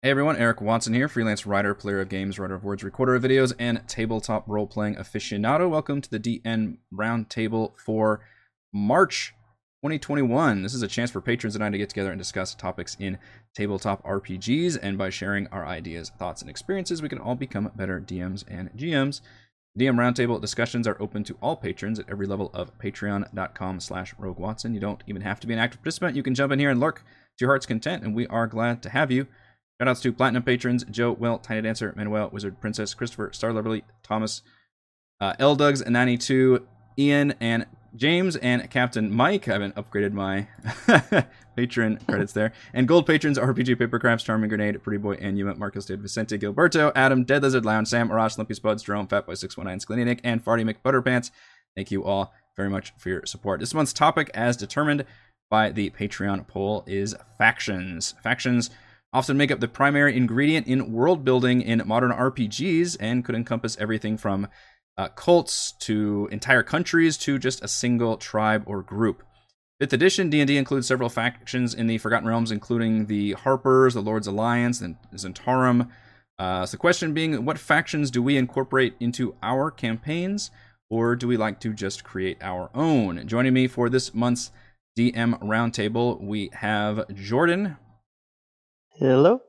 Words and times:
Hey 0.00 0.10
everyone, 0.10 0.36
Eric 0.36 0.60
Watson 0.60 0.94
here, 0.94 1.08
freelance 1.08 1.44
writer, 1.44 1.74
player 1.74 2.00
of 2.00 2.08
games, 2.08 2.38
writer 2.38 2.54
of 2.54 2.62
words, 2.62 2.84
recorder 2.84 3.16
of 3.16 3.24
videos, 3.24 3.52
and 3.58 3.82
tabletop 3.88 4.44
role 4.46 4.68
playing 4.68 4.94
aficionado. 4.94 5.68
Welcome 5.68 6.00
to 6.02 6.08
the 6.08 6.20
DM 6.20 6.76
Roundtable 6.94 7.72
for 7.84 8.20
March 8.72 9.34
2021. 9.82 10.62
This 10.62 10.72
is 10.72 10.82
a 10.82 10.86
chance 10.86 11.10
for 11.10 11.20
patrons 11.20 11.56
and 11.56 11.64
I 11.64 11.70
to 11.70 11.78
get 11.78 11.88
together 11.88 12.12
and 12.12 12.18
discuss 12.18 12.54
topics 12.54 12.96
in 13.00 13.18
tabletop 13.56 14.04
RPGs, 14.04 14.78
and 14.80 14.96
by 14.96 15.10
sharing 15.10 15.48
our 15.48 15.66
ideas, 15.66 16.12
thoughts, 16.16 16.42
and 16.42 16.48
experiences, 16.48 17.02
we 17.02 17.08
can 17.08 17.18
all 17.18 17.34
become 17.34 17.72
better 17.74 18.00
DMs 18.00 18.44
and 18.46 18.70
GMs. 18.76 19.20
DM 19.76 19.96
Roundtable 19.96 20.40
discussions 20.40 20.86
are 20.86 21.02
open 21.02 21.24
to 21.24 21.36
all 21.42 21.56
patrons 21.56 21.98
at 21.98 22.08
every 22.08 22.28
level 22.28 22.52
of 22.54 22.70
patreon.com 22.78 23.80
slash 23.80 24.14
rogue 24.16 24.38
watson. 24.38 24.74
You 24.74 24.80
don't 24.80 25.02
even 25.08 25.22
have 25.22 25.40
to 25.40 25.48
be 25.48 25.54
an 25.54 25.58
active 25.58 25.80
participant. 25.80 26.14
You 26.14 26.22
can 26.22 26.36
jump 26.36 26.52
in 26.52 26.60
here 26.60 26.70
and 26.70 26.78
lurk 26.78 26.98
to 26.98 27.04
your 27.40 27.50
heart's 27.50 27.66
content, 27.66 28.04
and 28.04 28.14
we 28.14 28.28
are 28.28 28.46
glad 28.46 28.80
to 28.84 28.90
have 28.90 29.10
you. 29.10 29.26
Shoutouts 29.80 30.02
to 30.02 30.12
Platinum 30.12 30.42
patrons 30.42 30.84
Joe, 30.90 31.12
Will, 31.12 31.38
Tiny 31.38 31.62
Dancer, 31.62 31.92
Manuel, 31.96 32.30
Wizard 32.32 32.60
Princess, 32.60 32.94
Christopher, 32.94 33.30
Star 33.32 33.52
Loverly, 33.52 33.82
Thomas, 34.02 34.42
uh, 35.20 35.34
L 35.38 35.54
Dugs, 35.56 35.86
92, 35.86 36.66
Ian, 36.98 37.34
and 37.40 37.66
James, 37.94 38.34
and 38.36 38.68
Captain 38.70 39.14
Mike. 39.14 39.48
I 39.48 39.52
haven't 39.52 39.76
upgraded 39.76 40.12
my 40.12 40.48
patron 41.56 41.98
credits 42.08 42.32
there. 42.32 42.52
And 42.74 42.88
gold 42.88 43.06
patrons 43.06 43.38
RPG 43.38 43.76
Papercrafts, 43.76 44.24
Charming 44.24 44.48
Grenade, 44.48 44.82
Pretty 44.82 44.98
Boy, 44.98 45.14
and 45.20 45.38
Yuma, 45.38 45.54
Marcos 45.54 45.86
Did, 45.86 46.02
Vicente, 46.02 46.38
Gilberto, 46.38 46.90
Adam, 46.96 47.22
Dead 47.22 47.42
Lizard 47.42 47.64
Lounge, 47.64 47.86
Sam, 47.86 48.08
Arash, 48.08 48.36
Lumpy 48.36 48.54
Spuds, 48.54 48.82
Jerome, 48.82 49.06
Fatboy619, 49.06 49.84
Sklininik, 49.84 50.20
and 50.24 50.44
Farty 50.44 50.68
McButterpants. 50.68 51.30
Thank 51.76 51.92
you 51.92 52.04
all 52.04 52.34
very 52.56 52.68
much 52.68 52.92
for 52.98 53.10
your 53.10 53.26
support. 53.26 53.60
This 53.60 53.74
month's 53.74 53.92
topic, 53.92 54.30
as 54.34 54.56
determined 54.56 55.04
by 55.48 55.70
the 55.70 55.90
Patreon 55.90 56.48
poll, 56.48 56.82
is 56.88 57.14
factions. 57.38 58.14
Factions 58.22 58.70
often 59.12 59.36
make 59.36 59.50
up 59.50 59.60
the 59.60 59.68
primary 59.68 60.16
ingredient 60.16 60.66
in 60.66 60.92
world 60.92 61.24
building 61.24 61.62
in 61.62 61.82
modern 61.86 62.10
RPGs 62.10 62.96
and 63.00 63.24
could 63.24 63.34
encompass 63.34 63.76
everything 63.80 64.16
from 64.16 64.48
uh, 64.96 65.08
cults 65.08 65.72
to 65.72 66.28
entire 66.32 66.62
countries 66.62 67.16
to 67.16 67.38
just 67.38 67.62
a 67.62 67.68
single 67.68 68.16
tribe 68.16 68.64
or 68.66 68.82
group. 68.82 69.22
Fifth 69.80 69.92
edition 69.92 70.28
D&D 70.28 70.56
includes 70.56 70.88
several 70.88 71.08
factions 71.08 71.72
in 71.72 71.86
the 71.86 71.98
Forgotten 71.98 72.26
Realms, 72.26 72.50
including 72.50 73.06
the 73.06 73.32
Harpers, 73.34 73.94
the 73.94 74.00
Lord's 74.00 74.26
Alliance, 74.26 74.80
and 74.80 74.96
Zhentarim. 75.14 75.88
Uh, 76.36 76.66
so 76.66 76.72
the 76.72 76.78
question 76.78 77.14
being, 77.14 77.44
what 77.44 77.58
factions 77.58 78.10
do 78.10 78.20
we 78.20 78.36
incorporate 78.36 78.94
into 78.98 79.36
our 79.40 79.70
campaigns, 79.70 80.50
or 80.90 81.14
do 81.14 81.28
we 81.28 81.36
like 81.36 81.60
to 81.60 81.72
just 81.72 82.02
create 82.02 82.38
our 82.40 82.70
own? 82.74 83.24
Joining 83.28 83.54
me 83.54 83.68
for 83.68 83.88
this 83.88 84.12
month's 84.12 84.50
DM 84.98 85.38
Roundtable, 85.40 86.20
we 86.20 86.50
have 86.54 87.14
Jordan. 87.14 87.76
Hello. 88.98 89.42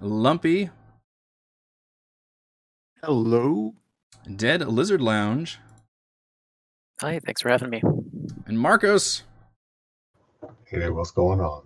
Lumpy. 0.00 0.70
Hello. 3.02 3.74
Dead 4.36 4.64
Lizard 4.68 5.00
Lounge. 5.00 5.58
Hi, 7.00 7.18
thanks 7.18 7.42
for 7.42 7.48
having 7.48 7.70
me. 7.70 7.82
And 8.46 8.56
Marcos. 8.56 9.24
Hey 10.64 10.78
there, 10.78 10.94
what's 10.94 11.10
going 11.10 11.40
on? 11.40 11.62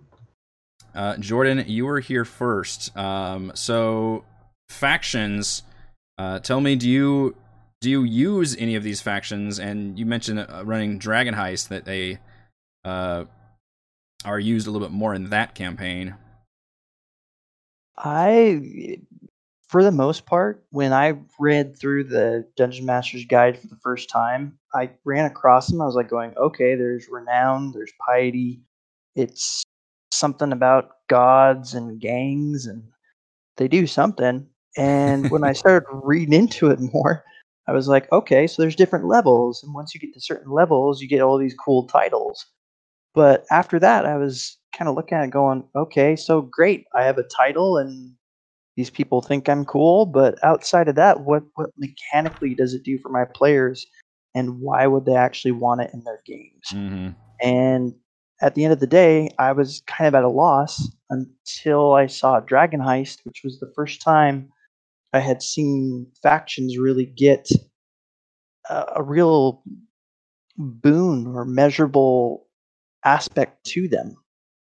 Uh, 0.95 1.17
Jordan, 1.17 1.65
you 1.67 1.85
were 1.85 1.99
here 1.99 2.25
first. 2.25 2.97
Um, 2.97 3.51
so 3.53 4.25
factions. 4.67 5.61
Uh, 6.17 6.39
tell 6.39 6.61
me, 6.61 6.75
do 6.75 6.89
you 6.89 7.35
do 7.79 7.91
you 7.91 8.01
use 8.01 8.55
any 8.55 8.73
of 8.73 8.81
these 8.81 9.01
factions? 9.01 9.59
And 9.59 9.99
you 9.99 10.07
mentioned 10.07 10.39
uh, 10.39 10.63
running 10.65 10.97
Dragon 10.97 11.35
Heist 11.35 11.67
that 11.67 11.85
they 11.85 12.17
uh, 12.83 13.25
are 14.25 14.39
used 14.39 14.65
a 14.65 14.71
little 14.71 14.87
bit 14.87 14.93
more 14.93 15.13
in 15.13 15.29
that 15.29 15.53
campaign. 15.53 16.15
I, 17.97 18.99
for 19.67 19.83
the 19.83 19.91
most 19.91 20.25
part, 20.25 20.63
when 20.69 20.93
I 20.93 21.15
read 21.39 21.77
through 21.77 22.05
the 22.05 22.47
Dungeon 22.55 22.85
Master's 22.85 23.25
Guide 23.25 23.59
for 23.59 23.67
the 23.67 23.79
first 23.81 24.09
time, 24.09 24.57
I 24.73 24.91
ran 25.03 25.25
across 25.25 25.67
them. 25.67 25.81
I 25.81 25.85
was 25.85 25.95
like, 25.95 26.09
going, 26.09 26.33
okay, 26.37 26.75
there's 26.75 27.07
renown, 27.09 27.71
there's 27.71 27.91
piety. 28.05 28.61
It's 29.15 29.63
something 30.11 30.51
about 30.51 30.91
gods 31.09 31.73
and 31.73 31.99
gangs, 31.99 32.65
and 32.65 32.83
they 33.57 33.67
do 33.67 33.87
something. 33.87 34.47
And 34.77 35.29
when 35.31 35.43
I 35.43 35.53
started 35.53 35.87
reading 35.91 36.33
into 36.33 36.69
it 36.69 36.79
more, 36.79 37.23
I 37.67 37.73
was 37.73 37.87
like, 37.87 38.09
okay, 38.11 38.47
so 38.47 38.61
there's 38.61 38.75
different 38.75 39.05
levels, 39.05 39.61
and 39.63 39.73
once 39.73 39.93
you 39.93 39.99
get 39.99 40.13
to 40.13 40.21
certain 40.21 40.51
levels, 40.51 41.01
you 41.01 41.07
get 41.07 41.21
all 41.21 41.37
these 41.37 41.55
cool 41.55 41.85
titles. 41.87 42.45
But 43.13 43.45
after 43.51 43.79
that, 43.79 44.05
I 44.05 44.15
was 44.17 44.57
kind 44.77 44.89
of 44.89 44.95
looking 44.95 45.17
at 45.17 45.23
it 45.23 45.31
going, 45.31 45.63
okay, 45.75 46.15
so 46.15 46.41
great. 46.41 46.85
I 46.93 47.03
have 47.03 47.17
a 47.17 47.23
title 47.23 47.77
and 47.77 48.13
these 48.75 48.89
people 48.89 49.21
think 49.21 49.49
I'm 49.49 49.65
cool, 49.65 50.05
but 50.05 50.37
outside 50.43 50.87
of 50.87 50.95
that, 50.95 51.21
what 51.21 51.43
what 51.55 51.71
mechanically 51.77 52.53
does 52.53 52.73
it 52.73 52.83
do 52.83 52.99
for 52.99 53.09
my 53.09 53.25
players 53.25 53.85
and 54.35 54.59
why 54.61 54.85
would 54.85 55.05
they 55.05 55.15
actually 55.15 55.53
want 55.53 55.81
it 55.81 55.89
in 55.93 56.03
their 56.03 56.21
games? 56.25 56.67
Mm-hmm. 56.71 57.09
And 57.41 57.93
at 58.39 58.53
the 58.53 58.63
end 58.63 58.73
of 58.73 58.79
the 58.79 58.87
day, 58.87 59.31
I 59.39 59.51
was 59.51 59.81
kind 59.87 60.07
of 60.07 60.13
at 60.13 60.23
a 60.23 60.29
loss 60.29 60.91
until 61.09 61.93
I 61.93 62.05
saw 62.05 62.39
Dragon 62.39 62.79
Heist, 62.79 63.21
which 63.23 63.41
was 63.43 63.59
the 63.59 63.71
first 63.75 63.99
time 64.01 64.49
I 65.11 65.19
had 65.19 65.41
seen 65.41 66.05
factions 66.21 66.77
really 66.77 67.05
get 67.05 67.49
a, 68.69 68.85
a 68.97 69.03
real 69.03 69.63
boon 70.55 71.25
or 71.25 71.45
measurable 71.45 72.47
aspect 73.03 73.63
to 73.63 73.87
them 73.87 74.17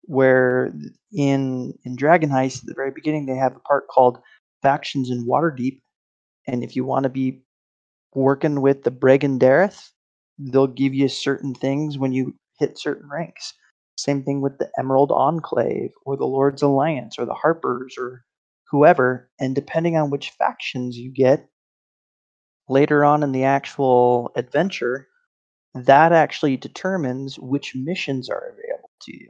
where 0.09 0.74
in 1.14 1.72
in 1.86 1.96
Dragon 1.96 2.31
Heist 2.31 2.62
at 2.62 2.66
the 2.66 2.74
very 2.74 2.90
beginning 2.90 3.28
they 3.28 3.36
have 3.36 3.56
a 3.56 3.59
part 3.59 3.88
called 3.88 4.18
Factions 4.64 5.12
in 5.12 5.28
Waterdeep, 5.28 5.81
and 6.47 6.64
if 6.64 6.75
you 6.75 6.84
want 6.84 7.03
to 7.03 7.09
be 7.09 7.44
working 8.16 8.62
with 8.62 8.84
the 8.84 8.92
Bregan 8.92 9.38
D'aerthe, 9.38 9.92
they'll 10.40 10.66
give 10.66 10.96
you 10.96 11.08
certain 11.08 11.53
things 11.53 12.00
when 12.00 12.12
you 12.12 12.34
hit 12.58 12.80
certain 12.80 13.08
ranks. 13.08 13.53
Same 13.98 14.24
thing 14.24 14.42
with 14.42 14.58
the 14.58 14.72
Emerald 14.80 15.12
Enclave 15.12 15.92
or 16.06 16.18
the 16.18 16.25
Lord's 16.25 16.64
Alliance 16.64 17.19
or 17.19 17.25
the 17.25 17.36
Harpers 17.36 17.96
or 17.96 18.25
whoever, 18.72 19.30
and 19.40 19.53
depending 19.53 19.96
on 19.96 20.09
which 20.09 20.31
factions 20.31 20.98
you 20.98 21.12
get 21.12 21.48
later 22.68 23.06
on 23.06 23.22
in 23.22 23.31
the 23.31 23.44
actual 23.44 24.31
adventure, 24.36 25.08
that 25.75 26.14
actually 26.14 26.58
determines 26.58 27.38
which 27.38 27.75
missions 27.75 28.28
are 28.28 28.53
available 28.53 28.90
to 29.02 29.16
you. 29.16 29.30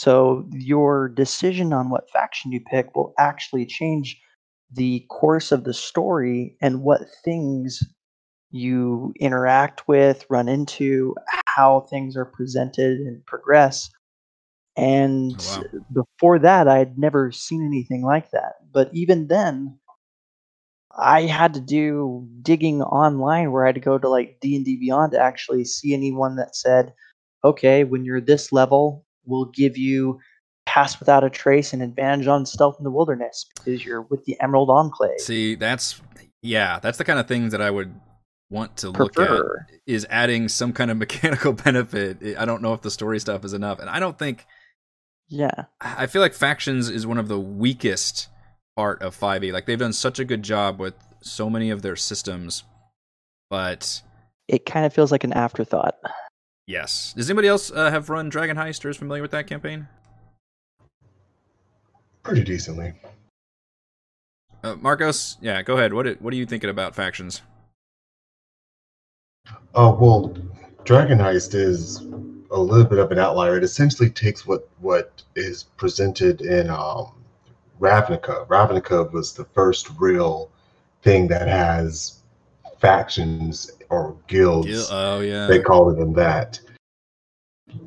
So 0.00 0.46
your 0.52 1.10
decision 1.10 1.74
on 1.74 1.90
what 1.90 2.10
faction 2.10 2.52
you 2.52 2.60
pick 2.70 2.96
will 2.96 3.12
actually 3.18 3.66
change 3.66 4.18
the 4.72 5.00
course 5.10 5.52
of 5.52 5.64
the 5.64 5.74
story 5.74 6.56
and 6.62 6.82
what 6.82 7.02
things 7.22 7.82
you 8.50 9.12
interact 9.20 9.86
with, 9.88 10.24
run 10.30 10.48
into, 10.48 11.14
how 11.46 11.80
things 11.90 12.16
are 12.16 12.24
presented 12.24 13.00
and 13.00 13.24
progress. 13.26 13.90
And 14.76 15.38
Oh, 15.38 15.64
before 15.92 16.38
that, 16.40 16.68
I 16.68 16.78
had 16.78 16.98
never 16.98 17.32
seen 17.32 17.64
anything 17.66 18.02
like 18.02 18.30
that. 18.30 18.54
But 18.72 18.90
even 18.94 19.28
then, 19.28 19.78
I 20.98 21.22
had 21.22 21.54
to 21.54 21.60
do 21.60 22.28
digging 22.42 22.82
online 22.82 23.50
where 23.52 23.64
I 23.64 23.68
had 23.68 23.74
to 23.76 23.80
go 23.80 23.98
to 23.98 24.08
like 24.08 24.38
D 24.40 24.56
and 24.56 24.64
D 24.64 24.76
Beyond 24.76 25.12
to 25.12 25.20
actually 25.20 25.64
see 25.64 25.94
anyone 25.94 26.36
that 26.36 26.54
said, 26.56 26.94
"Okay, 27.44 27.84
when 27.84 28.04
you're 28.04 28.20
this 28.20 28.52
level, 28.52 29.04
we'll 29.30 29.46
give 29.46 29.76
you 29.76 30.18
pass 30.66 31.00
without 31.00 31.24
a 31.24 31.30
trace 31.30 31.72
and 31.72 31.82
advantage 31.82 32.26
on 32.26 32.46
stealth 32.46 32.76
in 32.78 32.84
the 32.84 32.90
wilderness 32.90 33.46
because 33.54 33.84
you're 33.84 34.02
with 34.02 34.24
the 34.24 34.40
Emerald 34.40 34.70
Enclave." 34.70 35.20
See, 35.20 35.54
that's 35.54 36.00
yeah, 36.42 36.78
that's 36.80 36.98
the 36.98 37.04
kind 37.04 37.18
of 37.18 37.26
things 37.26 37.52
that 37.52 37.62
I 37.62 37.70
would 37.70 37.94
want 38.50 38.78
to 38.78 38.90
look 38.90 39.18
at 39.18 39.42
is 39.86 40.06
adding 40.10 40.48
some 40.48 40.72
kind 40.72 40.90
of 40.90 40.96
mechanical 40.98 41.52
benefit. 41.52 42.36
I 42.38 42.44
don't 42.44 42.62
know 42.62 42.74
if 42.74 42.82
the 42.82 42.90
story 42.90 43.20
stuff 43.20 43.44
is 43.44 43.52
enough, 43.52 43.78
and 43.78 43.88
I 43.88 44.00
don't 44.00 44.18
think 44.18 44.46
Yeah, 45.28 45.64
I 45.80 46.06
feel 46.06 46.22
like 46.22 46.34
factions 46.34 46.88
is 46.88 47.06
one 47.06 47.18
of 47.18 47.28
the 47.28 47.38
weakest 47.38 48.28
part 48.76 49.02
of 49.02 49.18
5e. 49.18 49.52
Like 49.52 49.66
they've 49.66 49.78
done 49.78 49.92
such 49.92 50.18
a 50.18 50.24
good 50.24 50.42
job 50.42 50.78
with 50.78 50.94
so 51.22 51.50
many 51.50 51.70
of 51.70 51.82
their 51.82 51.96
systems, 51.96 52.64
but 53.48 54.02
it 54.48 54.66
kind 54.66 54.86
of 54.86 54.92
feels 54.92 55.12
like 55.12 55.24
an 55.24 55.32
afterthought. 55.32 55.96
Yes. 56.70 57.12
Does 57.16 57.28
anybody 57.28 57.48
else 57.48 57.70
uh, 57.70 57.90
have 57.90 58.08
run 58.08 58.28
Dragon 58.28 58.56
Heist 58.56 58.84
or 58.84 58.88
is 58.90 58.96
familiar 58.96 59.22
with 59.22 59.32
that 59.32 59.46
campaign? 59.46 59.88
Pretty 62.22 62.44
decently. 62.44 62.94
Uh, 64.62 64.76
Marcos, 64.76 65.38
yeah, 65.40 65.62
go 65.62 65.76
ahead. 65.76 65.92
What 65.92 66.20
what 66.20 66.32
are 66.32 66.36
you 66.36 66.46
thinking 66.46 66.70
about 66.70 66.94
factions? 66.94 67.42
Oh 69.74 69.94
well, 69.94 70.36
Dragon 70.84 71.18
Heist 71.18 71.54
is 71.54 72.00
a 72.50 72.60
little 72.60 72.84
bit 72.84 72.98
of 72.98 73.10
an 73.10 73.18
outlier. 73.18 73.56
It 73.56 73.64
essentially 73.64 74.10
takes 74.10 74.46
what 74.46 74.68
what 74.80 75.22
is 75.34 75.62
presented 75.62 76.42
in 76.42 76.68
um, 76.68 77.12
Ravnica. 77.80 78.46
Ravnica 78.48 79.10
was 79.12 79.32
the 79.32 79.44
first 79.44 79.88
real 79.98 80.50
thing 81.02 81.28
that 81.28 81.48
has 81.48 82.18
factions 82.78 83.70
or 83.90 84.16
guilds. 84.28 84.88
Oh 84.90 85.20
yeah, 85.20 85.46
they 85.46 85.60
call 85.60 85.92
them 85.94 86.12
that. 86.14 86.60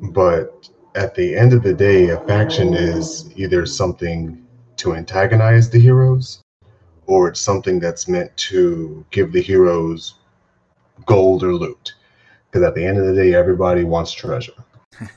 But 0.00 0.68
at 0.94 1.14
the 1.14 1.34
end 1.34 1.52
of 1.52 1.62
the 1.62 1.74
day, 1.74 2.10
a 2.10 2.20
faction 2.20 2.74
is 2.74 3.30
either 3.36 3.66
something 3.66 4.44
to 4.76 4.94
antagonize 4.94 5.70
the 5.70 5.80
heroes, 5.80 6.42
or 7.06 7.28
it's 7.28 7.40
something 7.40 7.80
that's 7.80 8.08
meant 8.08 8.34
to 8.36 9.04
give 9.10 9.32
the 9.32 9.42
heroes 9.42 10.14
gold 11.06 11.42
or 11.42 11.54
loot. 11.54 11.94
Because 12.50 12.66
at 12.66 12.74
the 12.74 12.84
end 12.84 12.98
of 12.98 13.06
the 13.06 13.14
day, 13.14 13.34
everybody 13.34 13.84
wants 13.84 14.12
treasure. 14.12 14.52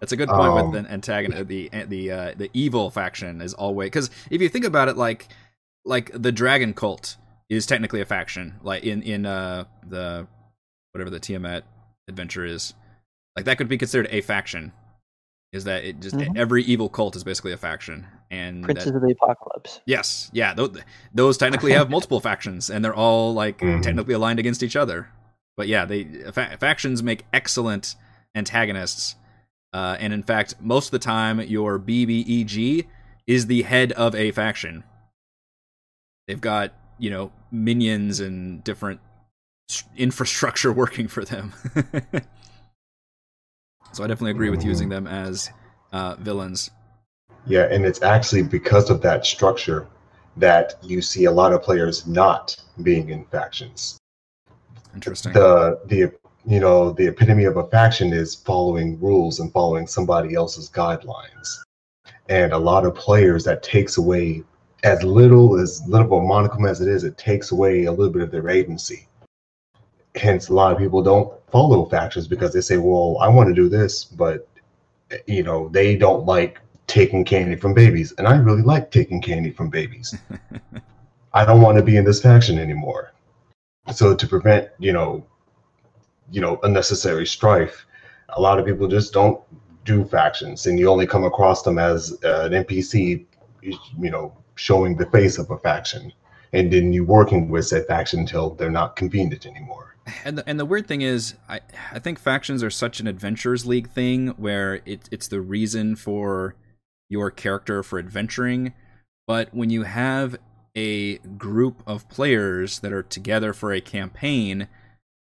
That's 0.00 0.12
a 0.12 0.16
good 0.16 0.28
point. 0.28 0.40
Um, 0.40 0.72
with 0.72 0.84
the 0.84 0.92
antagonist, 0.92 1.48
the 1.48 1.68
the 1.88 2.10
uh, 2.12 2.34
the 2.36 2.50
evil 2.54 2.90
faction 2.90 3.40
is 3.40 3.52
always 3.52 3.86
because 3.86 4.10
if 4.30 4.40
you 4.40 4.48
think 4.48 4.64
about 4.64 4.88
it, 4.88 4.96
like 4.96 5.26
like 5.84 6.10
the 6.14 6.30
dragon 6.30 6.72
cult 6.72 7.16
is 7.48 7.66
technically 7.66 8.00
a 8.00 8.04
faction. 8.06 8.54
Like 8.62 8.84
in 8.84 9.02
in 9.02 9.26
uh 9.26 9.64
the 9.88 10.26
whatever 10.92 11.10
the 11.10 11.20
Tiamat 11.20 11.64
adventure 12.08 12.44
is, 12.44 12.74
like 13.36 13.44
that 13.44 13.58
could 13.58 13.68
be 13.68 13.78
considered 13.78 14.08
a 14.10 14.20
faction. 14.20 14.72
Is 15.52 15.64
that 15.64 15.84
it? 15.84 16.00
Just 16.00 16.16
Mhm. 16.16 16.36
every 16.36 16.64
evil 16.64 16.88
cult 16.88 17.14
is 17.16 17.22
basically 17.24 17.52
a 17.52 17.56
faction, 17.56 18.06
and 18.30 18.62
that- 18.64 18.66
Princes 18.74 18.94
of 18.94 19.00
the 19.00 19.12
Apocalypse. 19.12 19.80
Yes, 19.86 20.28
yeah, 20.34 20.52
those, 20.54 20.76
those 21.14 21.38
technically 21.38 21.72
have 21.72 21.88
multiple 21.96 22.20
factions, 22.20 22.68
and 22.68 22.84
they're 22.84 22.94
all 22.94 23.32
like 23.32 23.58
Mhm. 23.58 23.80
technically 23.82 24.14
aligned 24.14 24.38
against 24.40 24.62
each 24.62 24.76
other. 24.76 25.08
But 25.56 25.68
yeah, 25.68 25.84
they 25.84 26.04
fa- 26.32 26.56
factions 26.58 27.02
make 27.02 27.24
excellent 27.32 27.94
antagonists, 28.34 29.14
uh, 29.72 29.96
and 30.00 30.12
in 30.12 30.22
fact, 30.24 30.56
most 30.60 30.86
of 30.88 30.90
the 30.90 30.98
time, 30.98 31.40
your 31.40 31.78
BBEG 31.78 32.86
is 33.26 33.46
the 33.46 33.62
head 33.62 33.92
of 33.92 34.14
a 34.14 34.32
faction. 34.32 34.82
They've 36.26 36.40
got 36.40 36.72
you 36.98 37.10
know 37.10 37.32
minions 37.50 38.20
and 38.20 38.62
different 38.64 39.00
infrastructure 39.96 40.72
working 40.82 41.08
for 41.08 41.24
them. 41.24 41.52
so 43.92 44.04
I 44.04 44.06
definitely 44.06 44.32
agree 44.32 44.50
with 44.50 44.64
using 44.64 44.88
them 44.88 45.06
as 45.06 45.50
uh, 45.92 46.16
villains. 46.16 46.70
Yeah, 47.46 47.68
and 47.70 47.84
it's 47.84 48.02
actually 48.02 48.42
because 48.42 48.90
of 48.90 49.00
that 49.02 49.24
structure 49.24 49.86
that 50.36 50.74
you 50.82 51.00
see 51.00 51.24
a 51.24 51.30
lot 51.30 51.52
of 51.52 51.62
players 51.62 52.06
not 52.06 52.56
being 52.82 53.10
in 53.10 53.24
factions. 53.26 53.98
Interesting. 54.94 55.32
The 55.32 55.80
the 55.86 56.12
you 56.44 56.60
know 56.60 56.92
the 56.92 57.08
epitome 57.08 57.44
of 57.44 57.56
a 57.56 57.66
faction 57.68 58.12
is 58.12 58.34
following 58.34 59.00
rules 59.00 59.40
and 59.40 59.52
following 59.52 59.86
somebody 59.86 60.34
else's 60.34 60.70
guidelines, 60.70 61.58
and 62.28 62.52
a 62.52 62.58
lot 62.58 62.84
of 62.84 62.94
players 62.94 63.44
that 63.44 63.62
takes 63.62 63.96
away 63.96 64.42
as 64.86 65.02
little 65.02 65.58
as 65.58 65.82
little 65.88 66.06
of 66.06 66.12
a 66.12 66.26
monicum 66.26 66.70
as 66.70 66.80
it 66.80 66.86
is, 66.86 67.02
it 67.02 67.18
takes 67.18 67.50
away 67.50 67.84
a 67.84 67.92
little 67.92 68.12
bit 68.12 68.22
of 68.22 68.30
their 68.30 68.48
agency. 68.48 69.08
Hence, 70.14 70.48
a 70.48 70.54
lot 70.54 70.72
of 70.72 70.78
people 70.78 71.02
don't 71.02 71.32
follow 71.50 71.84
factions 71.86 72.28
because 72.28 72.52
they 72.52 72.60
say, 72.60 72.76
"Well, 72.76 73.18
I 73.20 73.28
want 73.28 73.48
to 73.48 73.54
do 73.54 73.68
this," 73.68 74.04
but 74.04 74.48
you 75.26 75.42
know 75.42 75.68
they 75.68 75.96
don't 75.96 76.24
like 76.24 76.60
taking 76.86 77.24
candy 77.24 77.56
from 77.56 77.74
babies, 77.74 78.14
and 78.16 78.28
I 78.28 78.36
really 78.36 78.62
like 78.62 78.92
taking 78.92 79.20
candy 79.20 79.50
from 79.50 79.70
babies. 79.70 80.14
I 81.34 81.44
don't 81.44 81.60
want 81.60 81.76
to 81.78 81.82
be 81.82 81.96
in 81.96 82.04
this 82.04 82.22
faction 82.22 82.56
anymore. 82.56 83.12
So 83.92 84.14
to 84.14 84.26
prevent, 84.26 84.68
you 84.78 84.92
know, 84.92 85.26
you 86.30 86.40
know, 86.40 86.58
unnecessary 86.62 87.26
strife, 87.26 87.86
a 88.30 88.40
lot 88.40 88.58
of 88.58 88.64
people 88.64 88.86
just 88.88 89.12
don't 89.12 89.40
do 89.84 90.04
factions, 90.04 90.66
and 90.66 90.78
you 90.78 90.88
only 90.88 91.08
come 91.08 91.24
across 91.24 91.62
them 91.62 91.78
as 91.78 92.16
uh, 92.24 92.48
an 92.50 92.64
NPC, 92.64 93.26
you 93.62 94.10
know, 94.10 94.32
showing 94.56 94.96
the 94.96 95.06
face 95.06 95.38
of 95.38 95.50
a 95.50 95.58
faction, 95.58 96.12
and 96.52 96.72
then 96.72 96.92
you 96.92 97.04
working 97.04 97.48
with 97.48 97.66
said 97.66 97.86
faction 97.86 98.20
until 98.20 98.50
they're 98.50 98.70
not 98.70 98.96
convenient 98.96 99.46
anymore. 99.46 99.96
And 100.24 100.38
the, 100.38 100.48
and 100.48 100.58
the 100.58 100.64
weird 100.64 100.86
thing 100.86 101.02
is, 101.02 101.34
I 101.48 101.60
I 101.92 101.98
think 101.98 102.18
factions 102.18 102.62
are 102.62 102.70
such 102.70 103.00
an 103.00 103.06
adventures 103.06 103.66
league 103.66 103.88
thing 103.88 104.28
where 104.36 104.80
it 104.84 105.08
it's 105.10 105.28
the 105.28 105.40
reason 105.40 105.96
for 105.96 106.54
your 107.08 107.30
character 107.30 107.82
for 107.82 107.98
adventuring, 107.98 108.72
but 109.26 109.54
when 109.54 109.70
you 109.70 109.84
have 109.84 110.36
a 110.76 111.18
group 111.18 111.82
of 111.86 112.08
players 112.08 112.80
that 112.80 112.92
are 112.92 113.02
together 113.02 113.52
for 113.52 113.72
a 113.72 113.80
campaign, 113.80 114.68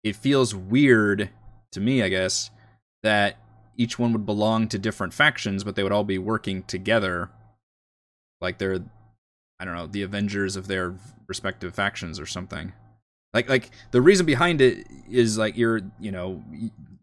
it 0.04 0.14
feels 0.14 0.54
weird 0.54 1.30
to 1.72 1.80
me, 1.80 2.02
I 2.02 2.08
guess, 2.08 2.50
that 3.02 3.38
each 3.76 3.98
one 3.98 4.12
would 4.12 4.26
belong 4.26 4.68
to 4.68 4.78
different 4.78 5.14
factions, 5.14 5.64
but 5.64 5.74
they 5.74 5.82
would 5.82 5.92
all 5.92 6.04
be 6.04 6.18
working 6.18 6.62
together, 6.64 7.30
like 8.40 8.58
they're, 8.58 8.84
I 9.60 9.64
don't 9.64 9.74
know, 9.74 9.86
the 9.86 10.02
Avengers 10.02 10.56
of 10.56 10.66
their 10.66 10.94
respective 11.28 11.74
factions 11.74 12.18
or 12.18 12.26
something. 12.26 12.72
Like 13.32 13.48
like 13.48 13.70
the 13.92 14.02
reason 14.02 14.26
behind 14.26 14.60
it 14.60 14.86
is 15.08 15.38
like 15.38 15.56
you're 15.56 15.82
you 16.00 16.10
know 16.10 16.42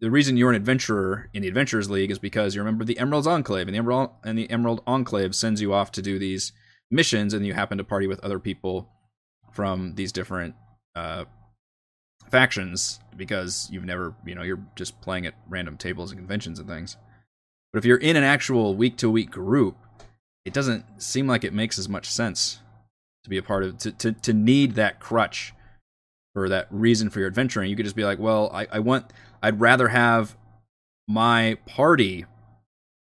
the 0.01 0.11
reason 0.11 0.35
you're 0.35 0.49
an 0.49 0.55
adventurer 0.55 1.29
in 1.33 1.41
the 1.43 1.47
adventurers 1.47 1.89
league 1.89 2.11
is 2.11 2.19
because 2.19 2.53
you're 2.53 2.63
a 2.63 2.65
member 2.65 2.83
of 2.83 2.87
the 2.87 2.99
emerald's 2.99 3.27
enclave 3.27 3.67
and 3.67 3.73
the 3.73 3.79
emerald 3.79 4.09
and 4.25 4.37
the 4.37 4.49
emerald 4.51 4.83
enclave 4.85 5.33
sends 5.33 5.61
you 5.61 5.73
off 5.73 5.89
to 5.93 6.01
do 6.01 6.19
these 6.19 6.51
missions 6.91 7.33
and 7.33 7.45
you 7.45 7.53
happen 7.53 7.77
to 7.77 7.83
party 7.85 8.07
with 8.07 8.19
other 8.25 8.39
people 8.39 8.89
from 9.53 9.95
these 9.95 10.11
different 10.11 10.53
uh 10.97 11.23
factions 12.29 12.99
because 13.15 13.69
you've 13.71 13.85
never 13.85 14.13
you 14.25 14.35
know 14.35 14.43
you're 14.43 14.61
just 14.75 14.99
playing 15.01 15.25
at 15.25 15.33
random 15.47 15.77
tables 15.77 16.11
and 16.11 16.19
conventions 16.19 16.59
and 16.59 16.67
things. 16.67 16.97
But 17.71 17.79
if 17.79 17.85
you're 17.85 17.97
in 17.97 18.15
an 18.15 18.23
actual 18.23 18.75
week 18.75 18.97
to 18.97 19.09
week 19.09 19.31
group 19.31 19.77
it 20.47 20.53
doesn't 20.53 20.85
seem 21.01 21.27
like 21.27 21.43
it 21.43 21.53
makes 21.53 21.77
as 21.77 21.89
much 21.89 22.09
sense 22.09 22.59
to 23.25 23.29
be 23.29 23.37
a 23.37 23.43
part 23.43 23.63
of 23.63 23.77
to, 23.79 23.91
to, 23.91 24.13
to 24.13 24.31
need 24.31 24.75
that 24.75 25.01
crutch 25.01 25.53
or 26.33 26.47
that 26.47 26.67
reason 26.71 27.09
for 27.09 27.19
your 27.19 27.27
adventuring. 27.27 27.69
You 27.69 27.75
could 27.75 27.85
just 27.85 27.97
be 27.97 28.05
like, 28.05 28.17
well, 28.17 28.49
I, 28.53 28.67
I 28.71 28.79
want, 28.79 29.11
I'd 29.43 29.59
rather 29.59 29.89
have 29.89 30.37
my 31.05 31.57
party 31.65 32.25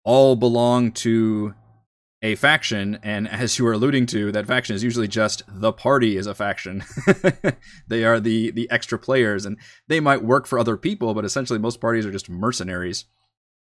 all 0.06 0.38
belong 0.38 0.94
to 0.94 1.54
a 2.22 2.36
faction, 2.36 2.98
and 3.04 3.28
as 3.28 3.60
you 3.60 3.66
were 3.66 3.74
alluding 3.74 4.06
to, 4.08 4.32
that 4.32 4.48
faction 4.48 4.76
is 4.76 4.84
usually 4.84 5.08
just 5.10 5.44
the 5.48 5.74
party 5.74 6.16
is 6.16 6.28
a 6.28 6.34
faction. 6.34 6.84
they 7.88 8.06
are 8.06 8.20
the 8.20 8.50
the 8.52 8.72
extra 8.72 8.98
players, 8.98 9.46
and 9.46 9.58
they 9.88 10.00
might 10.00 10.24
work 10.24 10.48
for 10.48 10.58
other 10.58 10.78
people, 10.78 11.14
but 11.14 11.26
essentially 11.26 11.60
most 11.60 11.80
parties 11.80 12.06
are 12.06 12.12
just 12.12 12.30
mercenaries, 12.30 13.06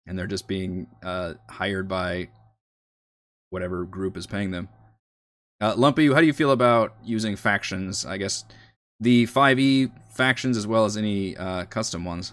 and 0.07 0.19
they're 0.19 0.27
just 0.27 0.49
being 0.49 0.87
uh, 1.03 1.35
hired 1.49 1.89
by 1.89 2.29
whatever 3.53 3.85
group 3.85 4.17
is 4.17 4.27
paying 4.27 4.51
them. 4.51 4.69
Uh, 5.61 5.75
Lumpy, 5.77 6.13
how 6.13 6.21
do 6.21 6.27
you 6.27 6.33
feel 6.33 6.51
about 6.51 6.95
using 7.05 7.37
factions? 7.37 8.05
I 8.05 8.17
guess 8.17 8.45
the 8.99 9.27
5e 9.27 9.93
factions 10.11 10.57
as 10.57 10.67
well 10.67 10.85
as 10.85 10.97
any 10.97 11.37
uh, 11.37 11.65
custom 11.67 12.05
ones. 12.05 12.33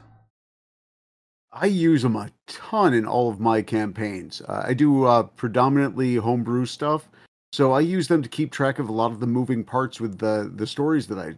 I 1.51 1.65
use 1.65 2.03
them 2.03 2.15
a 2.15 2.29
ton 2.47 2.93
in 2.93 3.05
all 3.05 3.29
of 3.29 3.39
my 3.39 3.61
campaigns. 3.61 4.41
Uh, 4.47 4.63
I 4.65 4.73
do 4.73 5.05
uh, 5.05 5.23
predominantly 5.23 6.15
homebrew 6.15 6.65
stuff, 6.65 7.09
so 7.51 7.71
I 7.71 7.79
use 7.79 8.07
them 8.07 8.21
to 8.21 8.29
keep 8.29 8.51
track 8.51 8.77
of 8.77 8.87
a 8.87 8.91
lot 8.91 9.11
of 9.11 9.19
the 9.19 9.27
moving 9.27 9.63
parts 9.63 9.99
with 9.99 10.19
the 10.19 10.51
the 10.55 10.67
stories 10.67 11.07
that 11.07 11.17
I 11.17 11.35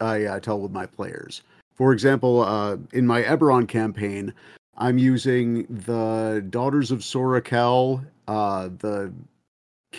I 0.00 0.24
uh, 0.24 0.40
tell 0.40 0.60
with 0.60 0.70
my 0.70 0.84
players. 0.84 1.42
For 1.74 1.92
example, 1.92 2.42
uh, 2.42 2.76
in 2.92 3.06
my 3.06 3.22
Eberron 3.22 3.66
campaign, 3.66 4.34
I'm 4.76 4.98
using 4.98 5.64
the 5.68 6.44
Daughters 6.50 6.90
of 6.90 7.02
Sora 7.02 7.40
Kell, 7.40 8.04
uh, 8.28 8.68
the 8.78 9.12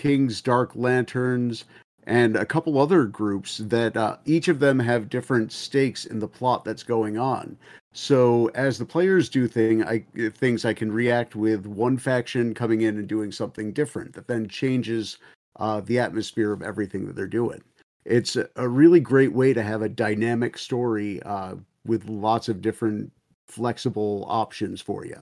King's 0.01 0.41
Dark 0.41 0.71
Lanterns, 0.75 1.63
and 2.05 2.35
a 2.35 2.45
couple 2.45 2.77
other 2.77 3.05
groups 3.05 3.57
that 3.57 3.95
uh, 3.97 4.17
each 4.25 4.47
of 4.47 4.59
them 4.59 4.77
have 4.77 5.09
different 5.09 5.51
stakes 5.51 6.05
in 6.05 6.19
the 6.19 6.27
plot 6.27 6.63
that's 6.65 6.83
going 6.83 7.17
on. 7.17 7.57
So 7.93 8.47
as 8.55 8.77
the 8.77 8.85
players 8.85 9.29
do 9.29 9.47
thing, 9.47 9.83
I 9.83 10.03
things 10.31 10.65
I 10.65 10.73
can 10.73 10.91
react 10.91 11.35
with 11.35 11.65
one 11.65 11.97
faction 11.97 12.53
coming 12.53 12.81
in 12.81 12.97
and 12.97 13.07
doing 13.07 13.31
something 13.31 13.71
different 13.71 14.13
that 14.13 14.27
then 14.27 14.49
changes 14.49 15.17
uh, 15.59 15.79
the 15.79 15.97
atmosphere 15.99 16.51
of 16.51 16.61
everything 16.61 17.05
that 17.07 17.15
they're 17.15 17.27
doing. 17.27 17.63
It's 18.03 18.35
a, 18.35 18.67
really 18.67 18.99
great 18.99 19.31
way 19.31 19.53
to 19.53 19.63
have 19.63 19.81
a 19.81 19.89
dynamic 19.89 20.57
story 20.57 21.23
uh, 21.23 21.55
with 21.85 22.07
lots 22.07 22.49
of 22.49 22.61
different 22.61 23.11
flexible 23.47 24.25
options 24.27 24.81
for 24.81 25.05
you. 25.05 25.17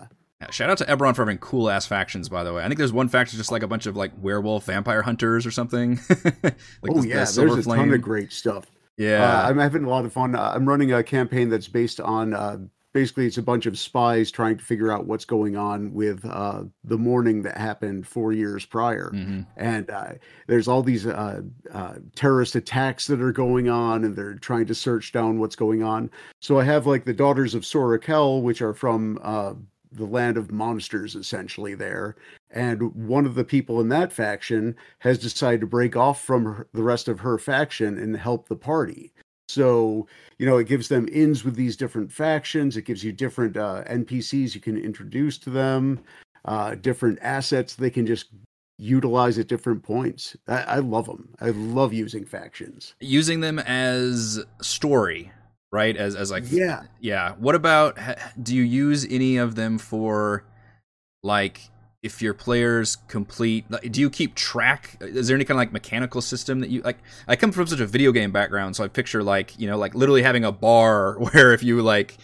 Shout 0.51 0.69
out 0.69 0.77
to 0.79 0.85
Eberron 0.85 1.15
for 1.15 1.21
having 1.23 1.37
cool 1.37 1.69
ass 1.69 1.85
factions, 1.85 2.29
by 2.29 2.43
the 2.43 2.53
way. 2.53 2.63
I 2.63 2.67
think 2.67 2.77
there's 2.77 2.93
one 2.93 3.07
faction 3.09 3.37
just 3.37 3.51
like 3.51 3.63
a 3.63 3.67
bunch 3.67 3.85
of 3.85 3.95
like 3.95 4.11
werewolf 4.21 4.65
vampire 4.65 5.01
hunters 5.01 5.45
or 5.45 5.51
something. 5.51 5.99
like 6.33 6.55
oh 6.89 6.95
the- 6.95 7.01
the 7.01 7.07
yeah, 7.07 7.23
Silver 7.25 7.53
there's 7.53 7.65
a 7.65 7.69
Flame. 7.69 7.79
ton 7.79 7.93
of 7.93 8.01
great 8.01 8.31
stuff. 8.31 8.65
Yeah, 8.97 9.23
Uh, 9.43 9.49
I'm 9.49 9.57
having 9.57 9.85
a 9.85 9.89
lot 9.89 10.05
of 10.05 10.13
fun. 10.13 10.35
Uh, 10.35 10.51
I'm 10.55 10.67
running 10.69 10.93
a 10.93 11.01
campaign 11.03 11.49
that's 11.49 11.67
based 11.67 11.99
on 11.99 12.33
uh, 12.35 12.57
basically 12.93 13.25
it's 13.25 13.39
a 13.39 13.41
bunch 13.41 13.65
of 13.65 13.79
spies 13.79 14.29
trying 14.29 14.55
to 14.55 14.63
figure 14.63 14.91
out 14.91 15.07
what's 15.07 15.25
going 15.25 15.57
on 15.57 15.91
with 15.95 16.23
uh, 16.29 16.61
the 16.83 16.95
Mourning 16.99 17.41
that 17.41 17.57
happened 17.57 18.05
four 18.05 18.33
years 18.33 18.65
prior. 18.65 19.09
Mhm. 19.11 19.47
And 19.57 19.89
uh, 19.89 20.11
there's 20.45 20.67
all 20.67 20.83
these 20.83 21.07
uh, 21.07 21.41
uh, 21.73 21.93
terrorist 22.15 22.53
attacks 22.55 23.07
that 23.07 23.19
are 23.19 23.31
going 23.31 23.67
on, 23.67 24.03
and 24.03 24.15
they're 24.15 24.35
trying 24.35 24.67
to 24.67 24.75
search 24.75 25.11
down 25.11 25.39
what's 25.39 25.55
going 25.55 25.81
on. 25.81 26.11
So 26.39 26.59
I 26.59 26.63
have 26.65 26.85
like 26.85 27.03
the 27.05 27.13
Daughters 27.13 27.55
of 27.55 27.65
Sora 27.65 27.97
Kell, 27.97 28.43
which 28.43 28.61
are 28.61 28.75
from 28.75 29.17
uh, 29.23 29.53
the 29.95 30.05
land 30.05 30.37
of 30.37 30.51
monsters, 30.51 31.15
essentially 31.15 31.75
there. 31.75 32.15
And 32.51 32.93
one 32.93 33.25
of 33.25 33.35
the 33.35 33.43
people 33.43 33.81
in 33.81 33.89
that 33.89 34.13
faction 34.13 34.75
has 34.99 35.17
decided 35.17 35.61
to 35.61 35.67
break 35.67 35.95
off 35.95 36.21
from 36.21 36.45
her, 36.45 36.67
the 36.73 36.83
rest 36.83 37.07
of 37.07 37.19
her 37.21 37.37
faction 37.37 37.97
and 37.97 38.15
help 38.15 38.47
the 38.47 38.55
party. 38.55 39.11
So, 39.49 40.07
you 40.37 40.45
know, 40.45 40.57
it 40.57 40.67
gives 40.67 40.87
them 40.87 41.07
ins 41.11 41.43
with 41.43 41.55
these 41.55 41.75
different 41.75 42.11
factions. 42.11 42.77
It 42.77 42.85
gives 42.85 43.03
you 43.03 43.11
different 43.11 43.57
uh, 43.57 43.83
NPCs 43.85 44.55
you 44.55 44.61
can 44.61 44.77
introduce 44.77 45.37
to 45.39 45.49
them, 45.49 45.99
uh, 46.45 46.75
different 46.75 47.19
assets 47.21 47.75
they 47.75 47.89
can 47.89 48.05
just 48.05 48.27
utilize 48.77 49.37
at 49.37 49.47
different 49.47 49.83
points. 49.83 50.35
I, 50.47 50.61
I 50.61 50.79
love 50.79 51.05
them. 51.05 51.29
I 51.39 51.49
love 51.49 51.93
using 51.93 52.25
factions. 52.25 52.95
Using 52.99 53.41
them 53.41 53.59
as 53.59 54.43
story, 54.61 55.31
right? 55.73 55.97
As 55.97 56.15
as 56.15 56.31
like 56.31 56.45
Yeah. 56.49 56.83
yeah. 57.01 57.33
What 57.33 57.55
about 57.55 57.97
do 58.41 58.55
you 58.55 58.63
use 58.63 59.05
any 59.09 59.35
of 59.37 59.55
them 59.55 59.77
for 59.77 60.45
like 61.23 61.69
if 62.03 62.21
your 62.21 62.33
players 62.33 62.97
complete 63.07 63.63
do 63.89 64.01
you 64.01 64.09
keep 64.09 64.35
track 64.35 64.97
is 64.99 65.29
there 65.29 65.35
any 65.35 65.45
kind 65.45 65.55
of 65.55 65.59
like 65.59 65.71
mechanical 65.71 66.19
system 66.19 66.59
that 66.59 66.69
you 66.69 66.81
like 66.81 66.97
i 67.29 67.35
come 67.37 67.49
from 67.53 67.65
such 67.65 67.79
a 67.79 67.87
video 67.87 68.11
game 68.11 68.29
background 68.29 68.75
so 68.75 68.83
i 68.83 68.89
picture 68.89 69.23
like 69.23 69.57
you 69.57 69.65
know 69.67 69.77
like 69.77 69.95
literally 69.95 70.21
having 70.21 70.43
a 70.43 70.51
bar 70.51 71.17
where 71.31 71.53
if 71.53 71.63
you 71.63 71.81
like 71.81 72.17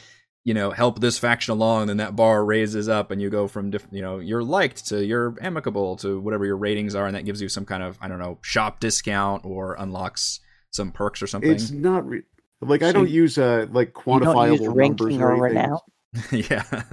you 0.44 0.54
know 0.54 0.72
help 0.72 1.00
this 1.00 1.18
faction 1.18 1.54
along 1.54 1.88
then 1.88 1.96
that 1.96 2.14
bar 2.14 2.44
raises 2.44 2.90
up 2.90 3.10
and 3.10 3.22
you 3.22 3.30
go 3.30 3.48
from 3.48 3.70
different 3.72 3.94
you 3.94 4.02
know 4.02 4.20
you're 4.20 4.44
liked 4.44 4.86
to 4.86 5.06
you're 5.06 5.34
amicable 5.40 5.96
to 5.96 6.20
whatever 6.20 6.46
your 6.46 6.58
ratings 6.58 6.94
are 6.94 7.08
and 7.08 7.16
that 7.16 7.24
gives 7.24 7.42
you 7.42 7.48
some 7.48 7.64
kind 7.64 7.82
of 7.82 7.98
i 8.02 8.08
don't 8.10 8.20
know 8.20 8.38
shop 8.42 8.82
discount 8.82 9.46
or 9.46 9.76
unlocks 9.80 10.42
some 10.72 10.92
perks 10.92 11.22
or 11.22 11.28
something 11.28 11.52
It's 11.52 11.72
not 11.72 12.06
re- 12.06 12.24
like 12.62 12.84
I 12.84 12.92
don't 12.92 13.10
use 13.10 13.38
uh 13.38 13.68
like 13.72 13.94
You 14.08 14.20
don't 14.20 14.52
use 14.52 14.60
quantifiable 14.62 14.76
numbers 14.76 15.18
or 15.18 15.32
or 15.32 15.48
anything. 15.48 15.58
renown. 15.58 15.80
yeah 16.32 16.84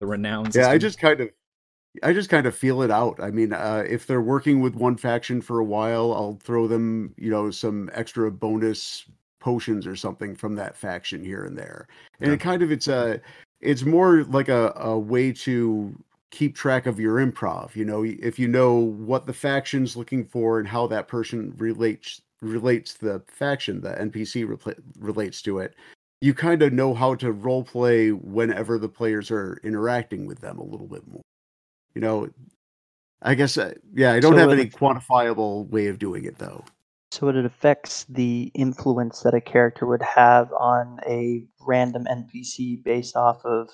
the 0.00 0.06
renown 0.06 0.50
Yeah, 0.54 0.68
I 0.68 0.78
just 0.78 0.98
kind 0.98 1.20
of 1.20 1.30
I 2.02 2.12
just 2.12 2.30
kind 2.30 2.46
of 2.46 2.56
feel 2.56 2.82
it 2.82 2.90
out. 2.90 3.20
I 3.22 3.30
mean, 3.30 3.52
uh, 3.52 3.84
if 3.86 4.06
they're 4.06 4.22
working 4.22 4.60
with 4.60 4.74
one 4.74 4.96
faction 4.96 5.42
for 5.42 5.58
a 5.58 5.64
while, 5.64 6.12
I'll 6.14 6.38
throw 6.42 6.66
them, 6.66 7.14
you 7.18 7.30
know, 7.30 7.50
some 7.50 7.90
extra 7.92 8.30
bonus 8.30 9.04
potions 9.40 9.86
or 9.86 9.94
something 9.94 10.34
from 10.34 10.54
that 10.54 10.76
faction 10.76 11.22
here 11.22 11.44
and 11.44 11.56
there. 11.56 11.86
And 12.20 12.30
Yeah. 12.30 12.34
it 12.34 12.40
kind 12.40 12.62
of 12.62 12.72
it's 12.72 12.88
a 12.88 13.20
it's 13.60 13.84
more 13.84 14.24
like 14.24 14.48
a, 14.48 14.72
a 14.76 14.98
way 14.98 15.32
to 15.32 15.94
keep 16.30 16.56
track 16.56 16.86
of 16.86 16.98
your 16.98 17.16
improv. 17.16 17.76
You 17.76 17.84
know, 17.84 18.02
if 18.04 18.38
you 18.38 18.48
know 18.48 18.74
what 18.74 19.26
the 19.26 19.34
faction's 19.34 19.96
looking 19.96 20.24
for 20.24 20.58
and 20.58 20.66
how 20.66 20.86
that 20.88 21.08
person 21.08 21.54
relates 21.58 22.22
relates 22.42 22.94
to 22.94 23.04
the 23.04 23.22
faction, 23.28 23.80
the 23.80 23.92
NPC 23.92 24.46
repla 24.46 24.74
relates 24.98 25.40
to 25.42 25.60
it, 25.60 25.74
you 26.20 26.34
kind 26.34 26.62
of 26.62 26.72
know 26.72 26.92
how 26.92 27.14
to 27.16 27.32
role 27.32 27.64
play 27.64 28.10
whenever 28.10 28.78
the 28.78 28.88
players 28.88 29.30
are 29.30 29.58
interacting 29.64 30.26
with 30.26 30.40
them 30.40 30.58
a 30.58 30.64
little 30.64 30.86
bit 30.86 31.06
more. 31.08 31.22
You 31.94 32.00
know, 32.00 32.28
I 33.22 33.34
guess 33.34 33.56
uh, 33.56 33.74
yeah, 33.94 34.12
I 34.12 34.20
don't 34.20 34.32
So 34.32 34.38
have 34.38 34.50
any 34.50 34.62
it- 34.62 34.72
quantifiable 34.72 35.68
way 35.70 35.86
of 35.86 35.98
doing 35.98 36.24
it 36.24 36.38
though. 36.38 36.64
So 37.12 37.28
it 37.28 37.36
affects 37.36 38.06
the 38.08 38.50
influence 38.54 39.20
that 39.20 39.34
a 39.34 39.40
character 39.40 39.84
would 39.86 40.00
have 40.02 40.50
on 40.52 40.98
a 41.06 41.44
random 41.60 42.06
NPC 42.10 42.82
based 42.82 43.16
off 43.16 43.44
of 43.44 43.68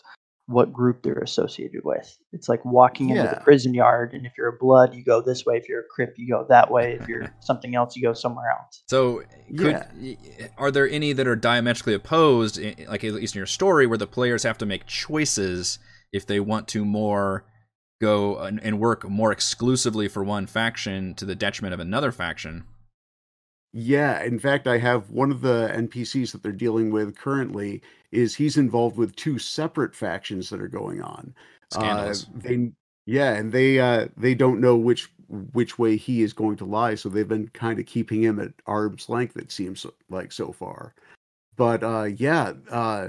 what 0.49 0.73
group 0.73 1.03
they're 1.03 1.19
associated 1.19 1.83
with. 1.85 2.19
It's 2.33 2.49
like 2.49 2.65
walking 2.65 3.11
into 3.11 3.23
the 3.23 3.41
prison 3.45 3.75
yard, 3.75 4.15
and 4.15 4.25
if 4.25 4.33
you're 4.39 4.49
a 4.49 4.57
blood, 4.57 4.95
you 4.95 5.05
go 5.05 5.21
this 5.21 5.45
way. 5.45 5.59
If 5.59 5.69
you're 5.69 5.81
a 5.81 5.89
crip, 5.95 6.15
you 6.17 6.27
go 6.27 6.47
that 6.49 6.71
way. 6.71 6.95
If 6.99 7.07
you're 7.07 7.35
something 7.41 7.75
else, 7.75 7.95
you 7.95 8.03
go 8.03 8.15
somewhere 8.15 8.51
else. 8.51 8.83
So, 8.87 9.23
could, 9.59 9.85
Yeah. 9.95 10.15
are 10.57 10.71
there 10.71 10.89
any 10.89 11.13
that 11.13 11.27
are 11.27 11.37
diametrically 11.37 11.93
opposed, 11.93 12.59
like 12.89 13.05
at 13.05 13.13
least 13.13 13.35
in 13.35 13.41
your 13.41 13.47
story, 13.47 13.87
where 13.87 13.99
the 13.99 14.07
players 14.07 14.43
have 14.45 14.57
to 14.59 14.67
make 14.67 14.87
choices 14.87 15.79
if 16.15 16.27
they 16.27 16.41
want 16.41 16.67
to 16.69 16.83
more 16.83 17.45
go 18.01 18.39
and, 18.39 18.59
and 18.63 18.81
work 18.81 19.07
more 19.07 19.31
exclusively 19.31 20.09
for 20.09 20.25
one 20.25 20.47
faction 20.47 21.15
to 21.17 21.27
the 21.27 21.35
detriment 21.35 21.75
of 21.75 21.81
another 21.81 22.11
faction? 22.11 22.65
Yeah, 23.75 24.23
in 24.23 24.39
fact, 24.39 24.67
I 24.67 24.79
have 24.79 25.11
one 25.11 25.31
of 25.31 25.43
the 25.43 25.71
NPCs 25.75 26.33
that 26.33 26.43
they're 26.43 26.53
dealing 26.53 26.91
with 26.91 27.19
currently 27.19 27.83
is 28.13 28.35
he's 28.35 28.57
involved 28.57 28.97
with 28.97 29.17
two 29.17 29.39
separate 29.39 29.95
factions 29.95 30.51
that 30.51 30.61
are 30.61 30.69
going 30.69 31.03
on. 31.03 31.35
Scandalous. 31.71 32.25
Uh, 32.25 32.27
they 32.37 32.73
yeah, 33.07 33.35
and 33.35 33.53
they 33.53 33.81
uh 33.81 34.09
they 34.17 34.35
don't 34.35 34.61
know 34.61 34.77
which 34.77 35.11
which 35.29 35.79
way 35.79 35.97
he 35.97 36.23
is 36.23 36.33
going 36.33 36.57
to 36.57 36.65
lie, 36.65 36.95
so 36.95 37.09
they've 37.09 37.29
been 37.29 37.49
kind 37.49 37.79
of 37.79 37.87
keeping 37.87 38.23
him 38.23 38.39
at 38.39 38.53
arm's 38.67 39.09
length. 39.09 39.37
It 39.37 39.53
seems 39.53 39.87
like 40.09 40.33
so 40.33 40.53
far, 40.53 40.95
but 41.57 41.83
uh 41.83 42.05
yeah, 42.05 42.53
uh 42.71 43.09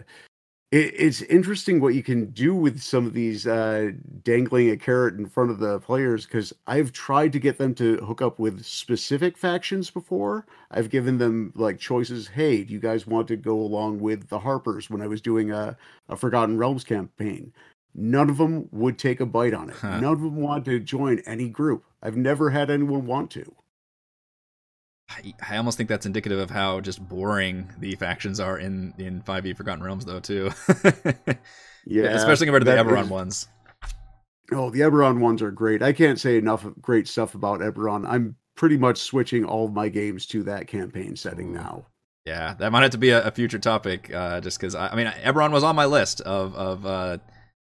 it, 0.71 0.93
it's 0.95 1.21
interesting 1.23 1.79
what 1.79 1.95
you 1.95 2.03
can 2.03 2.27
do 2.31 2.53
with 2.53 2.81
some 2.81 3.05
of 3.05 3.13
these 3.13 3.47
uh 3.47 3.91
dangling 4.23 4.69
a 4.69 4.77
carrot 4.77 5.15
in 5.15 5.25
front 5.25 5.51
of 5.51 5.59
the 5.59 5.79
players 5.79 6.25
because 6.25 6.53
I've 6.67 6.91
tried 6.91 7.33
to 7.33 7.39
get 7.39 7.57
them 7.57 7.73
to 7.75 7.97
hook 7.97 8.21
up 8.21 8.39
with 8.39 8.63
specific 8.63 9.37
factions 9.37 9.89
before. 9.89 10.45
I've 10.71 10.89
given 10.89 11.17
them 11.17 11.53
like 11.55 11.79
choices. 11.79 12.27
Hey, 12.27 12.63
do 12.63 12.73
you 12.73 12.79
guys 12.79 13.07
want 13.07 13.27
to 13.29 13.35
go 13.35 13.59
along 13.59 13.99
with 13.99 14.29
the 14.29 14.39
Harpers 14.39 14.89
when 14.89 15.01
I 15.01 15.07
was 15.07 15.21
doing 15.21 15.51
a, 15.51 15.77
a 16.07 16.15
Forgotten 16.15 16.57
Realms 16.57 16.83
campaign? 16.83 17.53
None 17.95 18.29
of 18.29 18.37
them 18.37 18.69
would 18.71 18.99
take 18.99 19.19
a 19.19 19.25
bite 19.25 19.53
on 19.53 19.69
it. 19.69 19.75
Huh. 19.77 19.99
None 19.99 20.13
of 20.13 20.21
them 20.21 20.35
want 20.35 20.65
to 20.65 20.79
join 20.79 21.19
any 21.25 21.49
group. 21.49 21.83
I've 22.03 22.15
never 22.15 22.51
had 22.51 22.69
anyone 22.69 23.05
want 23.05 23.31
to. 23.31 23.55
I, 25.09 25.33
I 25.49 25.57
almost 25.57 25.77
think 25.77 25.89
that's 25.89 26.05
indicative 26.05 26.39
of 26.39 26.49
how 26.51 26.81
just 26.81 27.07
boring 27.07 27.67
the 27.79 27.95
factions 27.95 28.39
are 28.39 28.57
in 28.59 28.93
in 28.97 29.21
5e 29.21 29.57
Forgotten 29.57 29.83
Realms, 29.83 30.05
though, 30.05 30.19
too. 30.19 30.51
Yeah, 31.85 32.09
especially 32.09 32.45
compared 32.45 32.65
to 32.65 32.71
the 32.71 32.77
Eberron 32.77 33.03
is- 33.03 33.09
ones. 33.09 33.47
Oh, 34.51 34.69
the 34.69 34.79
Eberron 34.81 35.19
ones 35.19 35.41
are 35.41 35.51
great. 35.51 35.81
I 35.83 35.93
can't 35.93 36.19
say 36.19 36.37
enough 36.37 36.65
of 36.65 36.81
great 36.81 37.07
stuff 37.07 37.35
about 37.35 37.59
Eberron. 37.59 38.07
I'm 38.07 38.35
pretty 38.55 38.77
much 38.77 38.97
switching 38.97 39.45
all 39.45 39.65
of 39.65 39.73
my 39.73 39.89
games 39.89 40.25
to 40.27 40.43
that 40.43 40.67
campaign 40.67 41.15
setting 41.15 41.49
Ooh. 41.49 41.53
now. 41.53 41.85
Yeah, 42.25 42.53
that 42.55 42.71
might 42.71 42.81
have 42.81 42.91
to 42.91 42.97
be 42.97 43.09
a, 43.11 43.27
a 43.27 43.31
future 43.31 43.59
topic. 43.59 44.13
Uh, 44.13 44.41
just 44.41 44.59
because 44.59 44.75
I, 44.75 44.89
I 44.89 44.95
mean, 44.95 45.07
Eberron 45.07 45.51
was 45.51 45.63
on 45.63 45.75
my 45.75 45.85
list 45.85 46.21
of 46.21 46.53
of 46.55 46.85
uh, 46.85 47.17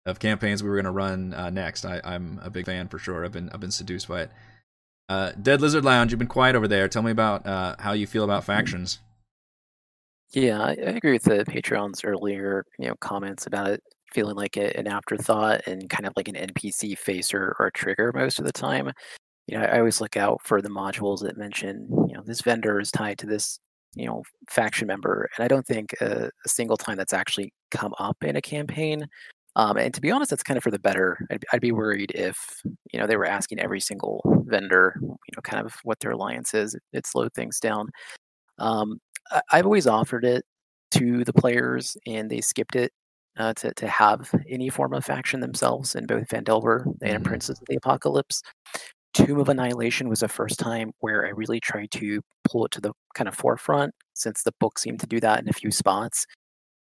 of 0.06 0.20
campaigns 0.20 0.64
we 0.64 0.70
were 0.70 0.76
going 0.76 0.86
to 0.86 0.92
run 0.92 1.34
uh, 1.34 1.50
next. 1.50 1.86
I, 1.86 2.02
I'm 2.04 2.40
a 2.42 2.50
big 2.50 2.66
fan 2.66 2.88
for 2.88 3.00
sure. 3.00 3.24
I've 3.24 3.32
been 3.34 3.50
I've 3.54 3.60
been 3.60 3.72
seduced 3.72 4.08
by 4.08 4.24
it. 4.24 4.32
Uh, 5.10 5.32
Dead 5.42 5.62
Lizard 5.62 5.86
Lounge, 5.86 6.12
you've 6.12 6.20
been 6.20 6.28
quiet 6.28 6.56
over 6.56 6.68
there. 6.68 6.88
Tell 6.88 7.02
me 7.02 7.12
about 7.12 7.46
uh, 7.46 7.76
how 7.80 7.94
you 7.94 8.08
feel 8.08 8.24
about 8.24 8.44
factions. 8.44 9.00
Yeah, 10.34 10.62
I, 10.62 10.72
I 10.72 10.92
agree 10.96 11.14
with 11.14 11.24
the 11.24 11.46
Patreon's 11.46 12.04
earlier, 12.04 12.66
you 12.78 12.88
know, 12.88 12.96
comments 13.00 13.48
about 13.48 13.70
it 13.70 13.84
feeling 14.14 14.36
like 14.36 14.58
a, 14.58 14.76
an 14.78 14.88
afterthought 14.88 15.62
and 15.68 15.90
kind 15.90 16.06
of 16.06 16.14
like 16.16 16.28
an 16.28 16.36
NPC 16.36 16.98
face 16.98 17.34
or, 17.34 17.56
or 17.60 17.72
trigger 17.72 18.12
most 18.16 18.40
of 18.40 18.46
the 18.46 18.52
time. 18.52 18.92
You 19.48 19.58
know, 19.58 19.66
I 19.66 19.80
always 19.80 20.02
look 20.02 20.18
out 20.18 20.42
for 20.44 20.62
the 20.62 20.70
modules 20.70 21.22
that 21.22 21.38
mention, 21.38 21.88
you 22.08 22.14
know, 22.14 22.24
this 22.26 22.42
vendor 22.42 22.80
is 22.80 22.92
tied 22.92 23.18
to 23.20 23.26
this, 23.26 23.60
you 23.96 24.06
know, 24.06 24.24
faction 24.50 24.88
member, 24.88 25.30
and 25.38 25.44
I 25.44 25.48
don't 25.48 25.66
think 25.66 25.94
a, 26.02 26.30
a 26.46 26.50
single 26.50 26.78
time 26.78 26.98
that's 26.98 27.14
actually 27.14 27.54
come 27.72 27.94
up 28.00 28.18
in 28.24 28.36
a 28.36 28.42
campaign. 28.42 29.08
Um, 29.58 29.78
and 29.78 29.94
to 29.96 30.02
be 30.02 30.12
honest, 30.12 30.32
that's 30.32 30.44
kind 30.44 30.58
of 30.58 30.64
for 30.64 30.72
the 30.72 30.80
better. 30.80 31.20
I'd, 31.32 31.46
I'd 31.54 31.62
be 31.62 31.74
worried 31.74 32.12
if 32.16 32.62
you 32.94 33.00
know 33.00 33.08
they 33.08 33.18
were 33.18 33.26
asking 33.28 33.60
every 33.60 33.82
single 33.82 34.22
vendor, 34.48 34.96
you 35.04 35.10
know, 35.36 35.42
kind 35.44 35.66
of 35.66 35.76
what 35.86 36.00
their 36.02 36.12
alliance 36.14 36.54
is. 36.56 36.76
It, 36.76 36.84
it 36.94 37.08
slowed 37.08 37.34
things 37.36 37.60
down. 37.60 37.90
Um, 38.60 39.00
I- 39.32 39.42
I've 39.52 39.66
always 39.66 39.88
offered 39.88 40.26
it 40.26 40.46
to 40.92 41.24
the 41.26 41.34
players, 41.34 41.98
and 42.08 42.30
they 42.30 42.42
skipped 42.42 42.76
it 42.76 42.92
uh, 43.38 43.54
to 43.56 43.74
to 43.76 43.88
have 43.88 44.32
any 44.50 44.70
form 44.70 44.94
of 44.94 45.06
faction 45.06 45.40
themselves 45.42 45.96
in 45.96 46.06
both 46.08 46.28
Phandelver 46.30 46.86
and 47.04 47.24
Mhm. 47.24 47.28
Princes 47.28 47.60
of 47.62 47.68
the 47.68 47.78
Apocalypse. 47.78 48.42
Tomb 49.14 49.40
of 49.40 49.50
Annihilation 49.50 50.10
was 50.10 50.20
the 50.22 50.28
first 50.28 50.60
time 50.60 50.92
where 51.00 51.26
I 51.26 51.30
really 51.30 51.60
tried 51.60 51.92
to 51.94 52.22
pull 52.46 52.66
it 52.66 52.72
to 52.74 52.82
the 52.82 52.94
kind 53.16 53.28
of 53.28 53.36
forefront, 53.36 53.94
since 54.14 54.44
the 54.44 54.54
book 54.60 54.78
seemed 54.80 55.00
to 55.02 55.08
do 55.08 55.20
that 55.22 55.42
in 55.42 55.50
a 55.50 55.54
few 55.54 55.72
spots, 55.72 56.26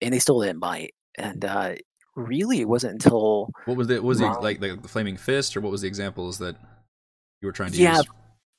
and 0.03 0.15
they 0.15 0.19
still 0.21 0.41
didn't 0.43 0.61
bite. 0.61 0.95
And 1.19 1.45
uh, 1.45 1.75
really, 2.15 2.61
it 2.61 2.69
wasn't 2.69 2.95
until 2.95 3.51
What 3.67 3.77
was 3.77 3.91
it 3.91 4.03
was 4.03 4.21
Wrong. 4.21 4.43
like 4.43 4.61
the, 4.61 4.77
the 4.77 4.89
flaming 4.89 5.17
fist, 5.17 5.57
or 5.57 5.61
what 5.61 5.73
was 5.73 5.83
the 5.83 5.89
examples 5.89 6.39
that 6.39 6.57
you 7.41 7.47
were 7.47 7.53
trying 7.53 7.73
to 7.73 7.79
Yeah, 7.79 7.97
use? 7.97 8.07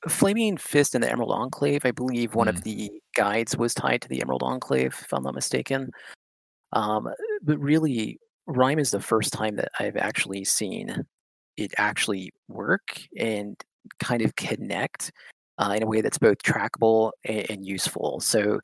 Flaming 0.09 0.57
Fist 0.57 0.95
and 0.95 1.03
the 1.03 1.09
Emerald 1.09 1.31
Enclave, 1.31 1.85
I 1.85 1.91
believe 1.91 2.35
one 2.35 2.47
Mm. 2.47 2.49
of 2.57 2.63
the 2.63 2.91
guides 3.15 3.55
was 3.55 3.73
tied 3.73 4.01
to 4.01 4.09
the 4.09 4.21
Emerald 4.21 4.43
Enclave, 4.43 4.95
if 5.01 5.13
I'm 5.13 5.23
not 5.23 5.35
mistaken. 5.35 5.91
Um, 6.73 7.07
but 7.43 7.59
really, 7.59 8.19
Rime 8.45 8.79
is 8.79 8.91
the 8.91 8.99
first 8.99 9.31
time 9.31 9.55
that 9.55 9.69
I've 9.79 9.95
actually 9.95 10.43
seen 10.43 11.05
it 11.55 11.73
actually 11.77 12.31
work 12.49 12.99
and 13.17 13.55
kind 13.99 14.23
of 14.23 14.35
connect 14.35 15.11
uh, 15.59 15.73
in 15.77 15.83
a 15.83 15.87
way 15.87 16.01
that's 16.01 16.17
both 16.17 16.39
trackable 16.39 17.11
and, 17.25 17.49
and 17.49 17.65
useful. 17.65 18.19
So, 18.19 18.59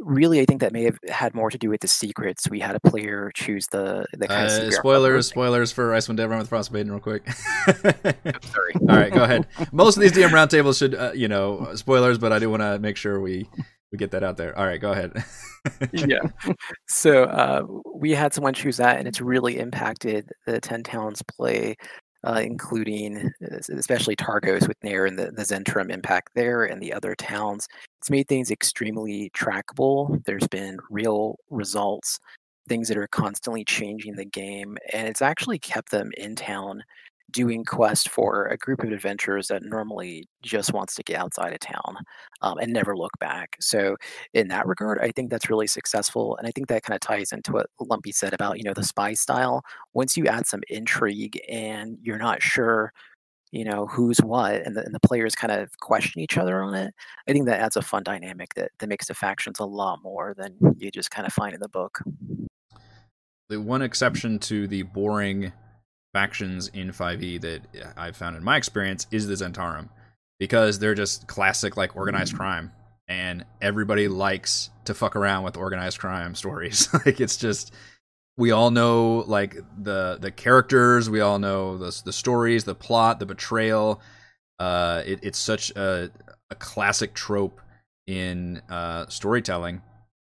really, 0.00 0.40
I 0.40 0.44
think 0.44 0.60
that 0.60 0.72
may 0.72 0.84
have 0.84 0.98
had 1.08 1.34
more 1.34 1.50
to 1.50 1.58
do 1.58 1.68
with 1.70 1.80
the 1.80 1.88
secrets. 1.88 2.48
We 2.48 2.60
had 2.60 2.76
a 2.76 2.80
player 2.80 3.30
choose 3.34 3.66
the 3.68 4.06
the 4.12 4.28
kind 4.28 4.46
of 4.46 4.52
Uh, 4.52 4.54
secret 4.56 4.72
spoilers, 4.74 5.26
spoilers 5.28 5.72
for 5.72 5.90
Icewind 5.92 6.16
Dale 6.16 6.28
Run 6.28 6.38
with 6.38 6.50
Frostbane, 6.50 6.88
real 6.90 7.00
quick. 7.00 7.28
Sorry. 8.52 8.74
All 8.88 8.96
right, 8.96 9.12
go 9.12 9.24
ahead. 9.24 9.46
Most 9.72 9.96
of 9.96 10.02
these 10.02 10.12
DM 10.12 10.30
roundtables 10.30 10.78
should, 10.78 10.94
uh, 10.94 11.12
you 11.14 11.28
know, 11.28 11.74
spoilers, 11.74 12.18
but 12.18 12.32
I 12.32 12.38
do 12.38 12.50
want 12.50 12.62
to 12.62 12.78
make 12.78 12.96
sure 12.96 13.20
we 13.20 13.48
we 13.92 13.98
get 13.98 14.10
that 14.10 14.22
out 14.22 14.36
there. 14.36 14.56
All 14.58 14.66
right, 14.66 14.80
go 14.80 14.92
ahead. 14.92 15.12
yeah. 15.92 16.20
So 16.88 17.24
uh, 17.24 17.62
we 17.94 18.12
had 18.12 18.32
someone 18.34 18.54
choose 18.54 18.76
that, 18.78 18.98
and 18.98 19.08
it's 19.08 19.20
really 19.20 19.58
impacted 19.58 20.30
the 20.46 20.60
Ten 20.60 20.82
Towns 20.82 21.22
play, 21.22 21.76
uh, 22.28 22.40
including 22.40 23.32
especially 23.70 24.14
Targos 24.14 24.68
with 24.68 24.76
Nair 24.84 25.06
and 25.06 25.18
the, 25.18 25.30
the 25.30 25.42
Zhentarim 25.42 25.90
impact 25.90 26.30
there, 26.34 26.64
and 26.64 26.80
the 26.82 26.92
other 26.92 27.14
towns. 27.14 27.66
It's 28.00 28.10
made 28.10 28.28
things 28.28 28.50
extremely 28.50 29.30
trackable. 29.30 30.22
There's 30.24 30.46
been 30.48 30.78
real 30.90 31.36
results, 31.48 32.20
things 32.68 32.88
that 32.88 32.98
are 32.98 33.08
constantly 33.08 33.64
changing 33.64 34.16
the 34.16 34.26
game, 34.26 34.76
and 34.92 35.08
it's 35.08 35.22
actually 35.22 35.58
kept 35.58 35.90
them 35.90 36.10
in 36.18 36.36
town 36.36 36.82
doing 37.30 37.64
quest 37.64 38.08
for 38.08 38.46
a 38.46 38.56
group 38.56 38.82
of 38.82 38.92
adventurers 38.92 39.48
that 39.48 39.62
normally 39.62 40.26
just 40.42 40.72
wants 40.72 40.94
to 40.94 41.02
get 41.02 41.18
outside 41.18 41.52
of 41.52 41.60
town 41.60 41.96
um, 42.42 42.58
and 42.58 42.72
never 42.72 42.96
look 42.96 43.12
back. 43.20 43.56
So 43.60 43.96
in 44.32 44.48
that 44.48 44.66
regard, 44.66 44.98
I 45.00 45.10
think 45.10 45.30
that's 45.30 45.50
really 45.50 45.66
successful, 45.66 46.36
and 46.36 46.46
I 46.46 46.50
think 46.50 46.68
that 46.68 46.82
kind 46.82 46.94
of 46.94 47.00
ties 47.00 47.32
into 47.32 47.52
what 47.52 47.66
Lumpy 47.80 48.12
said 48.12 48.32
about 48.32 48.58
you 48.58 48.64
know 48.64 48.74
the 48.74 48.82
spy 48.82 49.14
style. 49.14 49.62
Once 49.92 50.16
you 50.16 50.26
add 50.26 50.46
some 50.46 50.62
intrigue 50.68 51.40
and 51.48 51.98
you're 52.02 52.18
not 52.18 52.42
sure 52.42 52.92
you 53.50 53.64
know 53.64 53.86
who's 53.86 54.18
what 54.18 54.54
and 54.66 54.76
the, 54.76 54.84
and 54.84 54.94
the 54.94 55.00
players 55.00 55.34
kind 55.34 55.52
of 55.52 55.70
question 55.80 56.20
each 56.20 56.36
other 56.36 56.62
on 56.62 56.74
it 56.74 56.92
i 57.26 57.32
think 57.32 57.46
that 57.46 57.60
adds 57.60 57.76
a 57.76 57.82
fun 57.82 58.02
dynamic 58.02 58.52
that, 58.54 58.70
that 58.78 58.88
makes 58.88 59.06
the 59.06 59.14
factions 59.14 59.58
a 59.58 59.64
lot 59.64 60.00
more 60.02 60.34
than 60.36 60.54
you 60.76 60.90
just 60.90 61.10
kind 61.10 61.26
of 61.26 61.32
find 61.32 61.54
in 61.54 61.60
the 61.60 61.68
book 61.68 61.98
the 63.48 63.58
one 63.58 63.80
exception 63.80 64.38
to 64.38 64.66
the 64.68 64.82
boring 64.82 65.50
factions 66.18 66.68
in 66.68 66.90
5e 66.90 67.40
that 67.40 67.60
i've 67.96 68.16
found 68.16 68.36
in 68.36 68.42
my 68.42 68.56
experience 68.56 69.06
is 69.10 69.26
the 69.26 69.34
Zhentarim 69.34 69.88
because 70.38 70.78
they're 70.78 70.94
just 70.94 71.26
classic 71.26 71.76
like 71.76 71.96
organized 71.96 72.34
crime 72.34 72.72
and 73.08 73.44
everybody 73.60 74.06
likes 74.06 74.70
to 74.84 74.94
fuck 74.94 75.16
around 75.16 75.42
with 75.42 75.56
organized 75.56 75.98
crime 75.98 76.34
stories. 76.42 76.88
Like 77.06 77.20
it's 77.20 77.36
just 77.36 77.72
we 78.36 78.50
all 78.52 78.70
know 78.70 79.24
like 79.26 79.56
the 79.82 80.18
the 80.20 80.30
characters 80.30 81.10
we 81.10 81.20
all 81.20 81.38
know 81.38 81.78
the 81.78 82.02
the 82.04 82.12
stories 82.12 82.64
the 82.64 82.74
plot 82.74 83.18
the 83.18 83.26
betrayal. 83.26 84.00
Uh 84.58 85.02
it, 85.06 85.20
it's 85.22 85.38
such 85.38 85.70
a, 85.70 86.10
a 86.50 86.54
classic 86.54 87.14
trope 87.14 87.60
in 88.06 88.62
uh 88.68 89.06
storytelling 89.08 89.82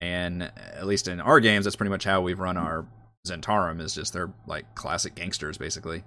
and 0.02 0.44
at 0.44 0.86
least 0.86 1.08
in 1.08 1.20
our 1.22 1.40
games 1.40 1.66
that's 1.66 1.76
pretty 1.76 1.90
much 1.90 2.04
how 2.04 2.22
we've 2.22 2.40
run 2.40 2.58
our 2.58 2.86
Zhentarim 3.28 3.80
is 3.82 3.96
just 3.96 4.14
they're 4.14 4.32
like 4.48 4.76
classic 4.76 5.16
gangsters 5.16 5.58
basically 5.58 6.04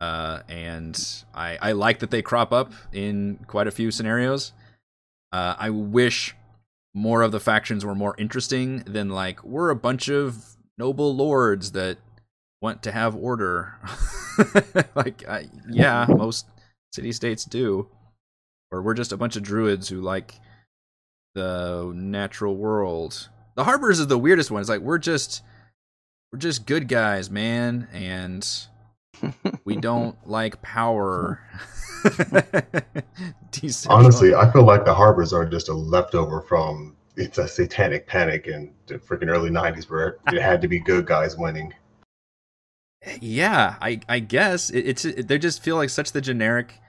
uh 0.00 0.40
and 0.48 1.24
i 1.34 1.58
i 1.60 1.72
like 1.72 2.00
that 2.00 2.10
they 2.10 2.22
crop 2.22 2.52
up 2.52 2.72
in 2.92 3.38
quite 3.46 3.66
a 3.66 3.70
few 3.72 3.90
scenarios 3.90 4.52
uh 5.32 5.54
i 5.58 5.70
wish 5.70 6.34
more 6.94 7.22
of 7.22 7.32
the 7.32 7.40
factions 7.40 7.84
were 7.84 7.94
more 7.94 8.14
interesting 8.18 8.78
than 8.86 9.08
like 9.08 9.42
we're 9.44 9.70
a 9.70 9.76
bunch 9.76 10.08
of 10.08 10.56
noble 10.78 11.14
lords 11.14 11.72
that 11.72 11.98
want 12.64 12.82
to 12.82 12.92
have 12.92 13.14
order. 13.14 13.74
like, 14.94 15.22
uh, 15.28 15.42
yeah, 15.68 16.06
most 16.08 16.46
city 16.92 17.12
states 17.12 17.44
do. 17.44 17.88
Or 18.72 18.82
we're 18.82 18.94
just 18.94 19.12
a 19.12 19.16
bunch 19.16 19.36
of 19.36 19.42
druids 19.42 19.88
who 19.88 20.00
like 20.00 20.34
the 21.34 21.92
natural 21.94 22.56
world. 22.56 23.28
The 23.54 23.64
Harpers 23.64 24.00
is 24.00 24.08
the 24.08 24.18
weirdest 24.18 24.50
one. 24.50 24.60
It's 24.60 24.70
like 24.70 24.80
we're 24.80 24.98
just 24.98 25.42
we're 26.34 26.38
just 26.38 26.66
good 26.66 26.88
guys, 26.88 27.30
man, 27.30 27.86
and 27.92 28.44
we 29.64 29.76
don't 29.80 30.16
like 30.28 30.60
power. 30.62 31.40
Honestly, 33.88 34.34
I 34.34 34.50
feel 34.50 34.64
like 34.64 34.84
the 34.84 34.92
Harpers 34.92 35.32
are 35.32 35.44
just 35.44 35.68
a 35.68 35.72
leftover 35.72 36.40
from 36.40 36.96
it's 37.14 37.38
a 37.38 37.46
satanic 37.46 38.08
panic 38.08 38.48
in 38.48 38.72
the 38.88 38.96
freaking 38.96 39.28
early 39.28 39.48
90s 39.48 39.88
where 39.88 40.18
it 40.26 40.42
had 40.42 40.60
to 40.62 40.66
be 40.66 40.80
good 40.80 41.06
guys 41.06 41.36
winning. 41.38 41.72
Yeah 43.20 43.76
i 43.80 44.00
i 44.08 44.18
guess. 44.18 44.70
It, 44.70 44.88
it's 44.88 45.04
it, 45.04 45.28
they 45.28 45.38
just 45.38 45.62
feel 45.62 45.76
like 45.76 45.90
such 45.90 46.10
the 46.10 46.20
generic 46.20 46.80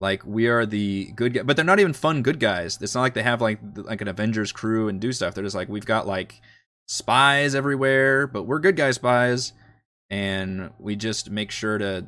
like 0.00 0.24
we 0.24 0.46
are 0.46 0.64
the 0.64 1.10
good 1.16 1.34
guy 1.34 1.42
but 1.42 1.56
they're 1.56 1.64
not 1.64 1.80
even 1.80 1.92
fun 1.92 2.22
good 2.22 2.38
guys. 2.38 2.78
It's 2.80 2.94
not 2.94 3.00
like 3.00 3.14
they 3.14 3.24
have 3.24 3.40
like 3.40 3.58
like 3.74 4.00
an 4.00 4.06
avengers 4.06 4.52
crew 4.52 4.86
and 4.86 5.00
do 5.00 5.10
stuff. 5.10 5.34
They're 5.34 5.42
just 5.42 5.56
like 5.56 5.68
we've 5.68 5.84
got 5.84 6.06
like 6.06 6.40
spies 6.86 7.54
everywhere 7.54 8.26
but 8.26 8.44
we're 8.44 8.58
good 8.58 8.76
guy 8.76 8.90
spies 8.90 9.52
and 10.10 10.70
we 10.78 10.96
just 10.96 11.30
make 11.30 11.50
sure 11.50 11.78
to 11.78 12.06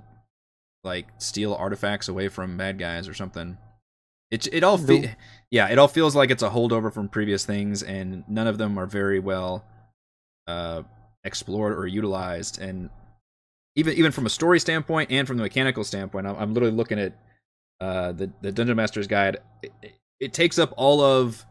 like 0.82 1.06
steal 1.18 1.54
artifacts 1.54 2.08
away 2.08 2.28
from 2.28 2.56
bad 2.56 2.78
guys 2.78 3.08
or 3.08 3.14
something 3.14 3.56
it 4.34 4.52
it 4.52 4.64
all 4.64 4.78
fe- 4.78 5.14
yeah, 5.50 5.68
it 5.68 5.78
all 5.78 5.86
feels 5.86 6.16
like 6.16 6.30
it's 6.32 6.42
a 6.42 6.50
holdover 6.50 6.92
from 6.92 7.08
previous 7.08 7.44
things, 7.46 7.84
and 7.84 8.24
none 8.26 8.48
of 8.48 8.58
them 8.58 8.76
are 8.76 8.86
very 8.86 9.20
well 9.20 9.64
uh, 10.48 10.82
explored 11.22 11.72
or 11.78 11.86
utilized. 11.86 12.60
And 12.60 12.90
even 13.76 13.94
even 13.94 14.10
from 14.10 14.26
a 14.26 14.30
story 14.30 14.58
standpoint 14.58 15.12
and 15.12 15.28
from 15.28 15.36
the 15.36 15.44
mechanical 15.44 15.84
standpoint, 15.84 16.26
I'm, 16.26 16.36
I'm 16.36 16.54
literally 16.54 16.74
looking 16.74 16.98
at 16.98 17.12
uh, 17.80 18.10
the 18.10 18.28
the 18.42 18.50
Dungeon 18.50 18.76
Master's 18.76 19.06
Guide. 19.06 19.36
It, 19.62 19.72
it 20.18 20.32
takes 20.32 20.58
up 20.58 20.74
all 20.76 21.00
of 21.00 21.46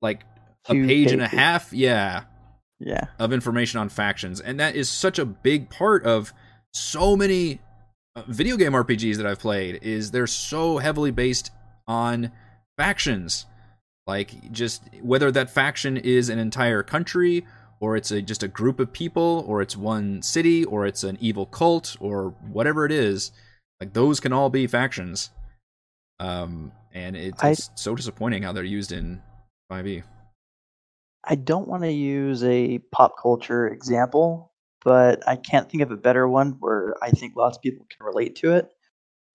like 0.00 0.22
a 0.68 0.74
page 0.74 1.10
and 1.10 1.22
a 1.22 1.26
half, 1.26 1.72
yeah, 1.72 2.24
yeah, 2.80 3.06
of 3.18 3.32
information 3.32 3.78
on 3.78 3.88
factions, 3.88 4.40
and 4.40 4.58
that 4.58 4.74
is 4.74 4.88
such 4.88 5.18
a 5.18 5.24
big 5.24 5.70
part 5.70 6.04
of 6.04 6.32
so 6.72 7.14
many 7.16 7.60
uh, 8.16 8.22
video 8.26 8.56
game 8.56 8.72
RPGs 8.72 9.16
that 9.16 9.26
I've 9.26 9.38
played. 9.38 9.78
Is 9.82 10.10
they're 10.10 10.26
so 10.26 10.78
heavily 10.78 11.12
based 11.12 11.52
on 11.86 12.32
factions. 12.76 13.46
Like 14.06 14.50
just 14.50 14.82
whether 15.02 15.30
that 15.30 15.50
faction 15.50 15.96
is 15.96 16.30
an 16.30 16.38
entire 16.38 16.82
country 16.82 17.46
or 17.80 17.96
it's 17.96 18.10
a, 18.10 18.22
just 18.22 18.42
a 18.42 18.48
group 18.48 18.80
of 18.80 18.92
people 18.92 19.44
or 19.46 19.60
it's 19.62 19.76
one 19.76 20.22
city 20.22 20.64
or 20.64 20.86
it's 20.86 21.04
an 21.04 21.18
evil 21.20 21.46
cult 21.46 21.96
or 22.00 22.34
whatever 22.50 22.84
it 22.86 22.92
is, 22.92 23.32
like 23.80 23.92
those 23.92 24.18
can 24.18 24.32
all 24.32 24.50
be 24.50 24.66
factions. 24.66 25.30
Um 26.18 26.72
and 26.92 27.16
it's, 27.16 27.42
I, 27.42 27.50
it's 27.50 27.70
so 27.76 27.94
disappointing 27.94 28.42
how 28.42 28.52
they're 28.52 28.64
used 28.64 28.92
in 28.92 29.22
5e. 29.70 30.02
I 31.24 31.34
don't 31.34 31.68
want 31.68 31.82
to 31.82 31.92
use 31.92 32.42
a 32.44 32.78
pop 32.92 33.14
culture 33.20 33.68
example, 33.68 34.52
but 34.84 35.26
I 35.28 35.36
can't 35.36 35.70
think 35.70 35.82
of 35.82 35.90
a 35.90 35.96
better 35.96 36.28
one 36.28 36.56
where 36.60 36.94
I 37.02 37.10
think 37.10 37.36
lots 37.36 37.58
of 37.58 37.62
people 37.62 37.86
can 37.90 38.06
relate 38.06 38.36
to 38.36 38.54
it. 38.54 38.70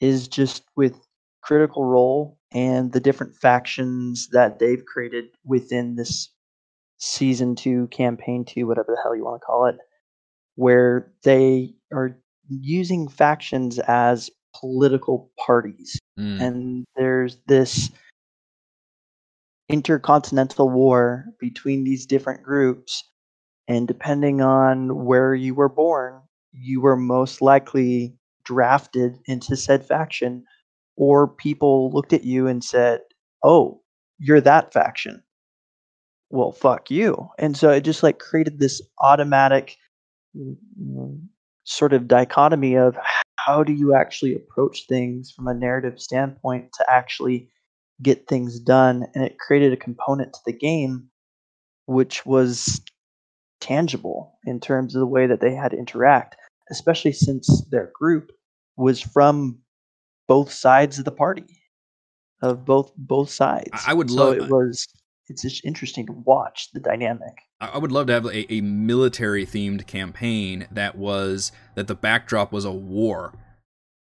Is 0.01 0.27
just 0.27 0.63
with 0.75 0.99
Critical 1.41 1.85
Role 1.85 2.37
and 2.51 2.91
the 2.91 2.99
different 2.99 3.35
factions 3.35 4.27
that 4.31 4.59
they've 4.59 4.83
created 4.85 5.25
within 5.45 5.95
this 5.95 6.29
season 6.97 7.55
two, 7.55 7.87
campaign 7.87 8.45
two, 8.45 8.67
whatever 8.67 8.93
the 8.93 9.01
hell 9.01 9.15
you 9.15 9.23
want 9.23 9.41
to 9.41 9.45
call 9.45 9.65
it, 9.67 9.77
where 10.55 11.13
they 11.23 11.75
are 11.93 12.17
using 12.49 13.07
factions 13.07 13.79
as 13.79 14.29
political 14.59 15.31
parties. 15.45 15.99
Mm. 16.19 16.41
And 16.41 16.85
there's 16.95 17.37
this 17.47 17.91
intercontinental 19.69 20.69
war 20.69 21.25
between 21.39 21.83
these 21.83 22.05
different 22.05 22.43
groups. 22.43 23.03
And 23.67 23.87
depending 23.87 24.41
on 24.41 25.05
where 25.05 25.35
you 25.35 25.55
were 25.55 25.69
born, 25.69 26.21
you 26.53 26.81
were 26.81 26.97
most 26.97 27.41
likely 27.41 28.15
drafted 28.45 29.19
into 29.27 29.55
said 29.57 29.85
faction 29.85 30.45
or 30.97 31.27
people 31.27 31.91
looked 31.93 32.13
at 32.13 32.23
you 32.25 32.47
and 32.47 32.63
said, 32.63 33.01
"Oh, 33.43 33.81
you're 34.19 34.41
that 34.41 34.73
faction." 34.73 35.23
Well, 36.29 36.51
fuck 36.51 36.89
you. 36.91 37.29
And 37.39 37.55
so 37.57 37.69
it 37.71 37.81
just 37.81 38.03
like 38.03 38.19
created 38.19 38.59
this 38.59 38.81
automatic 38.99 39.77
sort 41.63 41.93
of 41.93 42.07
dichotomy 42.07 42.75
of 42.77 42.97
how 43.37 43.63
do 43.63 43.73
you 43.73 43.95
actually 43.95 44.35
approach 44.35 44.85
things 44.87 45.31
from 45.31 45.47
a 45.47 45.53
narrative 45.53 45.99
standpoint 45.99 46.71
to 46.73 46.85
actually 46.89 47.49
get 48.01 48.27
things 48.27 48.59
done 48.59 49.05
and 49.13 49.23
it 49.23 49.39
created 49.39 49.71
a 49.73 49.77
component 49.77 50.33
to 50.33 50.39
the 50.45 50.53
game 50.53 51.09
which 51.85 52.25
was 52.25 52.81
tangible 53.61 54.37
in 54.45 54.59
terms 54.59 54.95
of 54.95 54.99
the 54.99 55.05
way 55.07 55.27
that 55.27 55.39
they 55.39 55.53
had 55.53 55.71
to 55.71 55.77
interact 55.77 56.35
especially 56.69 57.11
since 57.11 57.63
their 57.69 57.91
group 57.93 58.31
was 58.75 59.01
from 59.01 59.59
both 60.27 60.51
sides 60.51 60.99
of 60.99 61.05
the 61.05 61.11
party 61.11 61.45
of 62.41 62.65
both 62.65 62.91
both 62.97 63.29
sides. 63.29 63.69
I 63.87 63.93
would 63.93 64.09
so 64.09 64.15
love 64.15 64.37
it 64.37 64.49
was 64.49 64.87
it's 65.27 65.41
just 65.41 65.65
interesting 65.65 66.05
to 66.05 66.11
watch 66.11 66.69
the 66.73 66.79
dynamic. 66.79 67.33
I 67.59 67.77
would 67.77 67.91
love 67.91 68.07
to 68.07 68.13
have 68.13 68.25
a, 68.25 68.53
a 68.53 68.61
military 68.61 69.45
themed 69.45 69.87
campaign 69.87 70.67
that 70.71 70.95
was 70.95 71.51
that 71.73 71.87
the 71.87 71.95
backdrop 71.95 72.51
was 72.51 72.65
a 72.65 72.71
war, 72.71 73.33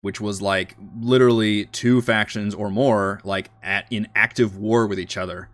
which 0.01 0.21
was 0.21 0.41
like 0.41 0.77
literally 1.01 1.67
two 1.67 2.01
factions 2.01 2.55
or 2.55 2.71
more 2.71 3.21
like 3.25 3.51
at 3.63 3.87
in 3.91 4.09
active 4.15 4.57
war 4.57 4.87
with 4.87 4.99
each 4.99 5.17
other. 5.17 5.49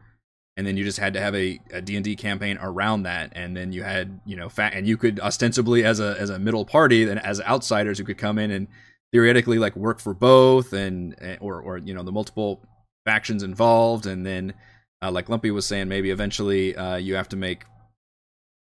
And 0.56 0.66
then 0.66 0.76
you 0.76 0.84
just 0.84 0.98
had 0.98 1.14
to 1.14 1.20
have 1.20 1.34
a, 1.34 1.58
a 1.72 1.80
D&D 1.80 2.16
campaign 2.16 2.58
around 2.60 3.04
that 3.04 3.32
and 3.34 3.56
then 3.56 3.72
you 3.72 3.82
had, 3.82 4.20
you 4.26 4.36
know, 4.36 4.50
fa- 4.50 4.70
and 4.74 4.86
you 4.86 4.98
could 4.98 5.18
ostensibly 5.20 5.82
as 5.84 5.98
a 5.98 6.14
as 6.18 6.28
a 6.28 6.38
middle 6.38 6.66
party 6.66 7.04
then 7.04 7.18
as 7.18 7.40
outsiders 7.40 7.98
who 7.98 8.04
could 8.04 8.18
come 8.18 8.38
in 8.38 8.50
and 8.50 8.68
theoretically 9.12 9.58
like 9.58 9.76
work 9.76 10.00
for 10.00 10.14
both 10.14 10.72
and 10.72 11.14
eh, 11.20 11.36
or 11.40 11.60
or 11.60 11.78
you 11.78 11.94
know 11.94 12.02
the 12.02 12.12
multiple 12.12 12.60
factions 13.04 13.42
involved 13.42 14.06
and 14.06 14.24
then 14.24 14.54
uh, 15.02 15.10
like 15.10 15.28
lumpy 15.28 15.50
was 15.50 15.66
saying 15.66 15.88
maybe 15.88 16.10
eventually 16.10 16.74
uh, 16.76 16.96
you 16.96 17.14
have 17.14 17.28
to 17.28 17.36
make 17.36 17.64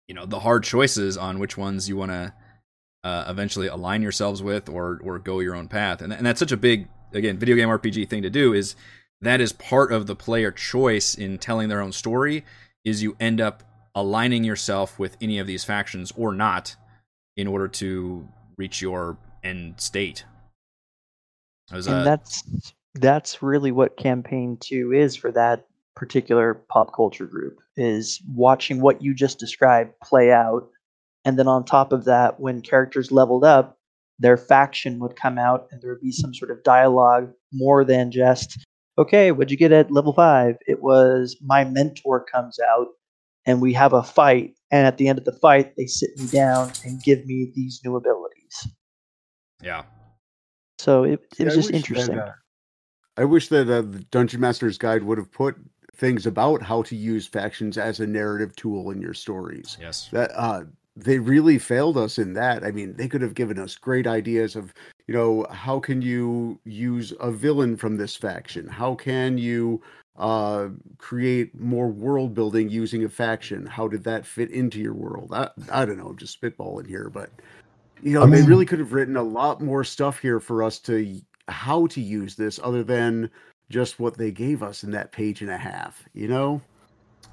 you 0.07 0.15
know 0.15 0.27
the 0.27 0.41
hard 0.41 0.63
choices 0.63 1.17
on 1.17 1.39
which 1.39 1.57
ones 1.57 1.89
you 1.89 1.97
want 1.97 2.11
to 2.11 2.33
uh, 3.05 3.27
eventually 3.29 3.69
align 3.69 4.03
yourselves 4.03 4.43
with 4.43 4.69
or 4.69 5.01
or 5.05 5.19
go 5.19 5.39
your 5.41 5.55
own 5.55 5.69
path. 5.69 6.01
And, 6.03 6.13
and 6.13 6.27
that's 6.27 6.41
such 6.41 6.53
a 6.53 6.57
big 6.57 6.89
again 7.13 7.39
video 7.39 7.55
game 7.55 7.69
rpg 7.69 8.09
thing 8.09 8.23
to 8.23 8.31
do 8.31 8.53
is 8.53 8.75
that 9.21 9.41
is 9.41 9.53
part 9.53 9.93
of 9.93 10.07
the 10.09 10.17
player 10.17 10.51
choice 10.51 11.15
in 11.15 11.39
telling 11.39 11.69
their 11.69 11.81
own 11.81 11.93
story 11.93 12.45
is 12.85 13.03
you 13.03 13.17
end 13.21 13.41
up 13.41 13.63
aligning 13.95 14.43
yourself 14.43 14.99
with 14.99 15.17
any 15.21 15.39
of 15.39 15.47
these 15.47 15.63
factions 15.65 16.13
or 16.17 16.33
not 16.33 16.75
in 17.37 17.47
order 17.47 17.69
to 17.69 18.27
reach 18.57 18.83
your 18.83 19.17
end 19.43 19.81
state. 19.81 20.25
Was, 21.73 21.87
and 21.87 21.97
uh, 21.97 22.05
that's 22.05 22.73
that's 22.95 23.43
really 23.43 23.73
what 23.73 23.97
campaign 23.97 24.57
two 24.61 24.93
is 24.93 25.17
for 25.17 25.33
that 25.33 25.67
particular 25.97 26.55
pop 26.55 26.95
culture 26.95 27.27
group 27.27 27.59
is 27.77 28.21
watching 28.35 28.81
what 28.81 29.03
you 29.03 29.15
just 29.15 29.39
described 29.39 29.93
play 30.01 30.33
out 30.33 30.69
and 31.25 31.39
then 31.39 31.49
on 31.49 31.65
top 31.65 31.93
of 31.93 32.05
that 32.05 32.41
when 32.41 32.61
characters 32.61 33.13
leveled 33.13 33.45
up 33.45 33.79
their 34.19 34.37
faction 34.37 34.99
would 35.01 35.17
come 35.17 35.39
out 35.39 35.67
and 35.71 35.83
there 35.83 35.91
would 35.91 36.01
be 36.01 36.13
some 36.13 36.33
sort 36.33 36.51
of 36.51 36.63
dialogue 36.63 37.31
more 37.53 37.85
than 37.85 38.11
just 38.11 38.65
okay 38.99 39.33
what'd 39.33 39.51
you 39.51 39.57
get 39.57 39.73
at 39.73 39.91
level 39.91 40.13
five 40.13 40.57
it 40.67 40.83
was 40.83 41.37
my 41.43 41.65
mentor 41.65 42.25
comes 42.25 42.59
out 42.71 42.89
and 43.47 43.61
we 43.61 43.73
have 43.73 43.93
a 43.93 44.03
fight 44.03 44.55
and 44.71 44.87
at 44.87 44.99
the 44.99 45.09
end 45.09 45.19
of 45.19 45.25
the 45.25 45.39
fight 45.41 45.75
they 45.77 45.87
sit 45.87 46.11
me 46.19 46.27
down 46.27 46.71
and 46.85 47.03
give 47.03 47.25
me 47.27 47.51
these 47.55 47.81
new 47.85 47.97
abilities 47.97 48.69
yeah. 49.63 49.83
so 50.79 51.05
it, 51.05 51.21
it 51.33 51.37
See, 51.37 51.45
was 51.45 51.53
I 51.53 51.57
just 51.57 51.57
wish 51.57 51.67
that, 51.67 51.77
interesting 51.77 52.19
uh, 52.19 52.33
I 53.17 53.25
wish 53.25 53.49
that 53.49 53.71
uh, 53.71 53.83
the 53.83 54.05
Dungeon 54.11 54.41
Master's 54.41 54.77
Guide 54.77 55.05
would 55.05 55.19
have 55.19 55.31
put 55.31 55.57
things 55.97 56.27
about 56.27 56.63
how 56.63 56.83
to 56.83 56.97
use 56.97 57.27
factions 57.27 57.79
as 57.79 58.01
a 58.01 58.07
narrative 58.07 58.55
tool 58.57 58.91
in 58.91 59.01
your 59.01 59.15
stories. 59.15 59.77
Yes. 59.81 60.09
That 60.13 60.33
uh, 60.35 60.65
they 60.97 61.19
really 61.19 61.59
failed 61.59 61.97
us 61.97 62.19
in 62.19 62.35
that. 62.35 62.65
I 62.65 62.71
mean, 62.71 62.95
they 62.97 63.09
could 63.09 63.23
have 63.23 63.35
given 63.35 63.59
us 63.59 63.75
great 63.77 64.07
ideas 64.07 64.55
of, 64.57 64.73
you 65.07 65.15
know, 65.15 65.47
how 65.51 65.81
can 65.81 66.01
you 66.03 66.59
use 66.65 67.13
a 67.21 67.31
villain 67.33 67.77
from 67.77 67.97
this 67.97 68.15
faction? 68.17 68.69
How 68.69 68.95
can 68.95 69.37
you 69.39 69.83
uh 70.17 70.69
create 70.99 71.53
more 71.59 71.89
world 71.89 72.35
building 72.35 72.69
using 72.69 73.03
a 73.03 73.09
faction 73.09 73.67
how 73.67 73.89
did 73.89 74.05
that 74.05 74.25
fit 74.25 74.49
into 74.53 74.79
your 74.79 74.95
world 74.95 75.31
i, 75.33 75.49
I 75.73 75.85
don't 75.85 75.99
know 75.99 76.07
i'm 76.07 76.17
just 76.17 76.41
spitballing 76.41 76.87
here 76.87 77.11
but 77.13 77.31
you 78.01 78.13
know 78.13 78.23
I 78.23 78.27
they 78.27 78.37
mean- 78.37 78.45
really 78.47 78.65
could 78.65 78.79
have 78.79 78.93
written 78.93 79.17
a 79.17 79.23
lot 79.25 79.61
more 79.61 79.83
stuff 79.83 80.21
here 80.21 80.39
for 80.39 80.63
us 80.63 80.79
to 80.81 81.21
how 81.49 81.89
to 81.89 82.01
use 82.01 82.37
this 82.37 82.61
other 82.63 82.85
than 82.85 83.29
just 83.71 83.99
what 83.99 84.17
they 84.17 84.31
gave 84.31 84.63
us 84.63 84.85
in 84.85 84.93
that 84.93 85.11
page 85.11 85.43
and 85.43 85.51
a 85.51 85.59
half 85.59 86.05
you 86.15 86.29
know 86.29 86.63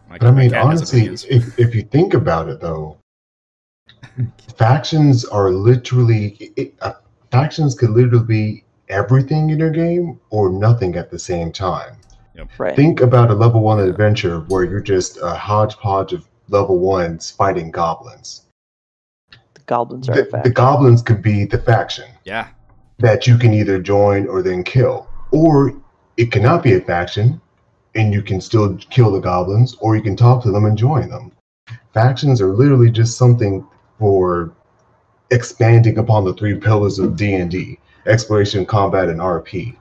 My- 0.09 0.17
But 0.17 0.29
I 0.29 0.31
mean, 0.31 0.55
honestly, 0.55 1.05
if, 1.29 1.59
if 1.59 1.75
you 1.75 1.83
think 1.83 2.15
about 2.15 2.49
it, 2.49 2.59
though, 2.61 2.97
factions 4.57 5.25
are 5.25 5.51
literally 5.51 6.51
it, 6.55 6.73
uh, 6.81 6.93
factions 7.31 7.75
could 7.75 7.91
literally 7.91 8.25
be 8.25 8.63
everything 8.89 9.49
in 9.49 9.59
your 9.59 9.69
game 9.71 10.19
or 10.29 10.49
nothing 10.49 10.95
at 10.95 11.09
the 11.09 11.19
same 11.19 11.51
time. 11.51 11.95
right 12.57 12.75
Think 12.75 13.01
about 13.01 13.31
a 13.31 13.33
level 13.33 13.61
one 13.61 13.79
adventure 13.79 14.41
where 14.41 14.63
you're 14.63 14.81
just 14.81 15.17
a 15.21 15.33
hodgepodge 15.33 16.13
of 16.13 16.27
level 16.49 16.79
ones 16.79 17.31
fighting 17.31 17.71
goblins. 17.71 18.43
the 19.53 19.61
goblins 19.65 20.09
are 20.09 20.13
a 20.13 20.23
The, 20.23 20.41
the 20.43 20.49
goblins 20.49 21.01
could 21.01 21.21
be 21.21 21.45
the 21.45 21.59
faction 21.59 22.09
yeah. 22.25 22.47
that 22.99 23.27
you 23.27 23.37
can 23.37 23.53
either 23.53 23.79
join 23.79 24.27
or 24.27 24.41
then 24.41 24.63
kill, 24.63 25.07
or 25.31 25.73
it 26.17 26.31
cannot 26.31 26.63
be 26.63 26.73
a 26.73 26.81
faction 26.81 27.39
and 27.95 28.13
you 28.13 28.21
can 28.21 28.39
still 28.39 28.77
kill 28.89 29.11
the 29.11 29.19
goblins, 29.19 29.75
or 29.81 29.95
you 29.95 30.01
can 30.01 30.15
talk 30.15 30.41
to 30.43 30.51
them 30.51 30.65
and 30.65 30.77
join 30.77 31.09
them. 31.09 31.31
Factions 31.93 32.39
are 32.39 32.53
literally 32.53 32.89
just 32.89 33.17
something 33.17 33.67
for 34.01 34.51
expanding 35.29 35.99
upon 35.99 36.25
the 36.25 36.33
three 36.33 36.55
pillars 36.55 36.97
of 36.97 37.15
D&D, 37.15 37.77
exploration, 38.07 38.65
combat, 38.65 39.07
and 39.09 39.19
RP. 39.19 39.77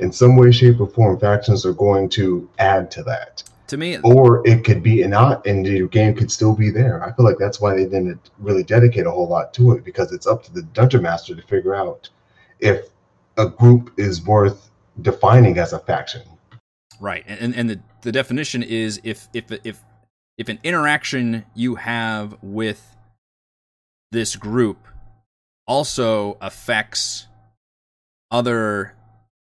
In 0.00 0.10
some 0.10 0.36
way, 0.36 0.50
shape, 0.50 0.80
or 0.80 0.88
form, 0.88 1.18
factions 1.18 1.64
are 1.64 1.72
going 1.72 2.08
to 2.10 2.50
add 2.58 2.90
to 2.90 3.04
that. 3.04 3.44
To 3.68 3.76
me, 3.76 3.98
Or 4.02 4.46
it 4.46 4.64
could 4.64 4.82
be 4.82 5.04
not, 5.06 5.46
and 5.46 5.64
your 5.66 5.86
game 5.88 6.14
could 6.14 6.30
still 6.30 6.54
be 6.54 6.70
there. 6.70 7.02
I 7.04 7.12
feel 7.12 7.24
like 7.24 7.38
that's 7.38 7.60
why 7.60 7.74
they 7.74 7.84
didn't 7.84 8.30
really 8.38 8.62
dedicate 8.64 9.06
a 9.06 9.10
whole 9.10 9.28
lot 9.28 9.54
to 9.54 9.72
it, 9.72 9.84
because 9.84 10.12
it's 10.12 10.26
up 10.26 10.42
to 10.44 10.52
the 10.52 10.62
dungeon 10.62 11.02
master 11.02 11.34
to 11.36 11.42
figure 11.42 11.74
out 11.74 12.10
if 12.58 12.88
a 13.38 13.48
group 13.48 13.92
is 13.96 14.24
worth 14.24 14.70
defining 15.02 15.58
as 15.58 15.72
a 15.72 15.78
faction. 15.78 16.22
Right, 17.00 17.24
and 17.26 17.40
and- 17.40 17.54
and 17.54 17.70
the 17.70 17.80
the 18.02 18.12
definition 18.12 18.62
is 18.62 19.00
if 19.04 19.28
if 19.34 19.44
if 19.64 19.82
if 20.38 20.48
an 20.48 20.58
interaction 20.62 21.44
you 21.54 21.74
have 21.76 22.36
with 22.42 22.95
this 24.12 24.36
group 24.36 24.86
also 25.66 26.36
affects 26.40 27.26
other 28.30 28.94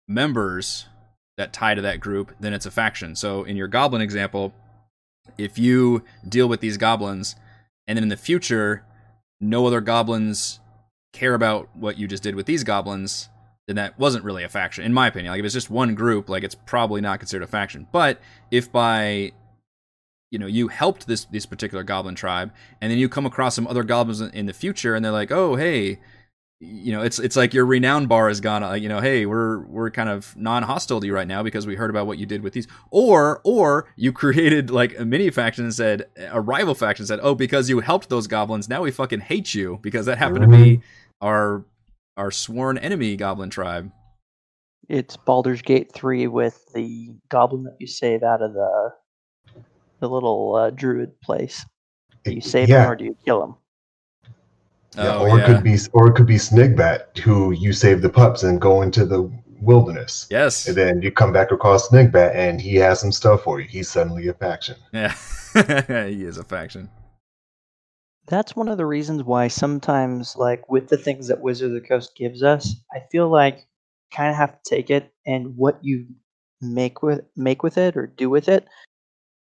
members 0.08 0.88
that 1.38 1.54
tie 1.54 1.74
to 1.74 1.82
that 1.82 2.00
group, 2.00 2.34
then 2.40 2.54
it's 2.54 2.66
a 2.66 2.72
faction. 2.72 3.16
So 3.16 3.44
in 3.44 3.56
your 3.56 3.68
goblin 3.68 4.02
example, 4.02 4.54
if 5.38 5.58
you 5.58 6.04
deal 6.28 6.48
with 6.48 6.60
these 6.60 6.78
goblins 6.78 7.36
and 7.88 7.98
then 7.98 8.04
in 8.04 8.10
the 8.10 8.18
future 8.18 8.84
no 9.40 9.66
other 9.66 9.82
goblins 9.82 10.60
care 11.14 11.34
about 11.34 11.70
what 11.76 11.98
you 11.98 12.08
just 12.08 12.24
did 12.24 12.36
with 12.36 12.46
these 12.46 12.64
goblins, 12.64 13.30
then 13.68 13.76
that 13.76 13.98
wasn't 13.98 14.24
really 14.24 14.44
a 14.44 14.50
faction, 14.50 14.84
in 14.84 14.94
my 14.94 15.08
opinion. 15.08 15.32
Like 15.32 15.40
if 15.40 15.46
it's 15.46 15.54
just 15.54 15.70
one 15.70 15.96
group, 15.96 16.30
like 16.30 16.44
it's 16.44 16.56
probably 16.56 17.02
not 17.02 17.20
considered 17.20 17.44
a 17.44 17.48
faction. 17.48 17.88
But 17.92 18.20
if 18.52 18.72
by 18.72 19.32
you 20.32 20.40
know 20.40 20.48
you 20.48 20.70
helped 20.70 21.08
this 21.08 21.26
this 21.26 21.46
particular 21.46 21.84
goblin 21.84 22.16
tribe, 22.16 22.52
and 22.80 22.90
then 22.90 22.98
you 22.98 23.10
come 23.10 23.26
across 23.26 23.56
some 23.56 23.68
other 23.68 23.84
goblins 23.84 24.22
in, 24.22 24.32
in 24.32 24.46
the 24.46 24.54
future, 24.54 24.96
and 24.96 25.04
they're 25.04 25.12
like, 25.12 25.32
oh 25.32 25.56
hey, 25.56 26.00
you 26.62 26.94
know 26.94 27.02
it's 27.02 27.20
it's 27.20 27.36
like 27.36 27.54
your 27.54 27.66
renown 27.66 28.08
bar 28.08 28.30
has 28.30 28.40
gone. 28.40 28.64
Uh, 28.64 28.74
you 28.74 28.88
know, 28.88 29.02
hey, 29.02 29.26
we're 29.26 29.60
we're 29.66 29.92
kind 29.92 30.10
of 30.10 30.36
non 30.38 30.64
hostile 30.64 31.02
to 31.02 31.06
you 31.06 31.14
right 31.14 31.28
now 31.28 31.44
because 31.44 31.68
we 31.68 31.76
heard 31.76 31.90
about 31.90 32.08
what 32.08 32.18
you 32.18 32.26
did 32.26 32.44
with 32.44 32.54
these, 32.54 32.68
or 32.90 33.42
or 33.44 33.90
you 33.98 34.14
created 34.14 34.72
like 34.72 34.98
a 34.98 35.04
mini 35.04 35.30
faction 35.30 35.66
and 35.66 35.74
said 35.74 36.06
a 36.32 36.40
rival 36.40 36.76
faction 36.76 37.06
said, 37.06 37.20
oh 37.22 37.36
because 37.36 37.70
you 37.70 37.82
helped 37.82 38.10
those 38.10 38.28
goblins, 38.28 38.70
now 38.70 38.82
we 38.82 38.92
fucking 38.92 39.20
hate 39.20 39.54
you 39.54 39.80
because 39.82 40.06
that 40.06 40.18
happened 40.18 40.42
to 40.42 40.48
be 40.48 40.82
our 41.20 41.66
our 42.16 42.32
sworn 42.32 42.78
enemy 42.78 43.18
goblin 43.18 43.50
tribe. 43.50 43.92
It's 44.88 45.16
Baldur's 45.16 45.62
Gate 45.62 45.94
3 45.94 46.28
with 46.28 46.66
the 46.74 47.16
goblin 47.30 47.64
that 47.64 47.78
you 47.80 47.88
save 47.88 48.24
out 48.24 48.42
of 48.42 48.54
the 48.54 48.92
the 50.02 50.10
little 50.10 50.56
uh, 50.56 50.70
druid 50.72 51.20
place. 51.22 51.66
Do 52.26 52.34
you 52.34 52.42
save 52.42 52.68
yeah, 52.68 52.84
him 52.84 52.92
or 52.92 52.96
do 52.98 53.06
you 53.06 53.16
kill 53.24 53.44
him? 53.44 53.56
yeah, 54.98 55.16
Oh, 55.16 55.22
or 55.22 55.38
yeah. 55.40 55.44
it 55.44 55.48
could 55.48 55.64
be, 55.64 55.78
or 55.94 56.10
it 56.10 56.16
could 56.16 56.28
be 56.28 56.36
Snigbat, 56.36 57.18
who 57.20 57.52
you 57.52 57.72
save 57.72 58.02
the 58.02 58.10
pups 58.10 58.44
and 58.44 58.60
go 58.60 58.82
into 58.82 59.06
the 59.06 59.32
wilderness, 59.62 60.28
Yes. 60.30 60.68
and 60.68 60.76
then 60.76 61.02
you 61.02 61.12
come 61.12 61.32
back 61.32 61.52
across 61.52 61.88
Snigbat, 61.90 62.36
and 62.36 62.60
he 62.60 62.76
has 62.76 63.00
some 63.00 63.12
stuff 63.12 63.44
for 63.44 63.62
you. 63.62 63.68
He's 63.68 63.90
suddenly 63.90 64.28
a 64.28 64.34
faction. 64.34 64.76
Yeah. 64.92 65.14
he 65.54 66.24
is 66.26 66.38
a 66.38 66.44
faction. 66.44 66.90
That's 68.28 68.56
one 68.56 68.68
of 68.70 68.78
the 68.78 68.86
reasons 68.86 69.24
why 69.24 69.48
sometimes, 69.48 70.36
like 70.36 70.70
with 70.70 70.88
the 70.90 70.98
things 70.98 71.28
that 71.28 71.42
Wizard 71.42 71.70
of 71.70 71.74
the 71.82 71.88
Coast 71.88 72.16
gives 72.16 72.44
us, 72.44 72.76
I 72.94 73.02
feel 73.12 73.30
like 73.30 73.68
kind 74.12 74.30
of 74.30 74.36
have 74.36 74.62
to 74.62 74.70
take 74.70 74.90
it, 74.90 75.12
and 75.26 75.56
what 75.58 75.80
you 75.84 76.06
make 76.62 77.02
with 77.02 77.22
make 77.36 77.64
with 77.64 77.78
it 77.78 77.98
or 77.98 78.06
do 78.08 78.30
with 78.30 78.48
it 78.48 78.68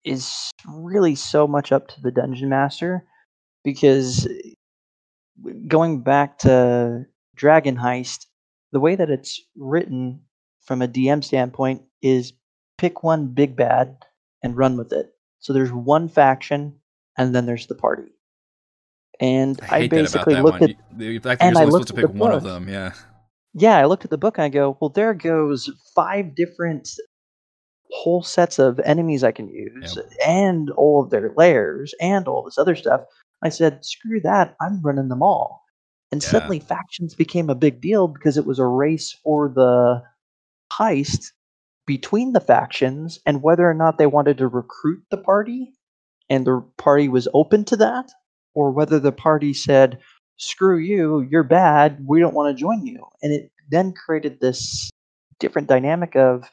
is 0.04 0.50
really 0.66 1.14
so 1.14 1.46
much 1.46 1.72
up 1.72 1.88
to 1.88 2.00
the 2.00 2.10
dungeon 2.10 2.48
master. 2.48 3.04
Because 3.64 4.26
going 5.68 6.02
back 6.02 6.38
to 6.38 7.04
Dragon 7.36 7.76
Heist, 7.76 8.26
the 8.72 8.80
way 8.80 8.94
that 8.96 9.10
it's 9.10 9.40
written 9.56 10.20
from 10.62 10.82
a 10.82 10.88
DM 10.88 11.22
standpoint 11.22 11.82
is 12.02 12.32
pick 12.78 13.02
one 13.02 13.28
big 13.28 13.56
bad 13.56 13.96
and 14.42 14.56
run 14.56 14.76
with 14.76 14.92
it. 14.92 15.12
So 15.40 15.52
there's 15.52 15.72
one 15.72 16.08
faction, 16.08 16.74
and 17.18 17.34
then 17.34 17.46
there's 17.46 17.66
the 17.66 17.74
party. 17.74 18.12
And 19.20 19.60
I 19.62 19.76
I, 19.76 19.80
hate 19.80 19.90
that 19.90 19.96
about 19.96 20.02
basically 20.02 20.34
that 20.34 20.44
looked 20.44 20.60
one. 20.60 20.70
at 20.70 20.76
You- 20.98 21.18
The 21.18 21.18
fact 21.18 21.40
that 21.40 21.46
and 21.46 21.56
you're 21.56 21.62
I 21.66 21.68
looked 21.68 21.88
to 21.88 21.94
pick 21.94 22.08
one 22.10 22.32
of 22.32 22.42
them, 22.42 22.68
yeah. 22.68 22.92
yeah, 23.54 23.76
I 23.76 23.84
looked 23.84 24.04
at 24.04 24.10
the 24.10 24.18
book 24.18 24.38
and 24.38 24.44
I 24.44 24.48
go, 24.48 24.78
well, 24.80 24.88
there 24.90 25.12
goes 25.12 25.70
five 25.94 26.34
different 26.34 26.88
whole 27.92 28.22
sets 28.22 28.58
of 28.58 28.80
enemies 28.80 29.24
I 29.24 29.32
can 29.32 29.48
use, 29.48 29.98
and 30.26 30.70
all 30.70 31.02
of 31.02 31.10
their 31.10 31.32
layers, 31.36 31.94
and 32.00 32.28
all 32.28 32.44
this 32.44 32.58
other 32.58 32.76
stuff. 32.76 33.02
I 33.42 33.48
said, 33.48 33.84
screw 33.84 34.20
that, 34.20 34.56
I'm 34.60 34.82
running 34.82 35.08
them 35.08 35.22
all. 35.22 35.64
And 36.12 36.22
Yeah. 36.22 36.28
suddenly 36.28 36.60
factions 36.60 37.14
became 37.14 37.48
a 37.50 37.54
big 37.54 37.80
deal 37.80 38.08
because 38.08 38.36
it 38.36 38.46
was 38.46 38.58
a 38.58 38.66
race 38.66 39.12
for 39.24 39.48
the 39.48 40.02
heist 40.72 41.32
between 41.86 42.32
the 42.32 42.40
factions 42.40 43.18
and 43.26 43.42
whether 43.42 43.68
or 43.68 43.74
not 43.74 43.98
they 43.98 44.06
wanted 44.06 44.38
to 44.38 44.48
recruit 44.48 45.02
the 45.10 45.16
party 45.16 45.72
and 46.28 46.46
the 46.46 46.64
party 46.76 47.08
was 47.08 47.26
open 47.34 47.64
to 47.64 47.76
that, 47.76 48.10
or 48.54 48.70
whether 48.70 49.00
the 49.00 49.12
party 49.12 49.52
said, 49.52 49.98
screw 50.36 50.78
you, 50.78 51.20
you're 51.30 51.42
bad, 51.42 52.04
we 52.06 52.20
don't 52.20 52.34
want 52.34 52.56
to 52.56 52.60
join 52.60 52.86
you. 52.86 53.04
And 53.22 53.32
it 53.32 53.50
then 53.68 53.92
created 53.92 54.40
this 54.40 54.90
different 55.40 55.68
dynamic 55.68 56.14
of 56.16 56.48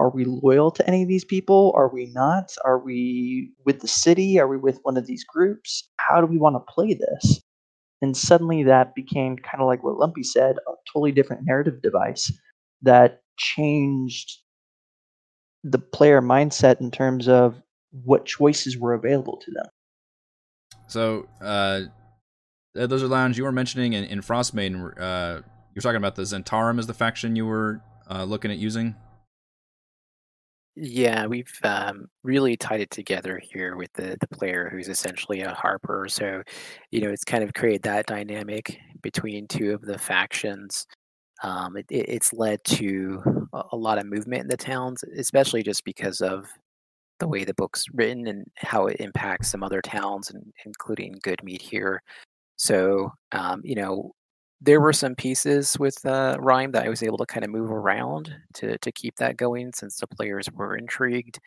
are 0.00 0.10
we 0.10 0.24
loyal 0.24 0.70
to 0.70 0.86
any 0.88 1.02
of 1.02 1.08
these 1.08 1.26
people? 1.26 1.72
Are 1.76 1.92
we 1.92 2.06
not? 2.06 2.54
Are 2.64 2.78
we 2.78 3.52
with 3.66 3.80
the 3.80 3.88
city? 3.88 4.40
Are 4.40 4.48
we 4.48 4.56
with 4.56 4.80
one 4.82 4.96
of 4.96 5.06
these 5.06 5.24
groups? 5.24 5.90
How 5.98 6.20
do 6.20 6.26
we 6.26 6.38
want 6.38 6.56
to 6.56 6.72
play 6.72 6.94
this? 6.94 7.42
And 8.00 8.16
suddenly 8.16 8.62
that 8.62 8.94
became 8.94 9.36
kind 9.36 9.60
of 9.60 9.66
like 9.66 9.84
what 9.84 9.98
Lumpy 9.98 10.22
said 10.22 10.56
a 10.66 10.72
totally 10.90 11.12
different 11.12 11.42
narrative 11.44 11.82
device 11.82 12.32
that 12.80 13.20
changed 13.36 14.38
the 15.62 15.78
player 15.78 16.22
mindset 16.22 16.80
in 16.80 16.90
terms 16.90 17.28
of 17.28 17.60
what 17.90 18.24
choices 18.24 18.78
were 18.78 18.94
available 18.94 19.38
to 19.44 19.50
them. 19.50 19.66
So, 20.86 21.28
uh, 21.42 21.82
those 22.72 23.02
are 23.02 23.08
lounge 23.08 23.36
you 23.36 23.44
were 23.44 23.52
mentioning 23.52 23.92
in, 23.92 24.04
in 24.04 24.20
Frostmaiden. 24.22 24.98
Uh, 24.98 25.42
You're 25.74 25.82
talking 25.82 25.96
about 25.96 26.14
the 26.14 26.22
Zhentarim 26.22 26.78
as 26.78 26.86
the 26.86 26.94
faction 26.94 27.36
you 27.36 27.44
were 27.44 27.82
uh, 28.10 28.24
looking 28.24 28.50
at 28.50 28.56
using. 28.56 28.94
Yeah, 30.76 31.26
we've 31.26 31.52
um, 31.64 32.06
really 32.22 32.56
tied 32.56 32.80
it 32.80 32.90
together 32.90 33.38
here 33.42 33.76
with 33.76 33.92
the 33.94 34.16
the 34.20 34.26
player 34.28 34.68
who's 34.70 34.88
essentially 34.88 35.40
a 35.42 35.52
Harper. 35.52 36.06
So, 36.08 36.42
you 36.90 37.00
know, 37.00 37.10
it's 37.10 37.24
kind 37.24 37.42
of 37.44 37.52
created 37.54 37.82
that 37.82 38.06
dynamic 38.06 38.78
between 39.02 39.46
two 39.48 39.72
of 39.74 39.82
the 39.82 39.98
factions. 39.98 40.86
Um, 41.42 41.76
it, 41.76 41.86
it- 41.90 42.08
it's 42.10 42.32
led 42.34 42.64
to 42.66 43.22
a, 43.72 43.76
lot 43.76 43.98
of 43.98 44.06
movement 44.06 44.42
in 44.42 44.48
the 44.48 44.56
towns, 44.56 45.04
especially 45.16 45.62
just 45.64 45.84
because 45.84 46.20
of 46.22 46.46
the 47.20 47.28
way 47.28 47.44
the 47.44 47.54
book's 47.54 47.84
written 47.94 48.26
and 48.28 48.46
how 48.56 48.86
it 48.86 49.00
impacts 49.00 49.50
some 49.50 49.62
other 49.62 49.82
towns, 49.82 50.30
and 50.30 50.52
including 50.66 51.14
Goodmead 51.24 51.60
here. 51.62 52.02
So, 52.56 53.12
um, 53.32 53.62
you 53.64 53.76
know, 53.76 54.12
there 54.60 54.80
were 54.80 54.92
some 54.92 55.14
pieces 55.14 55.78
with 55.78 56.04
uh, 56.04 56.36
Rime 56.38 56.72
that 56.72 56.84
I 56.84 56.88
was 56.88 57.02
able 57.02 57.18
to 57.18 57.26
kind 57.26 57.44
of 57.44 57.50
move 57.50 57.70
around 57.70 58.34
to 58.54 58.78
to 58.78 58.92
keep 58.92 59.16
that 59.16 59.36
going, 59.36 59.72
since 59.74 59.96
the 59.96 60.06
players 60.06 60.48
were 60.52 60.76
intrigued. 60.76 61.38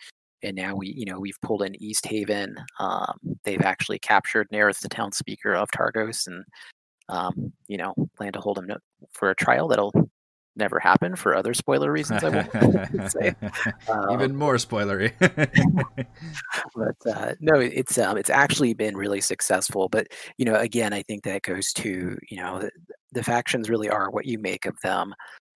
And 0.41 0.55
now 0.57 0.75
we, 0.75 0.87
you 0.89 1.05
know, 1.05 1.19
we've 1.19 1.39
pulled 1.41 1.61
in 1.61 1.81
East 1.81 2.05
Haven. 2.05 2.57
Um, 2.79 3.17
they've 3.45 3.61
actually 3.61 3.99
captured 3.99 4.49
Nerith, 4.51 4.81
the 4.81 4.89
town 4.89 5.11
speaker 5.11 5.53
of 5.53 5.69
Targos, 5.71 6.27
and 6.27 6.43
um, 7.09 7.53
you 7.67 7.77
know, 7.77 7.93
plan 8.17 8.33
to 8.33 8.41
hold 8.41 8.57
him 8.57 8.71
for 9.13 9.29
a 9.29 9.35
trial 9.35 9.67
that'll 9.67 9.93
never 10.55 10.79
happen 10.79 11.15
for 11.15 11.35
other 11.35 11.53
spoiler 11.53 11.91
reasons. 11.91 12.23
I 12.23 12.29
won't 12.29 13.11
say. 13.11 13.35
Even 14.11 14.31
Um, 14.31 14.35
more 14.35 14.55
spoilery. 14.55 15.13
but 16.75 17.11
uh, 17.11 17.35
no, 17.39 17.59
it's 17.59 17.97
um, 17.97 18.17
it's 18.17 18.29
actually 18.29 18.73
been 18.73 18.95
really 18.95 19.21
successful. 19.21 19.89
But 19.89 20.07
you 20.37 20.45
know, 20.45 20.55
again, 20.55 20.93
I 20.93 21.01
think 21.03 21.23
that 21.23 21.43
goes 21.43 21.73
to 21.73 22.17
you 22.29 22.37
know 22.37 22.59
the, 22.59 22.71
the 23.11 23.23
factions 23.23 23.69
really 23.69 23.89
are 23.89 24.09
what 24.09 24.25
you 24.25 24.39
make 24.39 24.65
of 24.65 24.77
them. 24.83 25.13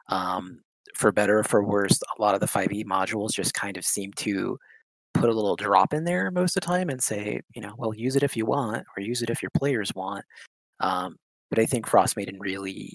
Um, 0.10 0.62
for 0.96 1.12
better 1.12 1.40
or 1.40 1.44
for 1.44 1.64
worse, 1.64 2.00
a 2.18 2.22
lot 2.22 2.34
of 2.34 2.40
the 2.40 2.48
5e 2.48 2.84
modules 2.86 3.32
just 3.32 3.54
kind 3.54 3.78
of 3.78 3.86
seem 3.86 4.12
to 4.14 4.58
put 5.14 5.30
a 5.30 5.34
little 5.34 5.56
drop 5.56 5.94
in 5.94 6.06
there 6.06 6.32
most 6.32 6.58
of 6.58 6.62
the 6.62 6.68
time 6.68 6.90
and 6.90 7.04
say, 7.04 7.40
you 7.54 7.62
know, 7.62 7.74
well, 7.78 7.94
use 7.94 8.16
it 8.16 8.24
if 8.24 8.36
you 8.36 8.46
want, 8.46 8.84
or 8.96 9.02
use 9.02 9.22
it 9.22 9.30
if 9.30 9.44
your 9.44 9.52
players 9.56 9.94
want. 9.94 10.26
Um, 10.80 11.18
but 11.50 11.60
I 11.60 11.66
think 11.66 11.86
Frostmaiden 11.88 12.38
really 12.40 12.94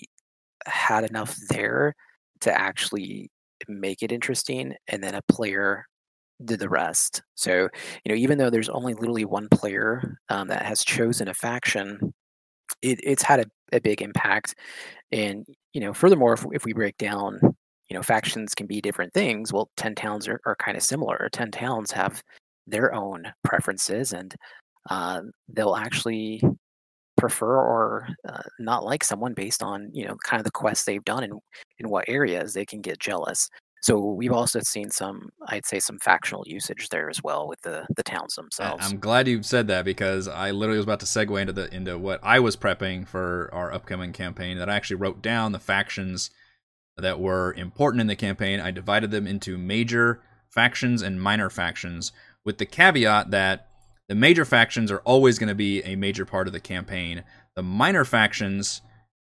had 0.66 1.04
enough 1.04 1.36
there 1.48 1.94
to 2.40 2.60
actually 2.60 3.30
make 3.68 4.02
it 4.02 4.12
interesting, 4.12 4.74
and 4.88 5.02
then 5.02 5.14
a 5.14 5.22
player 5.30 5.86
did 6.44 6.60
the 6.60 6.68
rest. 6.68 7.22
So, 7.34 7.68
you 8.04 8.08
know, 8.08 8.14
even 8.14 8.38
though 8.38 8.50
there's 8.50 8.68
only 8.68 8.94
literally 8.94 9.24
one 9.24 9.48
player 9.48 10.18
um, 10.28 10.48
that 10.48 10.62
has 10.62 10.84
chosen 10.84 11.28
a 11.28 11.34
faction, 11.34 12.12
it, 12.82 13.00
it's 13.02 13.22
had 13.22 13.40
a, 13.40 13.44
a 13.72 13.80
big 13.80 14.02
impact. 14.02 14.54
And, 15.12 15.46
you 15.72 15.80
know, 15.80 15.92
furthermore, 15.92 16.34
if, 16.34 16.44
if 16.52 16.64
we 16.64 16.72
break 16.72 16.96
down, 16.98 17.38
you 17.88 17.96
know, 17.96 18.02
factions 18.02 18.54
can 18.54 18.66
be 18.66 18.80
different 18.80 19.12
things. 19.12 19.52
Well, 19.52 19.70
10 19.76 19.94
towns 19.94 20.26
are, 20.26 20.40
are 20.46 20.56
kind 20.56 20.76
of 20.76 20.82
similar. 20.82 21.28
10 21.32 21.50
towns 21.50 21.92
have 21.92 22.22
their 22.66 22.94
own 22.94 23.24
preferences 23.44 24.12
and 24.12 24.34
uh, 24.90 25.20
they'll 25.48 25.76
actually 25.76 26.42
prefer 27.22 27.56
or 27.56 28.08
uh, 28.28 28.42
not 28.58 28.84
like 28.84 29.04
someone 29.04 29.32
based 29.32 29.62
on, 29.62 29.88
you 29.94 30.04
know, 30.04 30.16
kind 30.24 30.40
of 30.40 30.44
the 30.44 30.50
quests 30.50 30.84
they've 30.84 31.04
done 31.04 31.22
and 31.22 31.40
in 31.78 31.88
what 31.88 32.08
areas 32.08 32.52
they 32.52 32.66
can 32.66 32.80
get 32.80 32.98
jealous. 32.98 33.48
So 33.80 33.98
we've 33.98 34.32
also 34.32 34.60
seen 34.60 34.90
some, 34.90 35.30
I'd 35.48 35.66
say, 35.66 35.78
some 35.80 35.98
factional 35.98 36.44
usage 36.46 36.88
there 36.88 37.08
as 37.08 37.20
well 37.22 37.48
with 37.48 37.60
the 37.62 37.86
the 37.96 38.02
towns 38.02 38.34
themselves. 38.34 38.84
I'm 38.84 38.98
glad 38.98 39.28
you 39.28 39.42
said 39.42 39.66
that 39.68 39.84
because 39.84 40.28
I 40.28 40.50
literally 40.50 40.78
was 40.78 40.84
about 40.84 41.00
to 41.00 41.06
segue 41.06 41.40
into 41.40 41.52
the 41.52 41.72
into 41.74 41.96
what 41.98 42.20
I 42.22 42.38
was 42.40 42.56
prepping 42.56 43.06
for 43.06 43.48
our 43.52 43.72
upcoming 43.72 44.12
campaign. 44.12 44.58
That 44.58 44.68
I 44.68 44.76
actually 44.76 44.96
wrote 44.96 45.22
down 45.22 45.52
the 45.52 45.58
factions 45.58 46.30
that 46.96 47.18
were 47.18 47.54
important 47.54 48.00
in 48.00 48.06
the 48.06 48.16
campaign. 48.16 48.60
I 48.60 48.70
divided 48.70 49.10
them 49.10 49.26
into 49.26 49.58
major 49.58 50.22
factions 50.48 51.02
and 51.02 51.20
minor 51.20 51.50
factions, 51.50 52.12
with 52.44 52.58
the 52.58 52.66
caveat 52.66 53.30
that 53.30 53.68
the 54.12 54.16
major 54.16 54.44
factions 54.44 54.90
are 54.90 54.98
always 55.06 55.38
going 55.38 55.48
to 55.48 55.54
be 55.54 55.82
a 55.84 55.96
major 55.96 56.26
part 56.26 56.46
of 56.46 56.52
the 56.52 56.60
campaign. 56.60 57.24
The 57.56 57.62
minor 57.62 58.04
factions, 58.04 58.82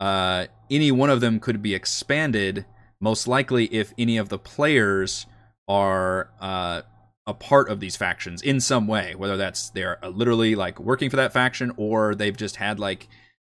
uh, 0.00 0.46
any 0.70 0.90
one 0.90 1.10
of 1.10 1.20
them 1.20 1.38
could 1.38 1.60
be 1.60 1.74
expanded, 1.74 2.64
most 2.98 3.28
likely 3.28 3.66
if 3.66 3.92
any 3.98 4.16
of 4.16 4.30
the 4.30 4.38
players 4.38 5.26
are 5.68 6.30
uh, 6.40 6.80
a 7.26 7.34
part 7.34 7.68
of 7.68 7.80
these 7.80 7.94
factions 7.94 8.40
in 8.40 8.58
some 8.58 8.86
way, 8.86 9.14
whether 9.14 9.36
that's 9.36 9.68
they're 9.68 9.98
literally 10.02 10.54
like 10.54 10.80
working 10.80 11.10
for 11.10 11.16
that 11.16 11.34
faction 11.34 11.72
or 11.76 12.14
they've 12.14 12.38
just 12.38 12.56
had 12.56 12.80
like 12.80 13.06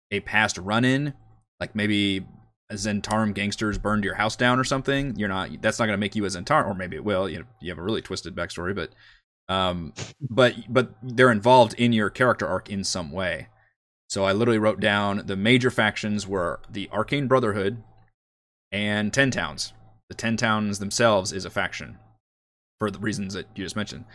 a 0.09 0.21
past 0.21 0.57
run 0.57 0.83
in, 0.83 1.13
like 1.59 1.75
maybe 1.75 2.25
Zhentarim 2.71 3.35
gangsters 3.35 3.77
burned 3.77 4.03
your 4.03 4.15
house 4.15 4.35
down 4.35 4.57
or 4.57 4.63
something. 4.63 5.15
You're 5.15 5.29
not 5.29 5.61
that's 5.61 5.77
not 5.77 5.85
going 5.85 5.97
to 5.97 6.01
make 6.01 6.15
you 6.15 6.25
a 6.25 6.29
Zhentarim, 6.29 6.65
or 6.65 6.73
maybe 6.73 6.95
it 6.95 7.03
will. 7.03 7.29
You 7.29 7.45
you 7.61 7.69
have 7.69 7.77
a 7.77 7.83
really 7.83 8.01
twisted 8.01 8.35
backstory, 8.35 8.73
but 8.73 8.93
um, 9.49 9.93
but 10.21 10.53
but 10.69 10.91
they're 11.03 11.31
involved 11.31 11.73
in 11.73 11.91
your 11.91 12.09
character 12.09 12.47
arc 12.47 12.69
in 12.69 12.83
some 12.83 13.12
way. 13.12 13.47
So 14.07 14.23
I 14.23 14.31
literally 14.31 14.59
wrote 14.59 14.79
down 14.79 15.23
the 15.25 15.35
major 15.35 15.69
factions 15.69 16.25
were 16.25 16.62
the 16.69 16.89
Arcane 16.91 17.27
Brotherhood 17.27 17.83
and 18.71 19.13
Ten 19.13 19.31
Towns. 19.31 19.73
The 20.07 20.15
Ten 20.15 20.38
Towns 20.38 20.79
themselves 20.79 21.31
is 21.31 21.45
a 21.45 21.49
faction 21.49 21.97
for 22.79 22.89
the 22.89 22.99
reasons 22.99 23.33
that 23.33 23.47
you 23.55 23.63
just 23.63 23.75
mentioned. 23.75 24.05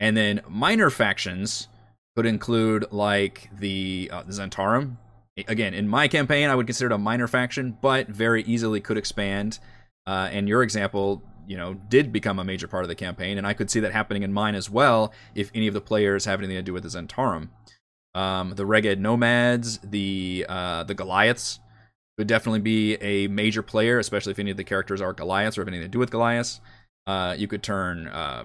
And 0.00 0.16
then 0.16 0.40
minor 0.48 0.90
factions 0.90 1.68
could 2.16 2.26
include 2.26 2.86
like 2.90 3.50
the, 3.56 4.10
uh, 4.12 4.22
Zhentarim. 4.24 4.96
Again, 5.48 5.74
in 5.74 5.86
my 5.86 6.08
campaign, 6.08 6.48
I 6.48 6.54
would 6.54 6.66
consider 6.66 6.90
it 6.90 6.94
a 6.94 6.98
minor 6.98 7.28
faction, 7.28 7.76
but 7.80 8.08
very 8.08 8.42
easily 8.44 8.80
could 8.80 8.96
expand. 8.96 9.58
Uh, 10.06 10.28
and 10.32 10.48
your 10.48 10.62
example, 10.62 11.22
you 11.46 11.56
know, 11.56 11.74
did 11.74 12.12
become 12.12 12.38
a 12.38 12.44
major 12.44 12.68
part 12.68 12.84
of 12.84 12.88
the 12.88 12.94
campaign, 12.94 13.38
and 13.38 13.46
I 13.46 13.54
could 13.54 13.70
see 13.70 13.80
that 13.80 13.92
happening 13.92 14.22
in 14.22 14.32
mine 14.32 14.54
as 14.54 14.70
well 14.70 15.12
if 15.34 15.50
any 15.54 15.66
of 15.66 15.74
the 15.74 15.80
players 15.80 16.24
have 16.24 16.40
anything 16.40 16.56
to 16.56 16.62
do 16.62 16.72
with 16.72 16.82
the 16.82 16.88
Zhentarim. 16.88 17.48
Um, 18.14 18.54
the 18.56 18.64
Reghed 18.64 18.98
Nomads, 18.98 19.78
the 19.78 20.46
uh, 20.48 20.84
the 20.84 20.94
Goliaths 20.94 21.60
would 22.18 22.26
definitely 22.26 22.60
be 22.60 22.94
a 22.94 23.28
major 23.28 23.62
player, 23.62 23.98
especially 23.98 24.32
if 24.32 24.38
any 24.38 24.50
of 24.50 24.56
the 24.56 24.64
characters 24.64 25.00
are 25.00 25.12
Goliaths 25.12 25.58
or 25.58 25.60
have 25.60 25.68
anything 25.68 25.84
to 25.84 25.90
do 25.90 25.98
with 25.98 26.10
Goliaths. 26.10 26.60
Uh, 27.06 27.34
you 27.36 27.46
could 27.46 27.62
turn 27.62 28.08
uh, 28.08 28.44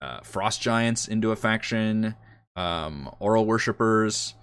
uh, 0.00 0.20
Frost 0.22 0.62
Giants 0.62 1.06
into 1.06 1.30
a 1.30 1.36
faction, 1.36 2.14
um, 2.56 3.14
Auril 3.20 3.46
Worshippers, 3.46 4.34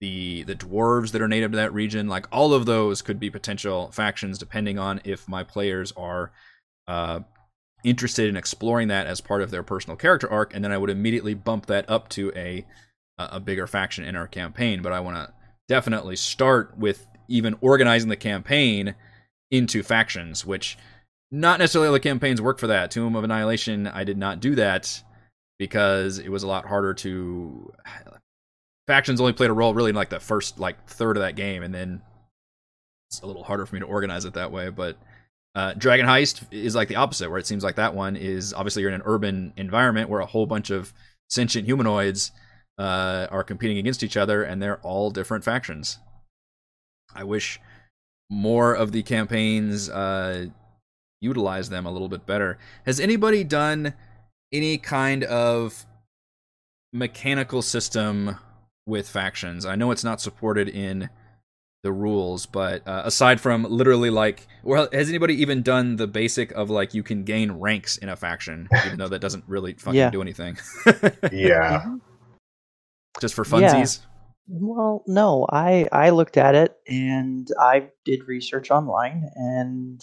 the 0.00 0.42
the 0.42 0.56
dwarves 0.56 1.12
that 1.12 1.22
are 1.22 1.28
native 1.28 1.52
to 1.52 1.56
that 1.56 1.72
region. 1.72 2.08
Like 2.08 2.26
all 2.32 2.52
of 2.52 2.66
those 2.66 3.02
could 3.02 3.20
be 3.20 3.30
potential 3.30 3.90
factions, 3.92 4.38
depending 4.38 4.78
on 4.78 5.00
if 5.04 5.28
my 5.28 5.44
players 5.44 5.92
are 5.96 6.32
uh, 6.88 7.20
interested 7.84 8.28
in 8.28 8.36
exploring 8.36 8.88
that 8.88 9.06
as 9.06 9.20
part 9.20 9.42
of 9.42 9.50
their 9.50 9.62
personal 9.62 9.96
character 9.96 10.30
arc, 10.30 10.54
and 10.54 10.64
then 10.64 10.72
I 10.72 10.78
would 10.78 10.90
immediately 10.90 11.34
bump 11.34 11.66
that 11.66 11.88
up 11.88 12.08
to 12.10 12.32
a 12.34 12.64
a 13.16 13.38
bigger 13.38 13.68
faction 13.68 14.04
in 14.04 14.16
our 14.16 14.26
campaign. 14.26 14.82
But 14.82 14.92
I 14.92 15.00
want 15.00 15.16
to 15.16 15.32
definitely 15.68 16.16
start 16.16 16.76
with 16.76 17.06
even 17.28 17.56
organizing 17.60 18.08
the 18.08 18.16
campaign 18.16 18.94
into 19.50 19.82
factions, 19.82 20.44
which 20.44 20.76
not 21.30 21.58
necessarily 21.58 21.88
all 21.88 21.92
the 21.92 22.00
campaigns 22.00 22.42
work 22.42 22.58
for 22.58 22.66
that. 22.66 22.90
Tomb 22.90 23.16
of 23.16 23.24
Annihilation, 23.24 23.86
I 23.86 24.04
did 24.04 24.18
not 24.18 24.40
do 24.40 24.54
that 24.56 25.02
because 25.58 26.18
it 26.18 26.28
was 26.28 26.42
a 26.42 26.48
lot 26.48 26.66
harder 26.66 26.94
to. 26.94 27.72
Factions 28.86 29.20
only 29.20 29.32
played 29.32 29.48
a 29.48 29.54
role 29.54 29.72
really 29.72 29.90
in 29.90 29.96
like 29.96 30.10
the 30.10 30.20
first 30.20 30.58
like 30.58 30.86
third 30.86 31.16
of 31.16 31.22
that 31.22 31.36
game, 31.36 31.62
and 31.62 31.74
then 31.74 32.02
it's 33.08 33.20
a 33.20 33.26
little 33.26 33.44
harder 33.44 33.64
for 33.64 33.74
me 33.76 33.80
to 33.80 33.86
organize 33.86 34.24
it 34.24 34.34
that 34.34 34.52
way. 34.52 34.70
But 34.70 34.98
uh, 35.54 35.74
Dragon 35.74 36.06
Heist 36.06 36.42
is 36.50 36.74
like 36.74 36.88
the 36.88 36.96
opposite, 36.96 37.30
where 37.30 37.38
it 37.38 37.46
seems 37.46 37.62
like 37.62 37.76
that 37.76 37.94
one 37.94 38.16
is 38.16 38.52
obviously 38.52 38.82
you're 38.82 38.90
in 38.90 39.00
an 39.00 39.06
urban 39.06 39.52
environment 39.56 40.08
where 40.08 40.20
a 40.20 40.26
whole 40.26 40.46
bunch 40.46 40.70
of 40.70 40.92
sentient 41.28 41.66
humanoids 41.66 42.32
uh, 42.78 43.28
are 43.30 43.44
competing 43.44 43.78
against 43.78 44.02
each 44.02 44.16
other, 44.16 44.42
and 44.42 44.60
they're 44.60 44.80
all 44.80 45.10
different 45.10 45.44
factions. 45.44 45.98
I 47.14 47.24
wish 47.24 47.60
more 48.30 48.74
of 48.74 48.90
the 48.90 49.02
campaigns 49.02 49.88
uh, 49.88 50.46
utilize 51.20 51.70
them 51.70 51.86
a 51.86 51.90
little 51.92 52.08
bit 52.08 52.26
better. 52.26 52.58
Has 52.84 52.98
anybody 52.98 53.44
done 53.44 53.94
any 54.52 54.76
kind 54.78 55.22
of 55.24 55.86
mechanical 56.92 57.62
system 57.62 58.38
with 58.86 59.08
factions? 59.08 59.64
I 59.64 59.76
know 59.76 59.92
it's 59.92 60.04
not 60.04 60.20
supported 60.20 60.68
in 60.68 61.10
the 61.84 61.92
rules, 61.92 62.46
but 62.46 62.86
uh, 62.88 63.02
aside 63.04 63.40
from 63.42 63.62
literally 63.64 64.08
like, 64.08 64.48
well, 64.62 64.88
has 64.90 65.10
anybody 65.10 65.34
even 65.42 65.62
done 65.62 65.96
the 65.96 66.06
basic 66.06 66.50
of 66.52 66.70
like 66.70 66.94
you 66.94 67.02
can 67.02 67.24
gain 67.24 67.52
ranks 67.52 67.98
in 67.98 68.08
a 68.08 68.16
faction, 68.16 68.70
even 68.86 68.98
though 68.98 69.08
that 69.08 69.20
doesn't 69.20 69.44
really 69.46 69.74
fucking 69.78 69.94
Yeah. 69.94 70.10
do 70.10 70.22
anything? 70.22 70.56
Yeah. 71.30 71.96
Just 73.20 73.34
for 73.34 73.44
Yeah. 73.44 73.82
funsies? 73.82 74.00
Well, 74.48 75.04
no, 75.06 75.46
I 75.52 75.86
I 75.92 76.10
looked 76.10 76.36
at 76.38 76.54
it 76.54 76.74
and 76.88 77.48
I 77.60 77.88
did 78.04 78.26
research 78.26 78.70
online 78.70 79.30
and 79.36 80.02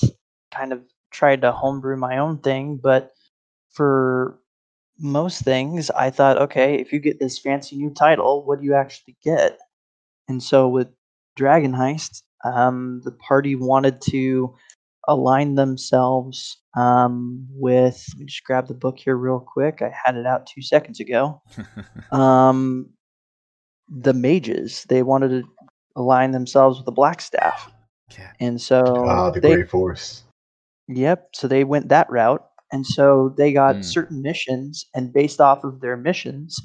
kind 0.54 0.74
of 0.74 0.82
tried 1.12 1.42
to 1.42 1.52
homebrew 1.52 1.98
my 1.98 2.20
own 2.20 2.38
thing, 2.40 2.80
but 2.82 3.12
for 3.72 4.40
most 5.00 5.42
things, 5.44 5.90
I 5.90 6.12
thought, 6.12 6.38
okay, 6.38 6.76
if 6.76 6.94
you 6.94 7.00
get 7.00 7.20
this 7.20 7.40
fancy 7.40 7.76
new 7.76 7.90
title, 7.92 8.46
what 8.46 8.60
do 8.60 8.66
you 8.66 8.76
actually 8.76 9.18
get? 9.24 9.58
And 10.28 10.42
so 10.42 10.68
with 10.68 10.88
Dragon 11.36 11.74
Heist, 11.74 12.24
Um, 12.44 13.02
the 13.04 13.12
party 13.12 13.56
wanted 13.56 14.02
to 14.10 14.54
align 15.08 15.56
themselves 15.56 16.58
um, 16.78 17.48
with. 17.52 18.04
Let 18.14 18.20
me 18.20 18.26
just 18.26 18.44
grab 18.44 18.68
the 18.68 18.74
book 18.74 18.98
here 19.00 19.16
real 19.16 19.40
quick. 19.40 19.82
I 19.82 19.92
had 20.06 20.16
it 20.16 20.26
out 20.26 20.46
two 20.48 20.62
seconds 20.62 21.00
ago. 21.00 21.42
Um, 22.12 22.90
the 23.90 24.14
mages. 24.14 24.86
They 24.90 25.02
wanted 25.04 25.30
to 25.30 25.44
align 25.96 26.32
themselves 26.32 26.78
with 26.78 26.86
the 26.86 26.92
Black 26.92 27.22
Staff, 27.22 27.72
yeah. 28.18 28.32
and 28.40 28.60
so 28.62 28.82
Ah, 29.08 29.30
the 29.30 29.40
they, 29.40 29.56
Great 29.56 29.70
Force. 29.70 30.24
Yep. 30.88 31.30
So 31.36 31.48
they 31.48 31.64
went 31.64 31.90
that 31.90 32.10
route. 32.10 32.46
And 32.74 32.86
so 32.86 33.34
they 33.38 33.52
got 33.52 33.76
Hmm. 33.78 33.82
certain 33.82 34.22
missions, 34.22 34.86
and 34.96 35.12
based 35.12 35.42
off 35.42 35.64
of 35.66 35.82
their 35.82 35.98
missions, 35.98 36.62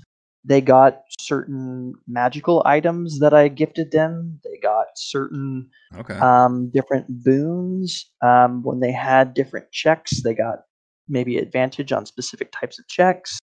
they 0.46 0.60
got 0.60 1.02
certain 1.20 1.94
magical 2.06 2.62
items 2.64 3.18
that 3.18 3.34
I 3.34 3.48
gifted 3.48 3.90
them. 3.90 4.40
They 4.44 4.58
got 4.62 4.86
certain 4.94 5.68
Okay. 5.94 6.18
um, 6.18 6.70
different 6.70 7.06
boons. 7.24 8.06
Um, 8.22 8.62
when 8.62 8.80
they 8.80 8.92
had 8.92 9.34
different 9.34 9.72
checks, 9.72 10.22
they 10.22 10.34
got 10.34 10.60
maybe 11.08 11.36
advantage 11.38 11.92
on 11.92 12.06
specific 12.06 12.52
types 12.52 12.78
of 12.78 12.86
checks. 12.86 13.38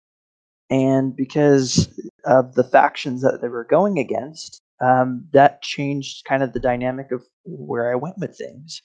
And 0.69 1.15
because 1.15 1.89
of 2.25 2.53
the 2.55 2.63
factions 2.63 3.21
that 3.21 3.39
they 3.41 3.47
were 3.47 3.63
going 3.63 3.97
against, 3.97 4.61
um, 4.81 5.25
that 5.31 5.61
changed 5.61 6.25
kind 6.25 6.43
of 6.43 6.53
the 6.53 6.59
dynamic 6.59 7.11
of 7.11 7.23
where 7.45 7.91
I 7.91 7.95
went 7.95 8.17
with 8.17 8.37
things. 8.37 8.81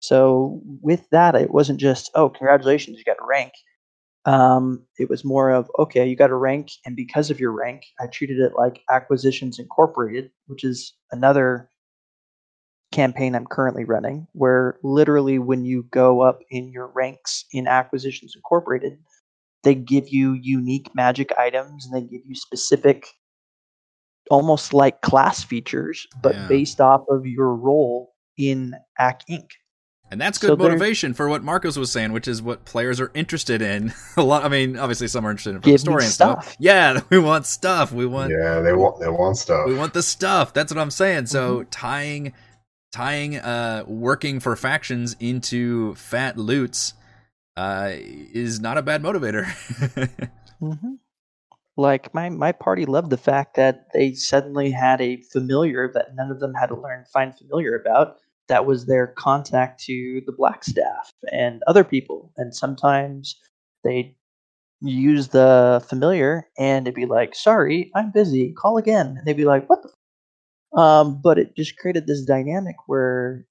So 0.00 0.60
with 0.82 1.08
that, 1.10 1.34
it 1.34 1.50
wasn't 1.50 1.80
just, 1.80 2.10
oh, 2.14 2.28
congratulations, 2.28 2.98
you 2.98 3.04
got 3.04 3.22
a 3.22 3.26
rank. 3.26 3.52
Um, 4.28 4.84
it 4.98 5.08
was 5.08 5.24
more 5.24 5.50
of, 5.50 5.70
okay, 5.78 6.06
you 6.06 6.14
got 6.14 6.28
a 6.30 6.34
rank, 6.36 6.68
and 6.84 6.94
because 6.94 7.30
of 7.30 7.40
your 7.40 7.50
rank, 7.52 7.82
I 7.98 8.06
treated 8.08 8.38
it 8.40 8.52
like 8.58 8.82
Acquisitions 8.90 9.58
Incorporated, 9.58 10.30
which 10.48 10.64
is 10.64 10.92
another 11.12 11.70
campaign 12.92 13.34
I'm 13.34 13.46
currently 13.46 13.84
running, 13.84 14.26
where 14.32 14.78
literally 14.82 15.38
when 15.38 15.64
you 15.64 15.84
go 15.90 16.20
up 16.20 16.40
in 16.50 16.70
your 16.70 16.88
ranks 16.88 17.46
in 17.52 17.66
Acquisitions 17.66 18.34
Incorporated, 18.36 18.98
they 19.62 19.74
give 19.74 20.10
you 20.10 20.34
unique 20.34 20.94
magic 20.94 21.32
items 21.38 21.86
and 21.86 21.94
they 21.94 22.02
give 22.06 22.20
you 22.26 22.34
specific, 22.34 23.06
almost 24.30 24.74
like 24.74 25.00
class 25.00 25.42
features, 25.42 26.06
but 26.22 26.34
Yeah. 26.34 26.46
based 26.48 26.80
off 26.82 27.02
of 27.08 27.24
your 27.26 27.54
role 27.54 28.12
in 28.36 28.74
Acq 29.00 29.22
Inc. 29.30 29.48
And 30.10 30.20
that's 30.20 30.38
good 30.38 30.50
there- 30.58 30.68
motivation 30.68 31.12
for 31.14 31.28
what 31.28 31.42
Marcos 31.44 31.76
was 31.76 31.92
saying, 31.92 32.12
which 32.12 32.26
is 32.28 32.40
what 32.40 32.64
players 32.64 32.98
are 33.00 33.10
interested 33.14 33.60
in. 33.60 33.92
A 34.16 34.22
lot. 34.22 34.42
I 34.44 34.48
mean, 34.48 34.78
obviously, 34.78 35.06
some 35.08 35.26
are 35.26 35.30
interested 35.30 35.56
in 35.56 35.60
the 35.60 35.78
story 35.78 36.04
and 36.04 36.12
stuff. 36.12 36.44
stuff. 36.44 36.56
Yeah, 36.58 37.00
we 37.10 37.18
want 37.18 37.44
stuff. 37.46 37.92
We 37.92 38.06
want. 38.06 38.30
Yeah, 38.32 38.60
they 38.60 38.72
want 38.72 39.00
they 39.00 39.08
want 39.08 39.36
stuff. 39.36 39.66
We 39.66 39.74
want 39.74 39.92
the 39.94 40.02
stuff. 40.02 40.54
That's 40.54 40.72
what 40.72 40.80
I'm 40.80 40.90
saying. 40.90 41.26
So 41.26 41.58
Mm-hmm. 41.60 41.70
tying, 41.70 42.32
tying, 42.92 43.36
uh, 43.36 43.84
working 43.86 44.40
for 44.40 44.56
factions 44.56 45.14
into 45.20 45.94
fat 45.96 46.38
loots, 46.38 46.94
uh, 47.56 47.90
is 47.92 48.60
not 48.60 48.78
a 48.78 48.82
bad 48.82 49.02
motivator. 49.02 49.44
hmm 50.60 50.94
Like 51.76 52.14
my 52.14 52.28
my 52.30 52.52
party 52.52 52.86
loved 52.86 53.10
the 53.10 53.16
fact 53.18 53.56
that 53.56 53.92
they 53.92 54.14
suddenly 54.14 54.70
had 54.70 55.00
a 55.00 55.18
familiar 55.32 55.90
that 55.92 56.14
none 56.14 56.30
of 56.30 56.40
them 56.40 56.54
had 56.54 56.66
to 56.68 56.76
learn 56.76 57.04
find 57.12 57.36
familiar 57.36 57.74
about. 57.78 58.16
That 58.48 58.66
was 58.66 58.86
their 58.86 59.08
contact 59.08 59.82
to 59.84 60.22
the 60.26 60.32
Blackstaff 60.32 61.12
and 61.32 61.62
other 61.66 61.84
people. 61.84 62.32
And 62.36 62.54
sometimes 62.54 63.36
they'd 63.84 64.14
use 64.82 65.28
the 65.28 65.84
familiar 65.88 66.48
and 66.58 66.86
it'd 66.86 66.94
be 66.96 67.06
like, 67.06 67.34
"Sorry, 67.34 67.90
I'm 67.94 68.10
busy. 68.12 68.52
Call 68.54 68.78
again." 68.78 69.16
And 69.18 69.26
they'd 69.26 69.36
be 69.36 69.44
like, 69.44 69.68
"What 69.68 69.82
the?" 69.82 69.90
F-? 69.90 70.80
Um, 70.80 71.20
but 71.22 71.38
it 71.38 71.56
just 71.56 71.78
created 71.78 72.06
this 72.06 72.24
dynamic 72.24 72.76
where 72.88 73.46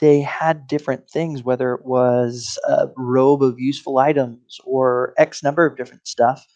they 0.00 0.20
had 0.22 0.66
different 0.68 1.10
things, 1.10 1.44
whether 1.44 1.74
it 1.74 1.84
was 1.86 2.58
a 2.68 2.88
robe 2.96 3.42
of 3.42 3.60
useful 3.60 3.98
items 3.98 4.60
or 4.64 5.14
X 5.18 5.42
number 5.42 5.66
of 5.66 5.76
different 5.76 6.06
stuff 6.08 6.46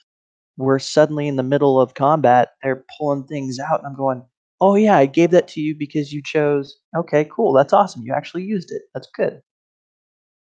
we're 0.56 0.78
suddenly 0.78 1.28
in 1.28 1.36
the 1.36 1.42
middle 1.42 1.80
of 1.80 1.94
combat. 1.94 2.50
They're 2.62 2.84
pulling 2.98 3.24
things 3.24 3.58
out, 3.58 3.80
and 3.80 3.86
I'm 3.88 3.96
going, 3.96 4.22
"Oh 4.62 4.76
yeah, 4.76 4.96
I 4.96 5.06
gave 5.06 5.30
that 5.32 5.48
to 5.48 5.60
you 5.60 5.74
because 5.76 6.12
you 6.12 6.22
chose." 6.22 6.78
Okay, 6.96 7.26
cool. 7.30 7.52
That's 7.52 7.74
awesome. 7.74 8.02
You 8.04 8.14
actually 8.14 8.44
used 8.44 8.70
it. 8.72 8.82
That's 8.94 9.08
good. 9.14 9.42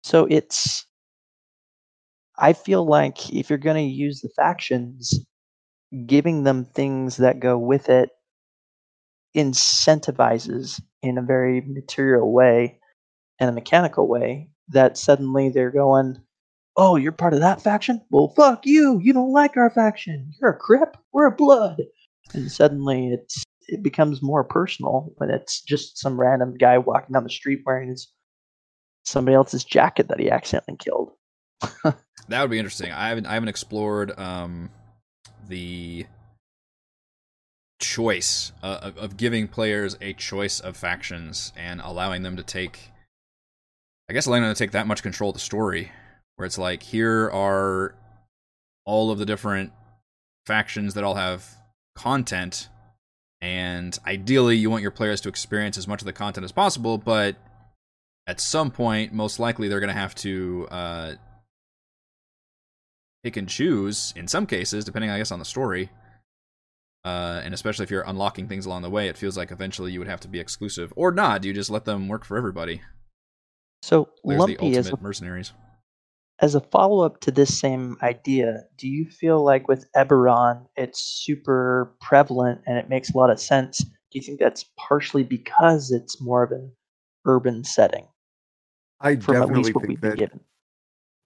So 0.05 0.27
it's. 0.31 0.87
I 2.39 2.53
feel 2.53 2.87
like 2.87 3.33
if 3.33 3.51
you're 3.51 3.59
going 3.59 3.77
to 3.77 3.95
use 3.95 4.21
the 4.21 4.31
factions, 4.31 5.21
giving 6.07 6.45
them 6.45 6.65
things 6.65 7.17
that 7.19 7.41
go 7.41 7.59
with 7.59 7.89
it 7.89 8.11
incentivizes 9.37 10.81
in 11.03 11.19
a 11.19 11.23
very 11.23 11.61
material 11.63 12.33
way 12.33 12.79
and 13.41 13.51
a 13.51 13.53
mechanical 13.53 14.09
way 14.09 14.49
that 14.69 14.97
suddenly 14.97 15.49
they're 15.49 15.71
going, 15.71 16.17
oh, 16.77 16.97
you're 16.97 17.13
part 17.13 17.35
of 17.35 17.41
that 17.41 17.63
faction? 17.63 18.01
Well, 18.11 18.33
fuck 18.37 18.65
you. 18.65 19.01
You 19.03 19.13
don't 19.13 19.33
like 19.33 19.57
our 19.57 19.71
faction. 19.71 20.33
You're 20.41 20.51
a 20.51 20.59
crip. 20.59 20.97
We're 21.13 21.27
a 21.27 21.37
blood. 21.37 21.83
And 22.33 22.51
suddenly 22.51 23.09
it's 23.13 23.45
it 23.69 23.83
becomes 23.83 24.23
more 24.23 24.45
personal 24.45 25.13
when 25.17 25.31
it's 25.31 25.61
just 25.61 25.99
some 25.99 26.21
random 26.21 26.55
guy 26.57 26.79
walking 26.79 27.13
down 27.13 27.25
the 27.25 27.31
street 27.31 27.61
wearing 27.65 27.89
his 27.91 28.13
somebody 29.05 29.35
else's 29.35 29.65
jacket 29.65 30.09
that 30.09 30.19
he 30.19 30.31
accidentally 30.31 30.77
killed. 30.79 31.13
that 32.29 32.41
would 32.41 32.51
be 32.51 32.59
interesting. 32.59 32.91
I 32.91 33.09
haven't 33.09 33.27
I 33.27 33.35
haven't 33.35 33.49
explored 33.49 34.19
um 34.19 34.71
the 35.49 36.07
choice 37.81 38.53
uh, 38.63 38.79
of, 38.83 38.97
of 38.97 39.17
giving 39.17 39.47
players 39.47 39.97
a 40.01 40.15
choice 40.15 40.59
of 40.59 40.77
factions 40.77 41.53
and 41.57 41.81
allowing 41.83 42.23
them 42.23 42.37
to 42.37 42.43
take 42.43 42.91
I 44.09 44.13
guess 44.13 44.27
allowing 44.27 44.43
them 44.43 44.55
to 44.55 44.59
take 44.59 44.73
that 44.73 44.87
much 44.87 45.03
control 45.03 45.31
of 45.31 45.35
the 45.35 45.41
story 45.41 45.93
where 46.37 46.47
it's 46.47 46.59
like 46.59 46.83
here 46.83 47.31
are 47.31 47.95
all 48.85 49.11
of 49.11 49.19
the 49.19 49.27
different 49.27 49.73
factions 50.47 50.95
that 50.95 51.05
all 51.05 51.15
have 51.15 51.47
content 51.95 52.69
and 53.45 53.99
ideally 54.07 54.57
you 54.57 54.71
want 54.71 54.81
your 54.81 54.91
players 54.91 55.21
to 55.21 55.29
experience 55.29 55.77
as 55.77 55.87
much 55.87 56.01
of 56.01 56.07
the 56.07 56.13
content 56.15 56.45
as 56.45 56.51
possible 56.51 56.97
but 56.97 57.37
at 58.27 58.41
some 58.41 58.71
point 58.71 59.13
most 59.13 59.39
likely 59.39 59.69
they're 59.69 59.81
going 59.81 59.93
to 59.93 60.01
have 60.01 60.15
to 60.15 60.67
uh, 60.71 61.13
pick 63.23 63.37
and 63.37 63.47
choose 63.47 64.15
in 64.17 64.27
some 64.27 64.47
cases 64.47 64.83
depending 64.83 65.11
i 65.11 65.19
guess 65.19 65.31
on 65.31 65.39
the 65.39 65.45
story. 65.45 65.91
Uh, 67.05 67.43
and 67.45 67.53
especially 67.53 67.83
if 67.83 67.91
you're 67.91 68.05
unlocking 68.07 68.49
things 68.49 68.65
along 68.65 68.81
the 68.81 68.89
way 68.89 69.09
it 69.09 69.19
feels 69.19 69.37
like 69.37 69.51
eventually 69.51 69.93
you 69.93 69.99
would 69.99 70.09
have 70.09 70.21
to 70.21 70.29
be 70.29 70.41
exclusive. 70.41 70.91
Or 70.97 71.13
not 71.13 71.45
you 71.45 71.53
just 71.53 71.69
let 71.69 71.85
them 71.85 72.09
work 72.09 72.25
for 72.25 72.39
everybody. 72.39 72.81
So 73.83 74.09
there's 74.25 74.39
Lumpy 74.39 74.57
the 74.57 74.69
is 74.69 74.87
ultimate 74.87 75.03
mercenaries 75.03 75.53
As 76.45 76.55
a 76.55 76.61
follow 76.61 77.07
up 77.07 77.21
to 77.21 77.31
this 77.31 77.59
same 77.59 77.97
idea, 78.03 78.65
do 78.77 78.87
you 78.87 79.09
feel 79.09 79.43
like 79.43 79.67
with 79.67 79.91
Eberron 79.97 80.67
it's 80.77 81.01
super 81.01 81.97
prevalent 82.03 82.61
and 82.67 82.77
it 82.77 82.91
makes 82.91 83.09
a 83.09 83.17
lot 83.17 83.31
of 83.31 83.41
sense? 83.41 83.79
Do 83.79 84.19
you 84.19 84.21
think 84.21 84.41
that's 84.41 84.67
partially 84.77 85.23
because 85.23 85.91
it's 85.91 86.21
more 86.21 86.43
of 86.43 86.53
an 86.53 86.71
urban 87.25 87.65
setting 87.65 88.07
I 89.01 89.15
definitely 89.15 89.73
think 89.73 89.89
we've 89.89 89.99
been 89.99 90.11
that 90.11 90.19
given? 90.19 90.41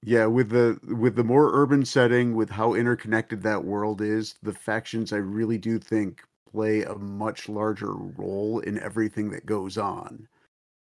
Yeah, 0.05 0.27
with 0.27 0.51
the 0.51 0.79
with 0.95 1.17
the 1.17 1.25
more 1.25 1.51
urban 1.53 1.85
setting, 1.85 2.37
with 2.37 2.51
how 2.51 2.75
interconnected 2.75 3.43
that 3.43 3.65
world 3.65 4.01
is, 4.01 4.37
the 4.45 4.53
factions 4.53 5.13
I 5.13 5.17
really 5.17 5.59
do 5.59 5.81
think 5.81 6.23
play 6.49 6.85
a 6.85 6.95
much 6.95 7.49
larger 7.49 7.93
role 7.93 8.61
in 8.61 8.79
everything 8.79 9.31
that 9.31 9.47
goes 9.47 9.79
on. 9.79 10.29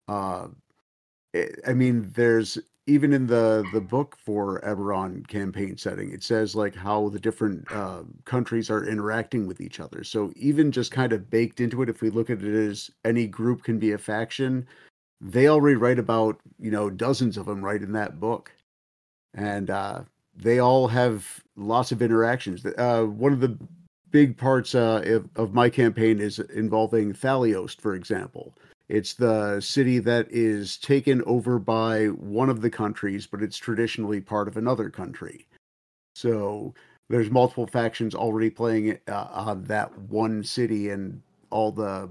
Uh, 0.08 0.48
I 1.34 1.48
I 1.66 1.74
mean, 1.74 2.10
there's 2.14 2.58
even 2.86 3.12
in 3.12 3.26
the 3.26 3.64
the 3.72 3.80
book 3.80 4.16
for 4.24 4.60
Eberron 4.62 5.26
campaign 5.28 5.76
setting, 5.76 6.12
it 6.12 6.22
says 6.22 6.54
like 6.54 6.74
how 6.74 7.08
the 7.08 7.20
different 7.20 7.70
uh, 7.70 8.02
countries 8.24 8.70
are 8.70 8.84
interacting 8.84 9.46
with 9.46 9.60
each 9.60 9.80
other. 9.80 10.04
So 10.04 10.32
even 10.36 10.72
just 10.72 10.90
kind 10.90 11.12
of 11.12 11.30
baked 11.30 11.60
into 11.60 11.82
it, 11.82 11.88
if 11.88 12.02
we 12.02 12.10
look 12.10 12.30
at 12.30 12.42
it 12.42 12.70
as 12.70 12.90
any 13.04 13.26
group 13.26 13.62
can 13.62 13.78
be 13.78 13.92
a 13.92 13.98
faction, 13.98 14.66
they 15.20 15.48
already 15.48 15.76
write 15.76 15.98
about 15.98 16.40
you 16.58 16.70
know 16.70 16.90
dozens 16.90 17.36
of 17.36 17.46
them 17.46 17.64
right 17.64 17.82
in 17.82 17.92
that 17.92 18.18
book 18.20 18.52
and 19.34 19.70
uh, 19.70 20.02
they 20.36 20.58
all 20.58 20.88
have 20.88 21.42
lots 21.56 21.92
of 21.92 22.02
interactions. 22.02 22.64
Uh, 22.78 23.04
one 23.04 23.32
of 23.32 23.40
the 23.40 23.56
big 24.10 24.36
parts 24.36 24.74
uh, 24.74 25.02
of, 25.06 25.28
of 25.36 25.54
my 25.54 25.70
campaign 25.70 26.20
is 26.20 26.38
involving 26.38 27.12
Thaliost, 27.12 27.80
for 27.80 27.94
example. 27.94 28.54
It's 28.88 29.14
the 29.14 29.60
city 29.60 29.98
that 30.00 30.26
is 30.30 30.76
taken 30.76 31.22
over 31.24 31.58
by 31.58 32.06
one 32.06 32.50
of 32.50 32.60
the 32.60 32.70
countries, 32.70 33.26
but 33.26 33.42
it's 33.42 33.56
traditionally 33.56 34.20
part 34.20 34.48
of 34.48 34.56
another 34.56 34.90
country. 34.90 35.46
So 36.14 36.74
there's 37.08 37.30
multiple 37.30 37.66
factions 37.66 38.14
already 38.14 38.50
playing 38.50 38.98
uh, 39.08 39.28
on 39.30 39.64
that 39.64 39.96
one 39.98 40.44
city, 40.44 40.90
and 40.90 41.22
all 41.50 41.72
the 41.72 42.08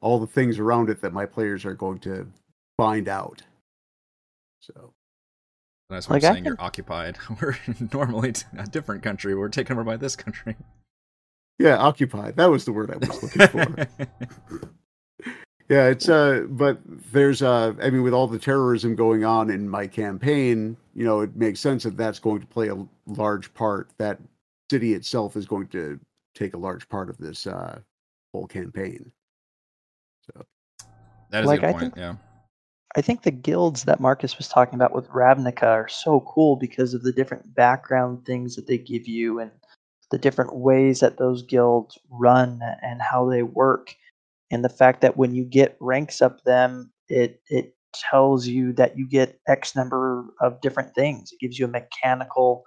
all 0.00 0.18
the 0.18 0.26
things 0.26 0.58
around 0.58 0.90
it 0.90 1.00
that 1.00 1.12
my 1.12 1.24
players 1.24 1.64
are 1.64 1.74
going 1.74 1.98
to 2.00 2.26
find 2.76 3.08
out. 3.08 3.42
So 4.60 4.92
that's 5.90 6.08
what 6.08 6.16
Like, 6.16 6.24
i'm 6.24 6.30
I 6.30 6.34
saying 6.34 6.44
you're 6.46 6.56
occupied 6.58 7.18
we're 7.40 7.56
normally 7.92 8.32
t- 8.32 8.46
a 8.56 8.66
different 8.66 9.02
country 9.02 9.34
we're 9.34 9.50
taken 9.50 9.74
over 9.74 9.84
by 9.84 9.98
this 9.98 10.16
country 10.16 10.56
yeah, 11.58 11.76
occupied. 11.76 12.36
That 12.36 12.50
was 12.50 12.64
the 12.64 12.72
word 12.72 12.90
I 12.90 12.96
was 12.96 13.22
looking 13.22 13.46
for. 13.48 13.88
Yeah, 15.68 15.86
it's 15.88 16.08
uh 16.08 16.44
but 16.50 16.78
there's 17.12 17.40
uh 17.42 17.72
I 17.80 17.90
mean 17.90 18.02
with 18.02 18.12
all 18.12 18.26
the 18.26 18.38
terrorism 18.38 18.94
going 18.94 19.24
on 19.24 19.50
in 19.50 19.68
my 19.68 19.86
campaign, 19.86 20.76
you 20.94 21.04
know, 21.04 21.20
it 21.20 21.34
makes 21.36 21.60
sense 21.60 21.84
that 21.84 21.96
that's 21.96 22.18
going 22.18 22.40
to 22.40 22.46
play 22.46 22.68
a 22.68 22.76
large 23.06 23.52
part 23.54 23.88
that 23.98 24.18
city 24.70 24.92
itself 24.94 25.36
is 25.36 25.46
going 25.46 25.68
to 25.68 25.98
take 26.34 26.54
a 26.54 26.58
large 26.58 26.88
part 26.88 27.08
of 27.08 27.16
this 27.18 27.46
uh 27.46 27.78
whole 28.32 28.46
campaign. 28.46 29.10
So 30.26 30.44
That 31.30 31.44
is 31.44 31.46
Like, 31.46 31.62
a 31.62 31.68
I 31.68 31.72
good 31.72 31.72
point. 31.72 31.94
think- 31.94 31.96
Yeah. 31.96 32.16
I 32.96 33.00
think 33.00 33.22
the 33.22 33.32
guilds 33.32 33.84
that 33.84 33.98
Marcus 33.98 34.38
was 34.38 34.46
talking 34.48 34.74
about 34.76 34.94
with 34.94 35.08
Ravnica 35.08 35.64
are 35.64 35.88
so 35.88 36.20
cool 36.20 36.54
because 36.54 36.94
of 36.94 37.02
the 37.02 37.10
different 37.10 37.52
background 37.54 38.24
things 38.24 38.54
that 38.54 38.68
they 38.68 38.78
give 38.78 39.08
you 39.08 39.40
and 39.40 39.50
the 40.12 40.18
different 40.18 40.54
ways 40.54 41.00
that 41.00 41.16
those 41.18 41.42
guilds 41.42 41.98
run 42.08 42.60
and 42.82 43.02
how 43.02 43.28
they 43.28 43.42
work. 43.42 43.96
And 44.50 44.64
the 44.64 44.68
fact 44.68 45.00
that 45.00 45.16
when 45.16 45.34
you 45.34 45.44
get 45.44 45.76
ranks 45.80 46.22
up 46.22 46.42
them, 46.44 46.92
it 47.08 47.40
it 47.48 47.74
tells 48.10 48.46
you 48.46 48.72
that 48.74 48.96
you 48.98 49.08
get 49.08 49.40
X 49.48 49.74
number 49.76 50.24
of 50.40 50.60
different 50.60 50.94
things. 50.94 51.32
It 51.32 51.40
gives 51.40 51.58
you 51.58 51.64
a 51.66 51.68
mechanical, 51.68 52.64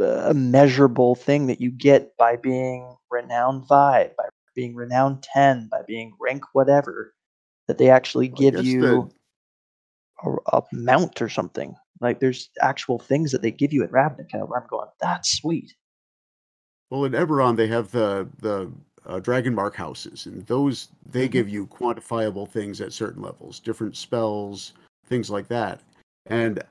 uh, 0.00 0.32
measurable 0.34 1.14
thing 1.14 1.46
that 1.46 1.60
you 1.60 1.70
get 1.70 2.16
by 2.16 2.36
being 2.36 2.96
renowned 3.10 3.66
five, 3.68 4.16
by 4.16 4.24
being 4.54 4.74
renowned 4.74 5.22
ten, 5.22 5.68
by 5.70 5.82
being 5.86 6.12
rank 6.20 6.44
whatever. 6.52 7.14
That 7.66 7.78
they 7.78 7.90
actually 7.90 8.28
give 8.28 8.54
you 8.64 8.80
the- 8.80 9.10
a, 10.52 10.58
a 10.58 10.62
mount 10.72 11.20
or 11.20 11.28
something. 11.28 11.74
Like 12.00 12.20
there's 12.20 12.50
actual 12.60 12.98
things 12.98 13.32
that 13.32 13.42
they 13.42 13.50
give 13.50 13.72
you 13.72 13.82
at 13.82 13.90
Ravnica 13.90 14.48
where 14.48 14.60
I'm 14.60 14.68
going, 14.68 14.88
that's 15.00 15.36
sweet. 15.38 15.74
Well, 16.90 17.04
in 17.04 17.12
Eberron, 17.12 17.56
they 17.56 17.66
have 17.68 17.90
the 17.90 18.28
the 18.40 18.72
uh, 19.06 19.20
Dragon 19.20 19.54
Mark 19.54 19.74
houses, 19.74 20.26
and 20.26 20.46
those 20.46 20.88
they 21.10 21.28
Mhm. 21.28 21.32
give 21.32 21.48
you 21.48 21.66
quantifiable 21.66 22.48
things 22.48 22.80
at 22.80 22.92
certain 22.92 23.22
levels, 23.22 23.60
different 23.60 23.96
spells, 23.96 24.72
things 25.06 25.30
like 25.30 25.48
that. 25.48 25.80
And 26.26 26.62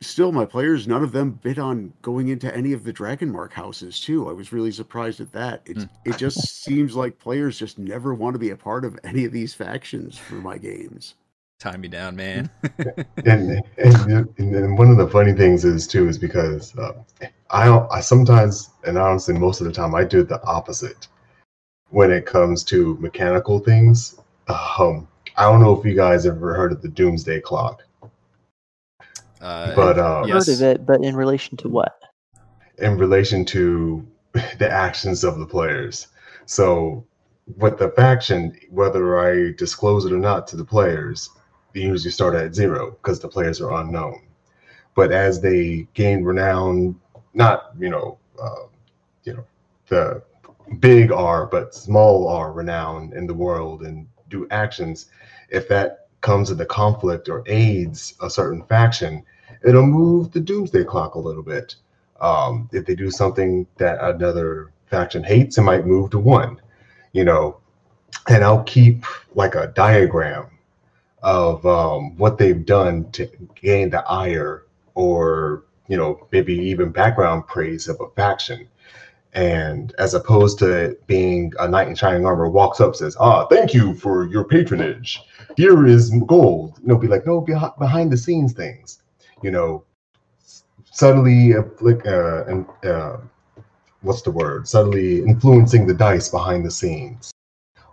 still, 0.00 0.32
my 0.32 0.44
players, 0.44 0.88
none 0.88 1.02
of 1.02 1.12
them 1.12 1.38
bid 1.42 1.58
on 1.58 1.92
going 2.02 2.28
into 2.28 2.54
any 2.54 2.72
of 2.72 2.84
the 2.84 2.92
Dragon 2.92 3.30
Mark 3.30 3.52
houses. 3.52 4.00
Too, 4.00 4.28
I 4.28 4.32
was 4.32 4.52
really 4.52 4.72
surprised 4.72 5.20
at 5.20 5.32
that. 5.32 5.62
It 5.66 5.78
Hmm. 5.78 5.84
it 6.04 6.16
just 6.16 6.62
seems 6.62 6.96
like 6.96 7.18
players 7.18 7.58
just 7.58 7.78
never 7.78 8.14
want 8.14 8.34
to 8.34 8.38
be 8.38 8.50
a 8.50 8.56
part 8.56 8.84
of 8.84 8.98
any 9.04 9.24
of 9.24 9.32
these 9.32 9.54
factions 9.54 10.16
for 10.16 10.36
my 10.36 10.58
games. 10.58 11.14
Tie 11.58 11.76
me 11.76 11.88
down, 11.88 12.16
man. 12.16 12.48
and, 13.26 13.62
and 13.76 14.38
and 14.38 14.78
one 14.78 14.90
of 14.90 14.96
the 14.96 15.08
funny 15.08 15.34
things 15.34 15.64
is 15.64 15.86
too 15.86 16.08
is 16.08 16.16
because 16.16 16.74
uh, 16.78 16.94
I 17.50 17.68
I 17.90 18.00
sometimes 18.00 18.70
and 18.86 18.96
honestly 18.96 19.34
most 19.34 19.60
of 19.60 19.66
the 19.66 19.72
time 19.72 19.94
I 19.94 20.04
do 20.04 20.22
the 20.22 20.42
opposite 20.44 21.08
when 21.90 22.10
it 22.10 22.26
comes 22.26 22.64
to 22.64 22.96
mechanical 23.00 23.58
things. 23.58 24.16
Um, 24.48 25.06
I 25.36 25.44
don't 25.44 25.60
know 25.60 25.78
if 25.78 25.84
you 25.84 25.94
guys 25.94 26.26
ever 26.26 26.54
heard 26.54 26.72
of 26.72 26.82
the 26.82 26.88
Doomsday 26.88 27.40
Clock, 27.40 27.84
Uh, 29.40 29.74
but 29.74 29.98
uh, 29.98 30.24
Yes. 30.26 30.46
Heard 30.46 30.54
of 30.56 30.62
it, 30.62 30.86
but 30.86 31.02
in 31.02 31.16
relation 31.16 31.56
to 31.58 31.68
what? 31.68 31.96
in 32.78 32.96
relation 32.96 33.44
to 33.44 34.06
the 34.58 34.70
actions 34.70 35.22
of 35.24 35.38
the 35.38 35.46
players. 35.46 36.08
So 36.46 37.04
with 37.56 37.78
the 37.78 37.90
faction, 37.90 38.56
whether 38.70 39.18
I 39.18 39.52
disclose 39.56 40.04
it 40.04 40.12
or 40.12 40.18
not 40.18 40.46
to 40.48 40.56
the 40.56 40.64
players, 40.64 41.30
they 41.74 41.80
usually 41.82 42.10
start 42.10 42.34
at 42.34 42.54
zero 42.54 42.92
because 42.92 43.20
the 43.20 43.28
players 43.28 43.60
are 43.60 43.72
unknown. 43.80 44.22
But 44.94 45.12
as 45.12 45.40
they 45.40 45.86
gain 45.94 46.24
renown, 46.24 46.98
not 47.34 47.72
you 47.78 47.90
know, 47.90 48.18
uh, 48.42 48.66
you 49.24 49.34
know, 49.34 49.44
the 49.88 50.22
big 50.78 51.10
R, 51.10 51.46
but 51.46 51.74
small 51.74 52.28
R 52.28 52.52
renown 52.52 53.12
in 53.14 53.26
the 53.26 53.34
world 53.34 53.82
and 53.82 54.06
do 54.28 54.46
actions, 54.50 55.06
if 55.48 55.68
that 55.68 56.08
comes 56.20 56.50
into 56.50 56.64
conflict 56.66 57.28
or 57.28 57.42
aids 57.46 58.14
a 58.22 58.30
certain 58.30 58.62
faction, 58.64 59.24
it'll 59.64 59.86
move 59.86 60.30
the 60.30 60.40
doomsday 60.40 60.84
clock 60.84 61.14
a 61.14 61.18
little 61.18 61.42
bit. 61.42 61.74
Um, 62.20 62.68
if 62.72 62.86
they 62.86 62.94
do 62.94 63.10
something 63.10 63.66
that 63.78 63.98
another 64.02 64.72
faction 64.86 65.24
hates, 65.24 65.58
it 65.58 65.62
might 65.62 65.86
move 65.86 66.10
to 66.10 66.18
one, 66.18 66.60
you 67.12 67.24
know, 67.24 67.56
and 68.28 68.44
I'll 68.44 68.64
keep 68.64 69.04
like 69.34 69.54
a 69.54 69.68
diagram 69.68 70.46
of 71.22 71.64
um, 71.66 72.16
what 72.16 72.38
they've 72.38 72.64
done 72.64 73.10
to 73.12 73.28
gain 73.54 73.90
the 73.90 74.06
ire 74.06 74.64
or, 74.94 75.64
you 75.88 75.96
know, 75.96 76.26
maybe 76.32 76.54
even 76.54 76.90
background 76.90 77.46
praise 77.46 77.88
of 77.88 78.00
a 78.00 78.08
faction. 78.10 78.68
And 79.32 79.94
as 79.98 80.14
opposed 80.14 80.58
to 80.58 80.96
being 81.06 81.52
a 81.60 81.68
knight 81.68 81.88
in 81.88 81.94
shining 81.94 82.26
armor 82.26 82.48
walks 82.48 82.80
up, 82.80 82.96
says, 82.96 83.16
"Ah, 83.20 83.46
thank 83.46 83.72
you 83.72 83.94
for 83.94 84.26
your 84.26 84.44
patronage. 84.44 85.22
Here 85.56 85.86
is 85.86 86.10
gold." 86.26 86.78
You 86.82 86.88
know, 86.88 86.98
be 86.98 87.06
like, 87.06 87.26
no, 87.26 87.40
behind, 87.40 88.10
the 88.10 88.16
scenes 88.16 88.52
things. 88.52 89.02
You 89.42 89.52
know, 89.52 89.84
subtly 90.90 91.52
afflict, 91.52 92.06
uh, 92.06 92.44
and 92.46 92.66
uh, 92.84 93.18
what's 94.02 94.22
the 94.22 94.32
word? 94.32 94.66
Subtly 94.66 95.20
influencing 95.20 95.86
the 95.86 95.94
dice 95.94 96.28
behind 96.28 96.64
the 96.64 96.70
scenes, 96.70 97.32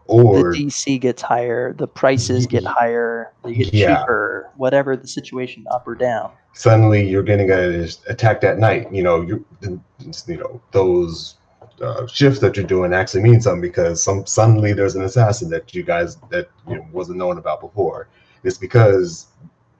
or 0.07 0.51
the 0.53 0.65
DC 0.65 0.99
gets 0.99 1.21
higher, 1.21 1.73
the 1.73 1.87
prices 1.87 2.47
get 2.47 2.63
higher, 2.63 3.33
they 3.43 3.53
get 3.53 3.73
Yeah. 3.73 3.99
cheaper, 3.99 4.49
whatever 4.57 4.95
the 4.97 5.07
situation, 5.07 5.65
up 5.71 5.87
or 5.87 5.95
down. 5.95 6.31
suddenly 6.53 7.07
you're 7.07 7.23
getting 7.23 7.51
a, 7.51 7.87
attacked 8.07 8.43
at 8.43 8.57
night. 8.59 8.91
You 8.91 9.03
know, 9.03 9.21
you 9.21 9.45
you 9.61 10.37
know 10.37 10.61
those 10.71 11.35
uh, 11.81 12.07
shifts 12.07 12.39
that 12.39 12.55
you're 12.57 12.65
doing 12.65 12.93
actually 12.93 13.21
mean 13.23 13.39
something 13.41 13.61
because 13.61 14.01
some 14.03 14.25
suddenly 14.25 14.73
there's 14.73 14.95
an 14.95 15.03
assassin 15.03 15.49
that 15.51 15.73
you 15.75 15.83
guys 15.83 16.17
that 16.31 16.49
you 16.67 16.75
know, 16.77 16.85
wasn't 16.91 17.17
known 17.17 17.37
about 17.37 17.61
before. 17.61 18.07
It's 18.43 18.57
because 18.57 19.27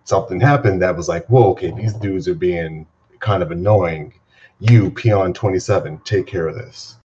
something 0.03 0.39
happened 0.39 0.82
that 0.82 0.95
was 0.95 1.07
like, 1.09 1.25
whoa, 1.28 1.51
okay, 1.51 1.71
these 1.71 1.93
dudes 1.93 2.28
are 2.28 2.36
being 2.36 2.86
kind 3.19 3.41
of 3.43 3.51
annoying. 3.51 4.13
You, 4.59 4.91
peon 4.91 5.34
twenty 5.34 5.59
seven, 5.59 5.99
take 6.03 6.28
care 6.28 6.47
of 6.47 6.55
this. 6.55 6.97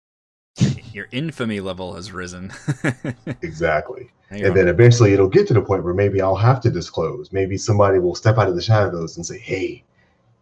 Your 0.93 1.07
infamy 1.11 1.59
level 1.59 1.93
has 1.95 2.11
risen. 2.11 2.51
Exactly. 3.43 4.11
And 4.29 4.45
on. 4.47 4.53
then 4.55 4.67
eventually 4.67 5.13
it'll 5.13 5.27
get 5.29 5.47
to 5.47 5.53
the 5.53 5.61
point 5.61 5.83
where 5.83 5.93
maybe 5.93 6.21
I'll 6.21 6.35
have 6.35 6.61
to 6.61 6.69
disclose. 6.69 7.31
Maybe 7.31 7.57
somebody 7.57 7.99
will 7.99 8.15
step 8.15 8.37
out 8.37 8.47
of 8.47 8.55
the 8.55 8.61
shadows 8.61 9.17
and 9.17 9.25
say, 9.25 9.37
Hey, 9.39 9.83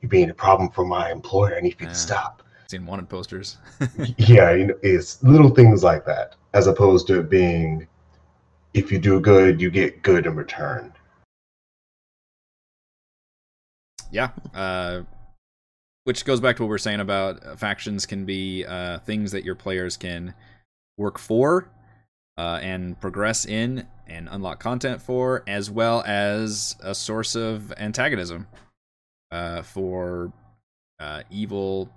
you're 0.01 0.09
being 0.09 0.29
a 0.29 0.33
problem 0.33 0.69
for 0.69 0.85
my 0.85 1.11
employer. 1.11 1.55
I 1.55 1.61
need 1.61 1.75
you 1.79 1.85
Yeah. 1.87 1.93
to 1.93 1.95
stop. 1.95 2.43
seen 2.67 2.85
wanted 2.85 3.09
posters. 3.09 3.57
yeah, 4.17 4.51
you 4.53 4.67
know, 4.67 4.75
it's 4.83 5.21
little 5.23 5.49
things 5.49 5.83
like 5.83 6.05
that, 6.05 6.35
as 6.53 6.67
opposed 6.67 7.07
to 7.07 7.19
it 7.19 7.29
being 7.29 7.87
if 8.73 8.91
you 8.91 8.99
do 8.99 9.19
good, 9.19 9.59
you 9.61 9.71
get 9.71 10.03
good 10.03 10.25
in 10.27 10.35
return. 10.35 10.93
yeah. 14.11 14.29
Uh, 14.53 15.01
which 16.09 16.25
goes 16.25 16.39
back 16.39 16.55
to 16.55 16.63
what 16.63 16.69
we 16.69 16.73
are 16.73 16.79
saying 16.79 16.99
about 16.99 17.45
uh, 17.45 17.55
factions 17.55 18.07
can 18.07 18.25
be 18.25 18.65
uh, 18.65 18.97
things 18.97 19.31
that 19.31 19.43
your 19.43 19.53
players 19.53 19.95
can 19.95 20.33
work 20.97 21.19
for 21.19 21.69
uh, 22.35 22.57
and 22.63 22.99
progress 22.99 23.45
in 23.45 23.85
and 24.07 24.27
unlock 24.31 24.59
content 24.59 24.99
for, 25.03 25.43
as 25.45 25.69
well 25.69 26.01
as 26.07 26.75
a 26.81 26.95
source 26.95 27.35
of 27.35 27.71
antagonism 27.77 28.47
uh, 29.29 29.61
for 29.61 30.33
uh, 30.99 31.21
evil 31.29 31.87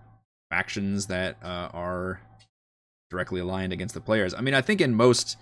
factions 0.50 1.06
that 1.06 1.38
uh, 1.42 1.70
are 1.72 2.20
directly 3.08 3.40
aligned 3.40 3.72
against 3.72 3.94
the 3.94 4.00
players. 4.02 4.34
I 4.34 4.42
mean, 4.42 4.52
I 4.52 4.60
think 4.60 4.82
in 4.82 4.94
most 4.94 5.38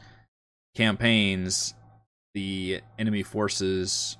campaigns, 0.76 1.74
the 2.34 2.82
enemy 3.00 3.24
forces 3.24 4.16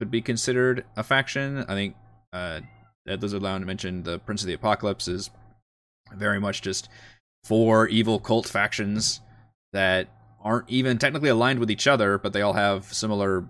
could 0.00 0.10
be 0.10 0.20
considered 0.20 0.84
a 0.96 1.04
faction. 1.04 1.58
I 1.68 1.74
think 1.74 1.94
uh, 3.08 3.12
Dead 3.12 3.22
Lizard 3.22 3.42
Lounge 3.42 3.64
mentioned 3.64 4.04
the 4.04 4.18
Prince 4.18 4.42
of 4.42 4.46
the 4.46 4.54
Apocalypse 4.54 5.08
is 5.08 5.30
very 6.14 6.38
much 6.38 6.62
just 6.62 6.88
four 7.44 7.88
evil 7.88 8.18
cult 8.18 8.46
factions 8.46 9.20
that 9.72 10.08
aren't 10.42 10.68
even 10.68 10.98
technically 10.98 11.28
aligned 11.28 11.58
with 11.58 11.70
each 11.70 11.86
other, 11.86 12.18
but 12.18 12.32
they 12.32 12.42
all 12.42 12.52
have 12.52 12.92
similar 12.92 13.44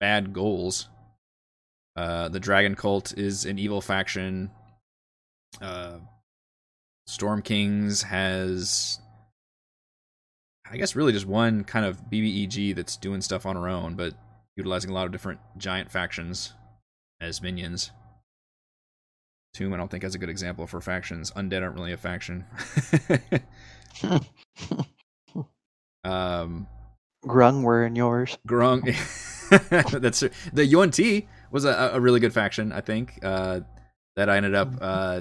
bad 0.00 0.32
goals. 0.32 0.88
Uh, 1.96 2.28
the 2.28 2.40
Dragon 2.40 2.76
Cult 2.76 3.16
is 3.18 3.44
an 3.44 3.58
evil 3.58 3.80
faction. 3.80 4.50
Uh, 5.60 5.98
Storm 7.06 7.42
Kings 7.42 8.02
has, 8.02 9.00
I 10.70 10.76
guess, 10.76 10.94
really 10.94 11.12
just 11.12 11.26
one 11.26 11.64
kind 11.64 11.84
of 11.84 12.08
BBEG 12.10 12.76
that's 12.76 12.96
doing 12.96 13.20
stuff 13.20 13.46
on 13.46 13.56
her 13.56 13.68
own, 13.68 13.94
but 13.94 14.14
utilizing 14.56 14.90
a 14.90 14.94
lot 14.94 15.06
of 15.06 15.12
different 15.12 15.40
giant 15.56 15.90
factions 15.90 16.52
as 17.20 17.42
minions. 17.42 17.90
Tomb, 19.54 19.72
I 19.72 19.76
don't 19.76 19.90
think 19.90 20.02
has 20.02 20.14
a 20.14 20.18
good 20.18 20.28
example 20.28 20.66
for 20.66 20.80
factions. 20.80 21.30
Undead 21.32 21.62
aren't 21.62 21.74
really 21.76 21.92
a 21.92 21.96
faction. 21.96 22.44
um, 26.04 26.66
Grung 27.24 27.62
were 27.62 27.84
in 27.84 27.96
yours. 27.96 28.38
Grung. 28.46 28.82
That's 30.00 30.24
the 30.52 30.66
Yuan-ti 30.66 31.28
was 31.50 31.64
a, 31.64 31.90
a 31.94 32.00
really 32.00 32.20
good 32.20 32.32
faction, 32.32 32.72
I 32.72 32.80
think. 32.80 33.18
Uh, 33.22 33.60
that 34.16 34.28
I 34.28 34.36
ended 34.36 34.54
up 34.54 34.72
uh, 34.80 35.20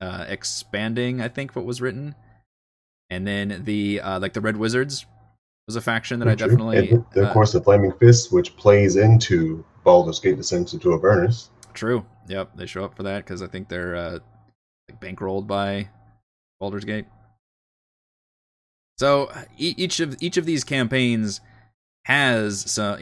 uh, 0.00 0.26
expanding. 0.28 1.20
I 1.20 1.28
think 1.28 1.56
what 1.56 1.64
was 1.64 1.80
written, 1.80 2.14
and 3.08 3.26
then 3.26 3.62
the 3.64 4.00
uh, 4.00 4.20
like 4.20 4.34
the 4.34 4.40
Red 4.40 4.58
Wizards 4.58 5.06
was 5.66 5.76
a 5.76 5.80
faction 5.80 6.20
that 6.20 6.28
I 6.28 6.34
definitely. 6.34 6.90
And 6.90 7.04
then, 7.12 7.24
uh, 7.24 7.28
of 7.28 7.32
course, 7.32 7.52
the 7.52 7.62
Flaming 7.62 7.92
Fist, 7.92 8.32
which 8.32 8.56
plays 8.56 8.96
into 8.96 9.64
Baldur's 9.84 10.20
Gate 10.20 10.36
Descents 10.36 10.74
into 10.74 10.92
Avernus. 10.92 11.50
True. 11.76 12.06
Yep, 12.26 12.56
they 12.56 12.66
show 12.66 12.84
up 12.84 12.96
for 12.96 13.02
that 13.04 13.18
because 13.18 13.42
I 13.42 13.46
think 13.46 13.68
they're 13.68 13.94
uh, 13.94 14.18
like 14.88 14.98
bankrolled 14.98 15.46
by 15.46 15.90
Baldur's 16.58 16.86
Gate. 16.86 17.04
So 18.98 19.30
each 19.58 20.00
of 20.00 20.16
each 20.20 20.38
of 20.38 20.46
these 20.46 20.64
campaigns 20.64 21.42
has 22.06 22.70
some 22.70 22.98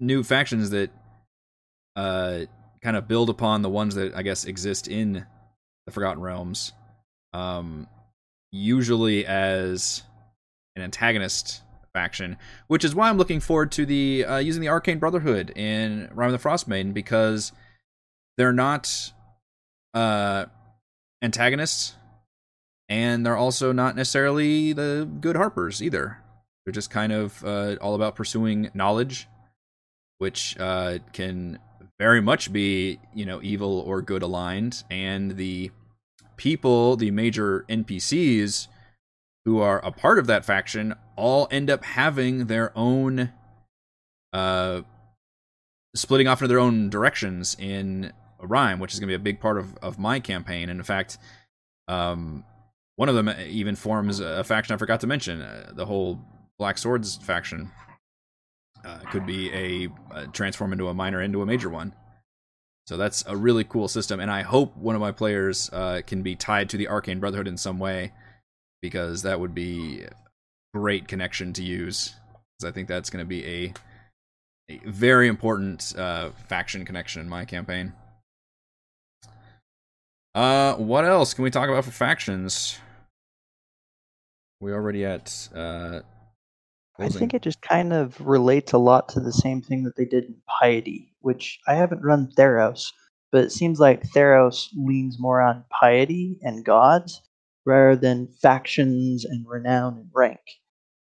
new 0.00 0.22
factions 0.22 0.70
that 0.70 0.90
uh, 1.96 2.40
kind 2.82 2.96
of 2.96 3.06
build 3.06 3.28
upon 3.28 3.60
the 3.60 3.68
ones 3.68 3.94
that 3.96 4.14
I 4.14 4.22
guess 4.22 4.46
exist 4.46 4.88
in 4.88 5.26
the 5.84 5.92
Forgotten 5.92 6.22
Realms, 6.22 6.72
um, 7.34 7.86
usually 8.50 9.26
as 9.26 10.02
an 10.76 10.82
antagonist 10.82 11.60
faction, 11.92 12.38
which 12.68 12.84
is 12.84 12.94
why 12.94 13.10
I'm 13.10 13.18
looking 13.18 13.40
forward 13.40 13.70
to 13.72 13.84
the 13.84 14.24
uh, 14.24 14.38
using 14.38 14.62
the 14.62 14.68
Arcane 14.68 14.98
Brotherhood 14.98 15.52
in 15.54 16.08
Rime 16.14 16.28
of 16.28 16.32
the 16.32 16.38
Frost 16.38 16.66
Maiden 16.66 16.92
because 16.92 17.52
they're 18.36 18.52
not 18.52 19.12
uh, 19.92 20.46
antagonists, 21.22 21.94
and 22.88 23.24
they're 23.24 23.36
also 23.36 23.72
not 23.72 23.96
necessarily 23.96 24.72
the 24.72 25.08
good 25.20 25.36
Harpers 25.36 25.82
either. 25.82 26.18
They're 26.64 26.72
just 26.72 26.90
kind 26.90 27.12
of 27.12 27.44
uh, 27.44 27.76
all 27.80 27.94
about 27.94 28.16
pursuing 28.16 28.70
knowledge, 28.74 29.28
which 30.18 30.56
uh, 30.58 30.98
can 31.12 31.58
very 31.98 32.20
much 32.20 32.52
be 32.52 32.98
you 33.14 33.24
know 33.24 33.40
evil 33.42 33.80
or 33.80 34.02
good 34.02 34.22
aligned, 34.22 34.82
and 34.90 35.36
the 35.36 35.70
people, 36.36 36.96
the 36.96 37.10
major 37.10 37.64
NPCs 37.68 38.68
who 39.44 39.60
are 39.60 39.84
a 39.84 39.92
part 39.92 40.18
of 40.18 40.26
that 40.26 40.44
faction, 40.44 40.94
all 41.16 41.46
end 41.50 41.70
up 41.70 41.84
having 41.84 42.46
their 42.46 42.76
own 42.76 43.30
uh 44.32 44.80
splitting 45.94 46.26
off 46.26 46.40
into 46.40 46.48
their 46.48 46.58
own 46.58 46.90
directions 46.90 47.56
in 47.58 48.12
Rime, 48.46 48.78
which 48.78 48.92
is 48.92 49.00
going 49.00 49.08
to 49.08 49.12
be 49.18 49.20
a 49.20 49.32
big 49.32 49.40
part 49.40 49.58
of, 49.58 49.76
of 49.78 49.98
my 49.98 50.20
campaign. 50.20 50.68
And 50.68 50.78
in 50.78 50.84
fact, 50.84 51.18
um, 51.88 52.44
one 52.96 53.08
of 53.08 53.14
them 53.14 53.30
even 53.46 53.76
forms 53.76 54.20
a 54.20 54.44
faction 54.44 54.74
I 54.74 54.78
forgot 54.78 55.00
to 55.00 55.06
mention. 55.06 55.42
Uh, 55.42 55.72
the 55.74 55.86
whole 55.86 56.20
Black 56.58 56.78
Swords 56.78 57.16
faction 57.16 57.70
uh, 58.84 58.98
could 59.10 59.26
be 59.26 59.52
a, 59.52 59.88
a 60.12 60.26
transform 60.28 60.72
into 60.72 60.88
a 60.88 60.94
minor 60.94 61.20
into 61.20 61.42
a 61.42 61.46
major 61.46 61.68
one. 61.68 61.94
So 62.86 62.98
that's 62.98 63.24
a 63.26 63.34
really 63.34 63.64
cool 63.64 63.88
system, 63.88 64.20
and 64.20 64.30
I 64.30 64.42
hope 64.42 64.76
one 64.76 64.94
of 64.94 65.00
my 65.00 65.10
players 65.10 65.70
uh, 65.72 66.02
can 66.06 66.22
be 66.22 66.36
tied 66.36 66.68
to 66.68 66.76
the 66.76 66.88
Arcane 66.88 67.18
Brotherhood 67.18 67.48
in 67.48 67.56
some 67.56 67.78
way, 67.78 68.12
because 68.82 69.22
that 69.22 69.40
would 69.40 69.54
be 69.54 70.04
great 70.74 71.08
connection 71.08 71.54
to 71.54 71.62
use. 71.62 72.14
Because 72.58 72.70
I 72.70 72.74
think 72.74 72.88
that's 72.88 73.08
going 73.08 73.24
to 73.24 73.28
be 73.28 73.46
a 73.46 73.72
a 74.70 74.80
very 74.84 75.28
important 75.28 75.94
uh, 75.96 76.30
faction 76.48 76.84
connection 76.84 77.22
in 77.22 77.28
my 77.28 77.46
campaign. 77.46 77.94
Uh, 80.34 80.74
what 80.74 81.04
else 81.04 81.32
can 81.32 81.44
we 81.44 81.50
talk 81.50 81.68
about 81.68 81.84
for 81.84 81.92
factions? 81.92 82.78
We 84.60 84.72
already 84.72 85.04
at 85.04 85.48
uh, 85.54 86.00
I 86.98 87.08
think 87.08 87.34
it 87.34 87.42
just 87.42 87.60
kind 87.60 87.92
of 87.92 88.20
relates 88.20 88.72
a 88.72 88.78
lot 88.78 89.08
to 89.10 89.20
the 89.20 89.32
same 89.32 89.60
thing 89.60 89.82
that 89.84 89.96
they 89.96 90.04
did 90.04 90.24
in 90.24 90.36
Piety, 90.46 91.12
which 91.20 91.58
I 91.66 91.74
haven't 91.74 92.02
run 92.02 92.30
Theros, 92.36 92.92
but 93.32 93.44
it 93.44 93.52
seems 93.52 93.80
like 93.80 94.02
Theros 94.02 94.68
leans 94.76 95.18
more 95.18 95.40
on 95.40 95.64
piety 95.70 96.38
and 96.42 96.64
gods 96.64 97.20
rather 97.66 97.96
than 97.96 98.28
factions 98.40 99.24
and 99.24 99.44
renown 99.48 99.96
and 99.98 100.08
rank. 100.12 100.40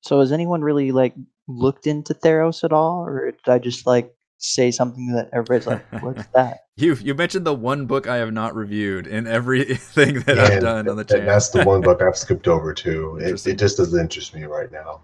So 0.02 0.20
has 0.20 0.32
anyone 0.32 0.62
really 0.62 0.92
like 0.92 1.14
looked 1.48 1.88
into 1.88 2.14
Theros 2.14 2.64
at 2.64 2.74
all, 2.74 3.06
or 3.06 3.32
did 3.32 3.48
I 3.48 3.60
just 3.60 3.88
like 3.88 4.14
say 4.40 4.72
something 4.72 5.14
that 5.14 5.30
everybody's 5.34 5.68
like, 5.68 5.86
"What's 6.02 6.26
that?" 6.34 6.62
You 6.78 6.96
you 6.96 7.14
mentioned 7.14 7.46
the 7.46 7.54
one 7.54 7.86
book 7.86 8.08
I 8.08 8.18
have 8.18 8.34
not 8.34 8.56
reviewed 8.56 9.06
in 9.06 9.28
everything 9.28 10.20
that 10.26 10.40
I've 10.40 10.52
And 10.54 10.62
done 10.62 10.90
on 10.90 10.96
the 10.98 11.04
th- 11.04 11.20
channel. 11.20 11.34
That's 11.34 11.50
the 11.50 11.64
one 11.64 11.82
book 11.82 12.02
I've 12.02 12.18
skipped 12.18 12.48
over 12.48 12.74
too. 12.74 13.18
It, 13.22 13.46
it 13.46 13.58
just 13.58 13.78
doesn't 13.78 14.00
interest 14.00 14.34
me 14.34 14.44
right 14.44 14.72
now. 14.72 15.02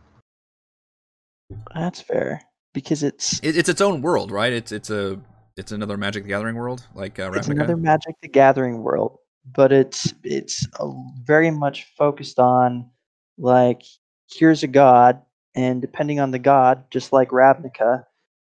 That's 1.74 2.02
fair 2.02 2.42
because 2.74 3.04
it's 3.04 3.40
It, 3.44 3.58
it's 3.58 3.70
its 3.70 3.82
own 3.82 4.02
world, 4.02 4.32
right? 4.32 4.52
It's 4.54 4.72
it's 4.72 4.90
a 4.90 5.20
it's 5.58 5.72
another 5.72 5.98
Magic 5.98 6.24
the 6.24 6.30
Gathering 6.30 6.56
world, 6.56 6.86
like 6.94 7.20
uh, 7.20 7.32
it's 7.34 7.48
another 7.48 7.78
Magic 7.78 8.16
the 8.22 8.28
Gathering 8.28 8.84
world, 8.84 9.20
but 9.46 9.72
it's 9.72 10.14
it's 10.24 10.68
uh, 10.80 10.90
very 11.24 11.52
much 11.52 11.88
focused 11.98 12.40
on 12.40 12.90
like 13.38 13.84
here's 14.32 14.64
a 14.64 14.68
god, 14.68 15.22
and 15.56 15.82
depending 15.82 16.20
on 16.20 16.32
the 16.32 16.40
god, 16.40 16.86
just 16.92 17.14
like 17.14 17.30
Ravnica, 17.30 18.04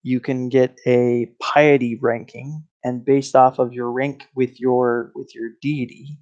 you 0.09 0.20
can 0.20 0.48
get 0.48 0.78
a 0.86 1.26
piety 1.40 1.98
ranking, 2.00 2.64
and 2.84 3.04
based 3.04 3.36
off 3.36 3.59
of 3.59 3.74
your 3.74 3.92
rank 3.92 4.24
with 4.34 4.59
your 4.61 5.12
with 5.14 5.34
your 5.34 5.50
deity, 5.62 6.18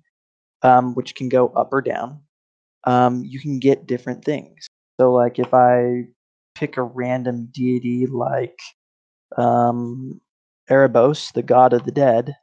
um, 0.62 0.95
which 0.95 1.14
can 1.14 1.28
go 1.28 1.49
up 1.51 1.70
or 1.72 1.82
down, 1.82 2.20
um, 2.84 3.24
you 3.24 3.41
can 3.41 3.59
get 3.61 3.87
different 3.87 4.24
things. 4.24 4.68
So, 5.01 5.12
like 5.12 5.39
if 5.39 5.55
I 5.55 6.05
pick 6.57 6.76
a 6.76 6.82
random 6.82 7.49
deity 7.53 8.07
like 8.07 8.59
um, 9.37 10.20
Erebos, 10.70 11.32
the 11.32 11.43
god 11.43 11.72
of 11.72 11.84
the 11.84 11.93
dead, 11.93 12.34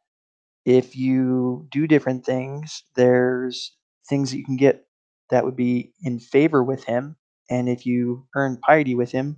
if 0.65 0.95
you 0.95 1.67
do 1.71 1.87
different 1.87 2.25
things, 2.25 2.83
there's 2.95 3.75
things 4.09 4.31
that 4.31 4.37
you 4.37 4.45
can 4.45 4.57
get 4.57 4.85
that 5.29 5.45
would 5.45 5.55
be 5.55 5.93
in 6.03 6.19
favor 6.19 6.63
with 6.63 6.83
him. 6.85 7.15
And 7.49 7.69
if 7.69 7.85
you 7.85 8.27
earn 8.35 8.57
piety 8.57 8.95
with 8.95 9.11
him, 9.11 9.37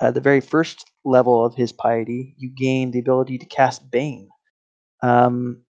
uh, 0.00 0.10
the 0.10 0.20
very 0.20 0.40
first 0.40 0.90
level 1.04 1.44
of 1.44 1.54
his 1.54 1.72
piety, 1.72 2.34
you 2.38 2.50
gain 2.50 2.90
the 2.90 2.98
ability 2.98 3.38
to 3.38 3.46
cast 3.46 3.90
Bane 3.90 4.28
um, 5.02 5.62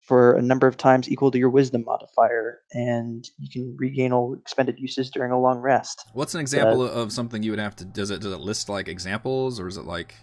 for 0.00 0.36
a 0.36 0.42
number 0.42 0.66
of 0.66 0.76
times 0.76 1.10
equal 1.10 1.30
to 1.30 1.38
your 1.38 1.50
wisdom 1.50 1.84
modifier, 1.84 2.60
and 2.72 3.24
you 3.38 3.48
can 3.50 3.76
regain 3.78 4.12
all 4.12 4.34
expended 4.34 4.78
uses 4.78 5.10
during 5.10 5.32
a 5.32 5.40
long 5.40 5.58
rest. 5.58 6.04
What's 6.12 6.34
an 6.34 6.40
example 6.40 6.82
of 6.82 7.12
something 7.12 7.42
you 7.42 7.50
would 7.50 7.60
have 7.60 7.76
to? 7.76 7.84
Does 7.84 8.10
it 8.10 8.20
does 8.20 8.32
it 8.32 8.40
list 8.40 8.68
like 8.68 8.88
examples, 8.88 9.58
or 9.58 9.68
is 9.68 9.76
it 9.76 9.84
like 9.84 10.14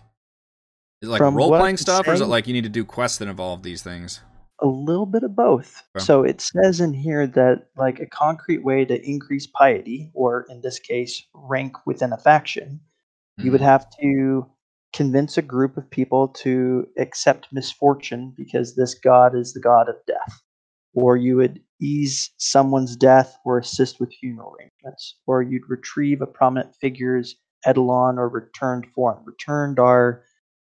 is 1.02 1.10
it 1.10 1.12
like 1.12 1.22
role 1.22 1.50
playing 1.50 1.78
stuff, 1.78 2.08
or 2.08 2.14
is 2.14 2.22
it 2.22 2.28
like 2.28 2.48
you 2.48 2.54
need 2.54 2.64
to 2.64 2.70
do 2.70 2.86
quests 2.86 3.18
that 3.20 3.28
involve 3.28 3.64
these 3.64 3.82
things? 3.82 4.22
a 4.62 4.68
little 4.68 5.06
bit 5.06 5.24
of 5.24 5.36
both. 5.36 5.82
Okay. 5.96 6.04
So 6.04 6.24
it 6.24 6.42
says 6.42 6.80
in 6.80 6.94
here 6.94 7.28
that 7.28 7.68
like 7.78 8.00
a 8.00 8.06
concrete 8.06 8.64
way 8.64 8.86
to 8.86 9.02
increase 9.08 9.48
piety, 9.48 10.12
or 10.14 10.46
in 10.50 10.62
this 10.62 10.80
case, 10.80 11.26
rank 11.34 11.76
within 11.86 12.14
a 12.14 12.18
faction, 12.18 12.80
you 13.44 13.52
would 13.52 13.62
Mhm. 13.62 13.66
have 13.66 13.90
to 14.02 14.46
convince 14.94 15.38
a 15.38 15.42
group 15.44 15.78
of 15.78 15.90
people 15.90 16.28
to 16.30 16.88
accept 16.98 17.54
misfortune 17.54 18.34
because 18.36 18.76
this 18.76 18.96
god 18.96 19.36
is 19.36 19.54
the 19.54 19.60
god 19.62 19.90
of 19.90 19.96
death. 20.08 20.42
Or 20.94 21.18
you 21.18 21.38
would 21.38 21.62
ease 21.82 22.32
someone's 22.38 22.96
death 22.96 23.38
or 23.46 23.60
assist 23.60 24.00
with 24.00 24.14
funeral 24.14 24.56
arrangements. 24.56 25.20
Or 25.28 25.42
you'd 25.44 25.70
retrieve 25.70 26.22
a 26.22 26.28
prominent 26.28 26.76
figure's 26.76 27.36
eidolon 27.68 28.18
or 28.18 28.28
returned 28.30 28.88
form. 28.96 29.24
Returned 29.26 29.80
are 29.80 30.24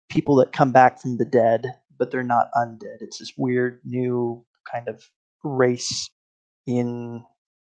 people 0.09 0.37
that 0.37 0.53
come 0.53 0.73
back 0.73 1.01
from 1.01 1.19
the 1.19 1.25
dead, 1.27 1.67
but 1.99 2.11
they're 2.11 2.23
not 2.23 2.51
undead. 2.57 2.99
It's 3.01 3.19
this 3.19 3.33
weird 3.37 3.81
new 3.85 4.45
kind 4.71 4.89
of 4.89 5.05
race 5.45 6.09
in 6.67 7.25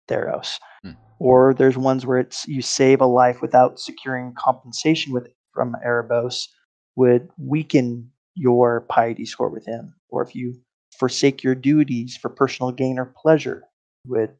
Theros. 0.08 0.60
Hmm. 0.84 0.92
Or 1.20 1.54
there's 1.54 1.78
ones 1.78 2.06
where 2.06 2.20
it's 2.20 2.48
you 2.48 2.62
save 2.62 3.02
a 3.02 3.06
life 3.06 3.42
without 3.42 3.80
securing 3.80 4.34
compensation 4.34 5.14
with 5.14 5.28
from 5.54 5.76
Erebos 5.86 6.48
would 6.96 7.30
weaken 7.38 8.12
your 8.36 8.82
piety 8.82 9.26
score 9.26 9.50
with 9.50 9.66
him. 9.66 9.94
Or 10.10 10.22
if 10.22 10.36
you 10.36 10.56
forsake 11.00 11.44
your 11.44 11.56
duties 11.56 12.18
for 12.18 12.30
personal 12.30 12.72
gain 12.72 13.00
or 13.00 13.14
pleasure, 13.22 13.64
would 14.06 14.32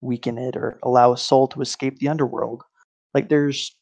weaken 0.00 0.38
it 0.38 0.56
or 0.56 0.78
allow 0.82 1.12
a 1.12 1.16
soul 1.16 1.46
to 1.48 1.60
escape 1.60 1.98
the 1.98 2.08
underworld. 2.08 2.62
Like 3.14 3.28
there's 3.28 3.74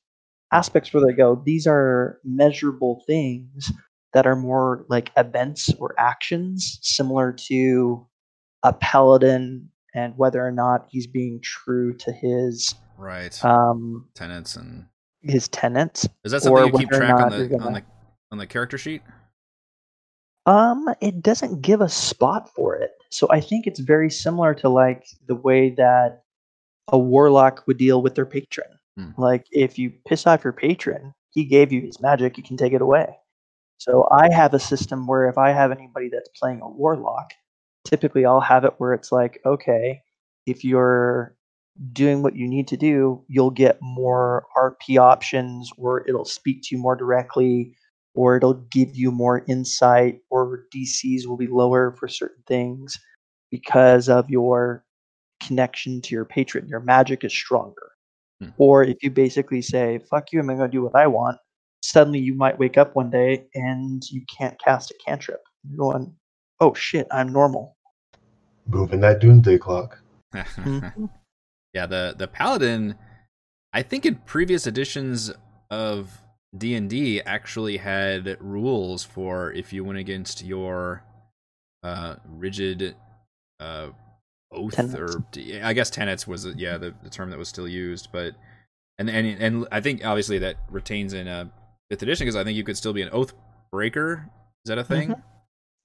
aspects 0.53 0.93
where 0.93 1.05
they 1.07 1.13
go, 1.13 1.41
these 1.45 1.67
are 1.67 2.19
measurable 2.25 3.03
things 3.07 3.71
that 4.15 4.27
are 4.27 4.37
more 4.37 4.85
like 4.89 5.11
events 5.17 5.71
or 5.79 5.95
actions, 5.99 6.79
similar 6.83 7.33
to 7.49 8.07
a 8.63 8.73
paladin 8.73 9.69
and 9.99 10.17
whether 10.17 10.45
or 10.45 10.53
not 10.53 10.87
he's 10.91 11.07
being 11.07 11.41
true 11.41 11.93
to 11.95 12.13
his 12.13 12.75
Right, 12.97 13.45
um 13.45 14.09
tenants 14.15 14.57
and 14.57 14.87
his 15.23 15.49
tenants. 15.49 16.09
is 16.25 16.33
that 16.33 16.43
something 16.43 16.67
you 16.67 16.79
keep 16.79 16.89
track 16.91 17.15
on 17.21 17.31
the 17.31 17.43
on 17.45 17.49
gonna- 17.59 17.81
the 17.81 17.87
on 18.33 18.39
the 18.39 18.47
character 18.47 18.79
sheet? 18.79 19.03
Um, 20.47 20.89
it 21.01 21.23
doesn't 21.23 21.61
give 21.61 21.81
a 21.83 21.89
spot 21.91 22.49
for 22.55 22.75
it. 22.77 22.93
So 23.11 23.27
I 23.31 23.41
think 23.41 23.67
it's 23.67 23.81
very 23.81 24.11
similar 24.11 24.55
to 24.55 24.69
like 24.69 25.07
the 25.27 25.35
way 25.35 25.71
that 25.71 26.23
a 26.89 26.99
warlock 26.99 27.65
would 27.67 27.77
deal 27.77 28.01
with 28.03 28.15
their 28.15 28.25
patron. 28.27 28.79
Hmm. 28.97 29.11
Like 29.19 29.45
if 29.51 29.79
you 29.79 29.93
piss 30.07 30.27
off 30.27 30.45
your 30.45 30.53
patron, 30.55 31.13
he 31.31 31.45
gave 31.45 31.71
you 31.73 31.83
his 31.83 32.01
magic, 32.01 32.37
you 32.39 32.43
can 32.43 32.57
take 32.57 32.73
it 32.73 32.81
away. 32.81 33.15
So 33.79 34.09
I 34.11 34.33
have 34.33 34.55
a 34.55 34.59
system 34.59 35.07
where 35.07 35.29
if 35.29 35.37
I 35.39 35.51
have 35.53 35.71
anybody 35.71 36.09
that's 36.09 36.31
playing 36.31 36.61
a 36.63 36.69
warlock, 36.69 37.31
typically 37.89 38.27
I'll 38.27 38.41
have 38.41 38.65
it 38.65 38.75
where 38.79 38.93
it's 38.93 39.11
like, 39.11 39.41
okay, 39.47 40.03
if 40.47 40.63
you're 40.63 41.35
doing 41.93 42.23
what 42.23 42.37
you 42.37 42.47
need 42.47 42.69
to 42.69 42.77
do, 42.77 43.25
you'll 43.29 43.51
get 43.51 43.79
more 43.81 44.45
RP 44.57 44.99
options, 44.99 45.71
or 45.79 46.07
it'll 46.07 46.25
speak 46.25 46.63
to 46.63 46.77
you 46.77 46.83
more 46.83 46.97
directly, 46.97 47.75
or 48.15 48.37
it'll 48.37 48.55
give 48.71 48.95
you 48.95 49.11
more 49.11 49.45
insight, 49.49 50.21
or 50.31 50.65
DCs 50.75 51.27
will 51.27 51.37
be 51.37 51.47
lower 51.47 51.93
for 51.99 52.09
certain 52.09 52.43
things 52.47 52.99
because 53.51 54.09
of 54.09 54.29
your 54.29 54.85
connection 55.41 56.03
to 56.03 56.15
your 56.15 56.25
patron. 56.25 56.69
Your 56.69 56.81
magic 56.81 57.25
is 57.25 57.33
stronger. 57.33 57.93
Hmm. 58.41 58.49
Or 58.59 58.85
if 58.85 59.03
you 59.03 59.11
basically 59.11 59.63
say, 59.63 60.01
fuck 60.11 60.33
you, 60.33 60.41
I'm 60.41 60.47
going 60.47 60.59
to 60.59 60.69
do 60.69 60.83
what 60.83 60.97
I 60.97 61.07
want, 61.07 61.39
suddenly 61.83 62.19
you 62.19 62.35
might 62.35 62.59
wake 62.59 62.77
up 62.77 62.95
one 62.95 63.11
day 63.11 63.47
and 63.55 64.03
you 64.11 64.23
can't 64.37 64.61
cast 64.63 64.91
a 64.91 64.95
cantrip. 65.07 65.41
You're 65.69 65.79
going, 65.79 66.15
oh 66.61 66.75
shit, 66.75 67.07
I'm 67.11 67.33
normal. 67.33 67.77
Moving 68.69 69.01
that 69.01 69.21
doomsday 69.21 69.59
clock. 69.59 69.99
Mhm. 70.35 71.09
yeah, 71.73 71.87
the 71.87 72.15
the 72.17 72.29
paladin. 72.29 72.95
I 73.73 73.83
think 73.83 74.05
in 74.07 74.17
previous 74.17 74.67
editions 74.67 75.31
of 75.71 76.21
D 76.57 76.75
and 76.75 76.89
D 76.89 77.21
actually 77.23 77.79
had 77.79 78.37
rules 78.41 79.05
for 79.05 79.53
if 79.53 79.73
you 79.73 79.85
went 79.85 79.99
against 79.99 80.45
your 80.45 81.03
uh, 81.83 82.17
rigid 82.29 82.95
uh, 83.61 83.89
oath 84.53 84.75
Tenets. 84.75 84.95
or 84.95 85.25
I 85.63 85.73
guess 85.73 85.91
tenets 85.91 86.27
was 86.27 86.47
yeah 86.57 86.77
the, 86.79 86.95
the 87.03 87.11
term 87.11 87.31
that 87.31 87.39
was 87.39 87.49
still 87.49 87.69
used, 87.69 88.09
but 88.13 88.35
and 88.99 89.09
and 89.09 89.27
and 89.43 89.69
I 89.73 89.81
think 89.81 90.05
obviously 90.05 90.39
that 90.41 90.57
retains 90.71 91.13
in 91.15 91.27
uh, 91.29 91.47
fifth 91.91 92.03
edition 92.03 92.27
because 92.27 92.37
I 92.37 92.45
think 92.45 92.57
you 92.57 92.65
could 92.65 92.77
still 92.77 92.93
be 92.93 93.03
an 93.03 93.11
oath 93.13 93.33
breaker. 93.73 94.29
Is 94.65 94.69
that 94.71 94.79
a 94.79 94.85
thing? 94.85 95.11
Mhm. 95.11 95.23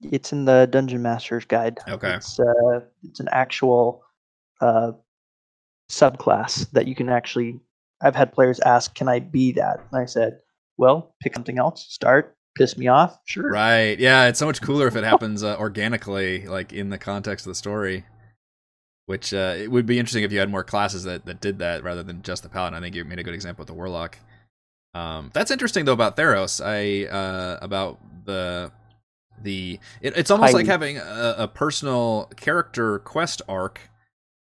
It's 0.02 0.32
in 0.32 0.44
the 0.44 0.66
Dungeon 0.70 1.02
Master's 1.02 1.44
Guide. 1.44 1.78
Okay. 1.88 2.14
It's 2.14 2.38
uh, 2.38 2.80
it's 3.02 3.20
an 3.20 3.28
actual 3.30 4.02
uh, 4.60 4.92
subclass 5.90 6.70
that 6.72 6.86
you 6.86 6.94
can 6.94 7.08
actually. 7.08 7.60
I've 8.02 8.16
had 8.16 8.32
players 8.32 8.60
ask, 8.60 8.94
"Can 8.94 9.08
I 9.08 9.20
be 9.20 9.52
that?" 9.52 9.80
And 9.90 10.00
I 10.00 10.04
said, 10.04 10.40
"Well, 10.76 11.14
pick 11.22 11.34
something 11.34 11.58
else. 11.58 11.86
Start. 11.88 12.36
Piss 12.56 12.76
me 12.76 12.86
off. 12.86 13.18
Sure. 13.24 13.50
Right. 13.50 13.98
Yeah, 13.98 14.28
it's 14.28 14.38
so 14.38 14.46
much 14.46 14.60
cooler 14.62 14.86
if 14.86 14.96
it 14.96 15.04
happens 15.12 15.42
uh, 15.42 15.56
organically, 15.58 16.46
like 16.46 16.72
in 16.72 16.90
the 16.90 16.98
context 16.98 17.46
of 17.46 17.50
the 17.50 17.54
story. 17.54 18.04
Which 19.06 19.34
uh, 19.34 19.54
it 19.58 19.70
would 19.70 19.84
be 19.84 19.98
interesting 19.98 20.24
if 20.24 20.32
you 20.32 20.38
had 20.38 20.50
more 20.50 20.64
classes 20.64 21.04
that, 21.04 21.26
that 21.26 21.40
did 21.40 21.58
that 21.58 21.84
rather 21.84 22.02
than 22.02 22.22
just 22.22 22.42
the 22.42 22.48
paladin. 22.48 22.78
I 22.78 22.80
think 22.80 22.94
you 22.94 23.04
made 23.04 23.18
a 23.18 23.22
good 23.22 23.34
example 23.34 23.62
with 23.62 23.68
the 23.68 23.74
warlock. 23.74 24.18
Um, 24.94 25.30
that's 25.34 25.50
interesting 25.50 25.84
though 25.84 25.92
about 25.92 26.16
Theros. 26.16 26.64
I 26.64 27.10
uh, 27.10 27.58
about 27.60 27.98
the 28.24 28.70
the 29.44 29.80
it, 30.02 30.16
it's 30.16 30.32
almost 30.32 30.54
like 30.54 30.66
having 30.66 30.98
a, 30.98 31.36
a 31.38 31.48
personal 31.48 32.30
character 32.36 33.00
quest 33.00 33.42
arc. 33.48 33.90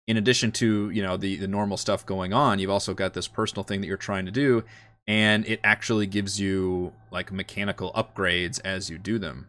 In 0.09 0.16
addition 0.16 0.53
to 0.53 0.91
you 0.91 1.03
know 1.03 1.16
the 1.16 1.36
the 1.36 1.49
normal 1.49 1.76
stuff 1.76 2.07
going 2.07 2.32
on, 2.32 2.59
you've 2.59 2.70
also 2.70 2.95
got 2.95 3.14
this 3.14 3.28
personal 3.28 3.62
thing 3.64 3.80
that 3.82 3.86
you're 3.86 3.97
trying 3.99 4.26
to 4.26 4.32
do, 4.32 4.64
and 5.07 5.47
it 5.47 5.61
actually 5.64 6.07
gives 6.07 6.41
you 6.41 6.93
like 7.12 7.30
mechanical 7.32 7.93
upgrades 7.93 8.61
as 8.64 8.91
you 8.91 8.99
do 8.99 9.18
them. 9.18 9.49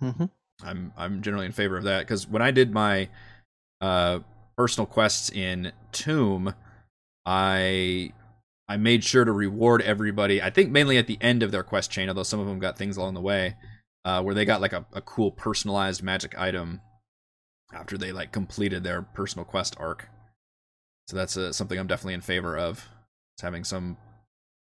hmm 0.00 0.30
I'm 0.62 0.92
I'm 0.96 1.22
generally 1.22 1.46
in 1.46 1.52
favor 1.52 1.76
of 1.76 1.84
that 1.84 2.00
because 2.00 2.28
when 2.28 2.42
I 2.42 2.50
did 2.50 2.72
my 2.72 3.08
uh, 3.80 4.20
personal 4.56 4.86
quests 4.86 5.30
in 5.30 5.72
Tomb, 5.92 6.54
I 7.26 8.12
I 8.68 8.76
made 8.76 9.04
sure 9.04 9.24
to 9.24 9.32
reward 9.32 9.82
everybody. 9.82 10.42
I 10.42 10.50
think 10.50 10.70
mainly 10.70 10.98
at 10.98 11.06
the 11.06 11.18
end 11.20 11.42
of 11.42 11.52
their 11.52 11.62
quest 11.62 11.90
chain, 11.90 12.08
although 12.08 12.22
some 12.24 12.40
of 12.40 12.46
them 12.46 12.58
got 12.58 12.78
things 12.78 12.96
along 12.96 13.14
the 13.14 13.20
way, 13.20 13.56
uh, 14.04 14.22
where 14.22 14.34
they 14.34 14.44
got 14.44 14.60
like 14.60 14.72
a, 14.72 14.84
a 14.92 15.00
cool 15.00 15.30
personalized 15.30 16.02
magic 16.02 16.38
item 16.38 16.80
after 17.72 17.96
they 17.96 18.12
like 18.12 18.32
completed 18.32 18.82
their 18.82 19.02
personal 19.02 19.44
quest 19.44 19.76
arc. 19.78 20.08
So 21.08 21.16
that's 21.16 21.36
uh, 21.36 21.52
something 21.52 21.78
I'm 21.78 21.86
definitely 21.86 22.14
in 22.14 22.20
favor 22.20 22.56
of. 22.56 22.88
It's 23.34 23.42
having 23.42 23.64
some 23.64 23.96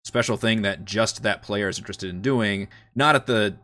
special 0.05 0.37
thing 0.37 0.63
that 0.63 0.85
just 0.85 1.23
that 1.23 1.43
player 1.43 1.69
is 1.69 1.79
interested 1.79 2.11
in 2.11 2.23
doing, 2.23 2.69
not 2.95 3.15
at 3.15 3.27
the 3.27 3.57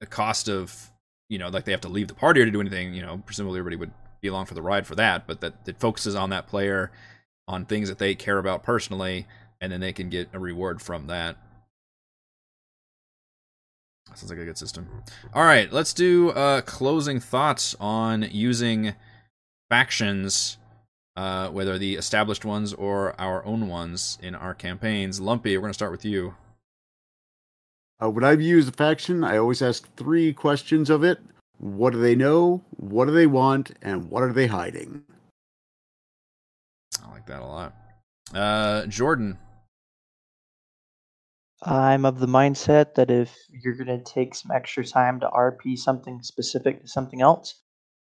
the 0.00 0.06
cost 0.06 0.48
of 0.48 0.90
you 1.28 1.38
know 1.38 1.48
like 1.48 1.64
they 1.64 1.72
have 1.72 1.80
to 1.82 1.88
leave 1.88 2.08
the 2.08 2.14
party 2.14 2.40
or 2.40 2.44
to 2.44 2.50
do 2.50 2.60
anything. 2.60 2.94
You 2.94 3.02
know, 3.02 3.22
presumably 3.24 3.58
everybody 3.58 3.76
would 3.76 3.92
be 4.20 4.28
along 4.28 4.46
for 4.46 4.54
the 4.54 4.62
ride 4.62 4.86
for 4.86 4.94
that, 4.94 5.26
but 5.26 5.40
that 5.40 5.54
it 5.66 5.80
focuses 5.80 6.14
on 6.14 6.30
that 6.30 6.46
player 6.46 6.92
on 7.48 7.64
things 7.64 7.88
that 7.88 7.98
they 7.98 8.14
care 8.14 8.38
about 8.38 8.62
personally, 8.62 9.26
and 9.60 9.72
then 9.72 9.80
they 9.80 9.92
can 9.92 10.08
get 10.08 10.28
a 10.32 10.38
reward 10.38 10.80
from 10.80 11.08
that. 11.08 11.36
Sounds 14.14 14.30
like 14.30 14.38
a 14.38 14.44
good 14.44 14.58
system. 14.58 14.88
All 15.34 15.44
right, 15.44 15.72
let's 15.72 15.92
do 15.92 16.30
uh, 16.30 16.60
closing 16.62 17.18
thoughts 17.18 17.74
on 17.80 18.26
using 18.30 18.94
factions, 19.70 20.58
uh, 21.16 21.48
whether 21.48 21.78
the 21.78 21.96
established 21.96 22.44
ones 22.44 22.74
or 22.74 23.18
our 23.20 23.44
own 23.46 23.68
ones 23.68 24.18
in 24.22 24.34
our 24.34 24.54
campaigns. 24.54 25.20
Lumpy, 25.20 25.56
we're 25.56 25.62
going 25.62 25.70
to 25.70 25.74
start 25.74 25.92
with 25.92 26.04
you. 26.04 26.34
Uh, 28.02 28.10
when 28.10 28.24
I've 28.24 28.42
used 28.42 28.68
a 28.68 28.72
faction, 28.72 29.24
I 29.24 29.38
always 29.38 29.62
ask 29.62 29.88
three 29.96 30.32
questions 30.32 30.90
of 30.90 31.04
it. 31.04 31.18
What 31.58 31.92
do 31.92 32.00
they 32.00 32.16
know? 32.16 32.62
What 32.76 33.06
do 33.06 33.12
they 33.12 33.26
want? 33.26 33.72
And 33.80 34.10
what 34.10 34.22
are 34.22 34.32
they 34.32 34.48
hiding? 34.48 35.04
I 37.02 37.10
like 37.12 37.26
that 37.26 37.40
a 37.40 37.46
lot. 37.46 37.74
Uh, 38.34 38.86
Jordan. 38.86 39.38
I'm 41.64 42.04
of 42.04 42.18
the 42.18 42.26
mindset 42.26 42.94
that 42.94 43.10
if 43.10 43.36
you're 43.48 43.76
going 43.76 43.86
to 43.86 44.02
take 44.02 44.34
some 44.34 44.50
extra 44.50 44.84
time 44.84 45.20
to 45.20 45.28
RP 45.28 45.78
something 45.78 46.20
specific 46.22 46.82
to 46.82 46.88
something 46.88 47.22
else, 47.22 47.54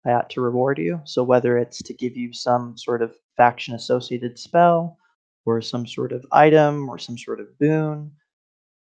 I 0.06 0.12
ought 0.12 0.30
to 0.30 0.40
reward 0.40 0.78
you. 0.78 1.00
So 1.04 1.22
whether 1.22 1.58
it's 1.58 1.82
to 1.82 1.94
give 1.94 2.16
you 2.16 2.32
some 2.32 2.78
sort 2.78 3.02
of 3.02 3.14
faction 3.36 3.74
associated 3.74 4.38
spell, 4.38 4.96
or 5.46 5.60
some 5.60 5.86
sort 5.86 6.12
of 6.12 6.24
item, 6.32 6.88
or 6.88 6.98
some 6.98 7.18
sort 7.18 7.40
of 7.40 7.58
boon, 7.58 8.12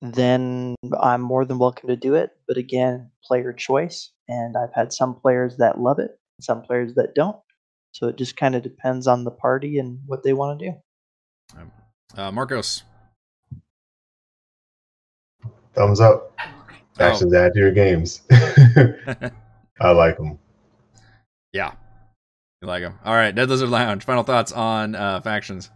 then 0.03 0.75
I'm 1.01 1.21
more 1.21 1.45
than 1.45 1.59
welcome 1.59 1.89
to 1.89 1.97
do 1.97 2.15
it. 2.15 2.31
But 2.47 2.57
again, 2.57 3.11
player 3.25 3.53
choice. 3.53 4.11
And 4.29 4.57
I've 4.57 4.75
had 4.75 4.93
some 4.93 5.15
players 5.15 5.57
that 5.59 5.81
love 5.81 5.99
it, 5.99 6.19
some 6.41 6.63
players 6.63 6.95
that 6.95 7.15
don't. 7.15 7.37
So 7.93 8.09
it 8.09 8.17
just 8.17 8.37
kind 8.37 8.55
of 8.55 8.63
depends 8.63 9.07
on 9.07 9.25
the 9.25 9.31
party 9.31 9.79
and 9.79 10.01
what 10.07 10.23
they 10.23 10.35
want 10.35 10.59
to 10.59 10.67
do. 10.67 11.61
Uh, 12.15 12.31
Marcos. 12.31 12.83
Thumbs 15.77 16.01
up. 16.01 16.33
Oh. 16.41 16.45
Factions 16.95 17.35
add 17.35 17.53
to 17.53 17.61
your 17.61 17.73
games. 17.73 18.23
I 18.31 19.91
like 19.91 20.17
them. 20.17 20.39
yeah. 21.53 21.73
You 22.63 22.69
like 22.69 22.83
them. 22.83 22.99
All 23.05 23.15
right, 23.15 23.35
Dead 23.35 23.51
Lizard 23.51 23.69
Lounge. 23.69 24.03
Final 24.05 24.23
thoughts 24.23 24.51
on 24.51 24.95
uh, 24.95 25.21
factions. 25.21 25.71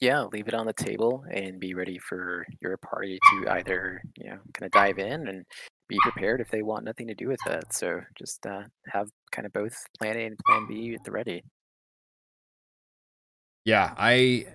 Yeah, 0.00 0.24
leave 0.24 0.48
it 0.48 0.54
on 0.54 0.66
the 0.66 0.72
table 0.72 1.24
and 1.32 1.60
be 1.60 1.74
ready 1.74 1.98
for 1.98 2.44
your 2.60 2.76
party 2.78 3.18
to 3.30 3.52
either, 3.52 4.02
you 4.18 4.28
know, 4.30 4.38
kind 4.52 4.66
of 4.66 4.72
dive 4.72 4.98
in 4.98 5.28
and 5.28 5.44
be 5.88 5.96
prepared 6.02 6.40
if 6.40 6.50
they 6.50 6.62
want 6.62 6.84
nothing 6.84 7.06
to 7.06 7.14
do 7.14 7.28
with 7.28 7.38
it. 7.46 7.64
So 7.72 8.00
just 8.18 8.44
uh, 8.44 8.62
have 8.88 9.08
kind 9.30 9.46
of 9.46 9.52
both 9.52 9.76
plan 9.98 10.16
A 10.16 10.24
and 10.24 10.38
plan 10.48 10.66
B 10.66 10.94
at 10.94 11.04
the 11.04 11.12
ready. 11.12 11.44
Yeah, 13.64 13.94
I 13.96 14.46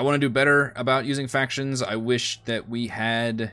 I 0.00 0.02
want 0.02 0.14
to 0.14 0.26
do 0.26 0.32
better 0.32 0.72
about 0.76 1.04
using 1.04 1.28
factions. 1.28 1.82
I 1.82 1.96
wish 1.96 2.40
that 2.46 2.70
we 2.70 2.86
had 2.86 3.52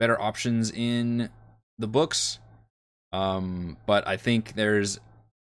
better 0.00 0.20
options 0.20 0.72
in 0.72 1.30
the 1.78 1.86
books. 1.86 2.40
Um, 3.12 3.76
but 3.86 4.04
I 4.08 4.16
think 4.16 4.56
there's 4.56 4.98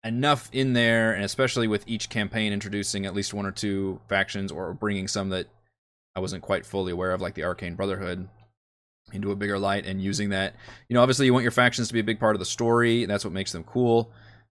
enough 0.02 0.48
in 0.50 0.72
there, 0.72 1.12
and 1.12 1.26
especially 1.26 1.68
with 1.68 1.84
each 1.86 2.08
campaign 2.08 2.54
introducing 2.54 3.04
at 3.04 3.12
least 3.14 3.34
one 3.34 3.44
or 3.44 3.50
two 3.50 4.00
factions 4.08 4.50
or 4.50 4.72
bringing 4.72 5.08
some 5.08 5.28
that 5.28 5.46
I 6.16 6.20
wasn't 6.20 6.42
quite 6.42 6.64
fully 6.64 6.92
aware 6.92 7.10
of, 7.10 7.20
like 7.20 7.34
the 7.34 7.44
Arcane 7.44 7.74
Brotherhood, 7.74 8.30
into 9.12 9.30
a 9.30 9.36
bigger 9.36 9.58
light 9.58 9.84
and 9.84 10.00
using 10.00 10.30
that. 10.30 10.54
You 10.88 10.94
know, 10.94 11.02
obviously, 11.02 11.26
you 11.26 11.34
want 11.34 11.42
your 11.42 11.52
factions 11.52 11.88
to 11.88 11.92
be 11.92 12.00
a 12.00 12.04
big 12.04 12.18
part 12.18 12.34
of 12.34 12.40
the 12.40 12.46
story. 12.46 13.04
That's 13.04 13.26
what 13.26 13.34
makes 13.34 13.52
them 13.52 13.62
cool. 13.62 14.10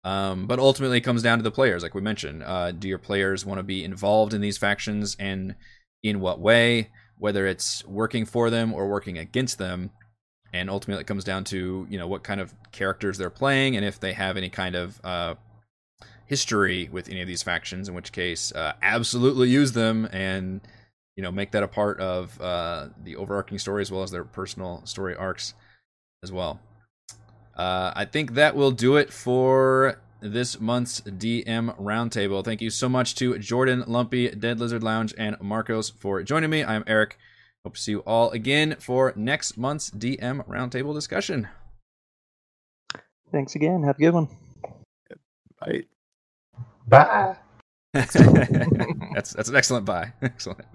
Um, 0.04 0.48
but 0.48 0.60
ultimately, 0.60 0.98
it 0.98 1.02
comes 1.02 1.22
down 1.22 1.38
to 1.38 1.44
the 1.44 1.52
players, 1.52 1.84
like 1.84 1.94
we 1.94 2.02
mentioned. 2.02 2.44
Uh, 2.44 2.72
do 2.72 2.88
your 2.88 2.98
players 2.98 3.46
want 3.46 3.60
to 3.60 3.64
be 3.64 3.84
involved 3.84 4.34
in 4.34 4.42
these 4.42 4.58
factions, 4.58 5.16
and 5.20 5.56
in 6.04 6.20
what 6.20 6.40
way? 6.40 6.90
Whether 7.18 7.46
it's 7.46 7.86
working 7.86 8.26
for 8.26 8.50
them 8.50 8.74
or 8.74 8.88
working 8.88 9.18
against 9.18 9.60
them, 9.60 9.92
and 10.54 10.70
ultimately, 10.70 11.02
it 11.02 11.08
comes 11.08 11.24
down 11.24 11.44
to 11.46 11.86
you 11.90 11.98
know 12.00 12.08
what 12.08 12.24
kind 12.24 12.42
of 12.42 12.54
characters 12.72 13.18
they're 13.18 13.30
playing, 13.30 13.76
and 13.76 13.86
if 13.86 14.00
they 14.00 14.14
have 14.14 14.38
any 14.38 14.50
kind 14.50 14.76
of 14.76 15.00
uh, 15.04 15.36
history 16.32 16.88
with 16.92 17.10
any 17.10 17.22
of 17.22 17.28
these 17.28 17.44
factions. 17.44 17.90
In 17.90 17.94
which 17.94 18.12
case, 18.12 18.52
uh, 18.54 18.74
absolutely 18.82 19.50
use 19.50 19.74
them 19.74 20.08
and 20.14 20.62
you 21.18 21.22
know 21.22 21.32
make 21.32 21.52
that 21.52 21.62
a 21.62 21.68
part 21.68 22.00
of 22.00 22.40
uh, 22.42 22.88
the 23.04 23.18
overarching 23.18 23.60
story 23.60 23.82
as 23.82 23.92
well 23.92 24.02
as 24.02 24.12
their 24.12 24.24
personal 24.24 24.82
story 24.86 25.16
arcs 25.16 25.54
as 26.24 26.32
well. 26.32 26.60
Uh, 27.56 27.92
I 27.96 28.06
think 28.06 28.34
that 28.34 28.56
will 28.56 28.72
do 28.72 28.98
it 28.98 29.12
for 29.12 30.00
this 30.22 30.60
month's 30.60 31.02
DM 31.02 31.76
Roundtable. 31.80 32.44
Thank 32.44 32.62
you 32.62 32.70
so 32.70 32.88
much 32.88 33.16
to 33.16 33.38
Jordan, 33.40 33.84
Lumpy, 33.88 34.30
Dead 34.30 34.60
Lizard 34.60 34.84
Lounge, 34.84 35.14
and 35.18 35.40
Marcos 35.42 35.90
for 35.90 36.22
joining 36.24 36.50
me. 36.50 36.64
I'm 36.64 36.84
Eric. 36.88 37.18
Hope 37.64 37.76
to 37.76 37.82
see 37.82 37.92
you 37.92 38.00
all 38.00 38.32
again 38.32 38.76
for 38.80 39.14
next 39.16 39.58
month's 39.58 39.92
DM 39.92 40.46
Roundtable 40.48 40.94
discussion. 40.94 41.48
Thanks 43.32 43.56
again. 43.56 43.84
Have 43.84 43.98
a 43.98 44.00
good 44.00 44.14
one. 44.14 44.28
Right. 45.66 45.88
Bye. 46.88 47.38
that's 47.94 49.34
that's 49.34 49.50
an 49.50 49.56
excellent 49.56 49.86
bye. 49.86 50.14
Excellent. 50.22 50.66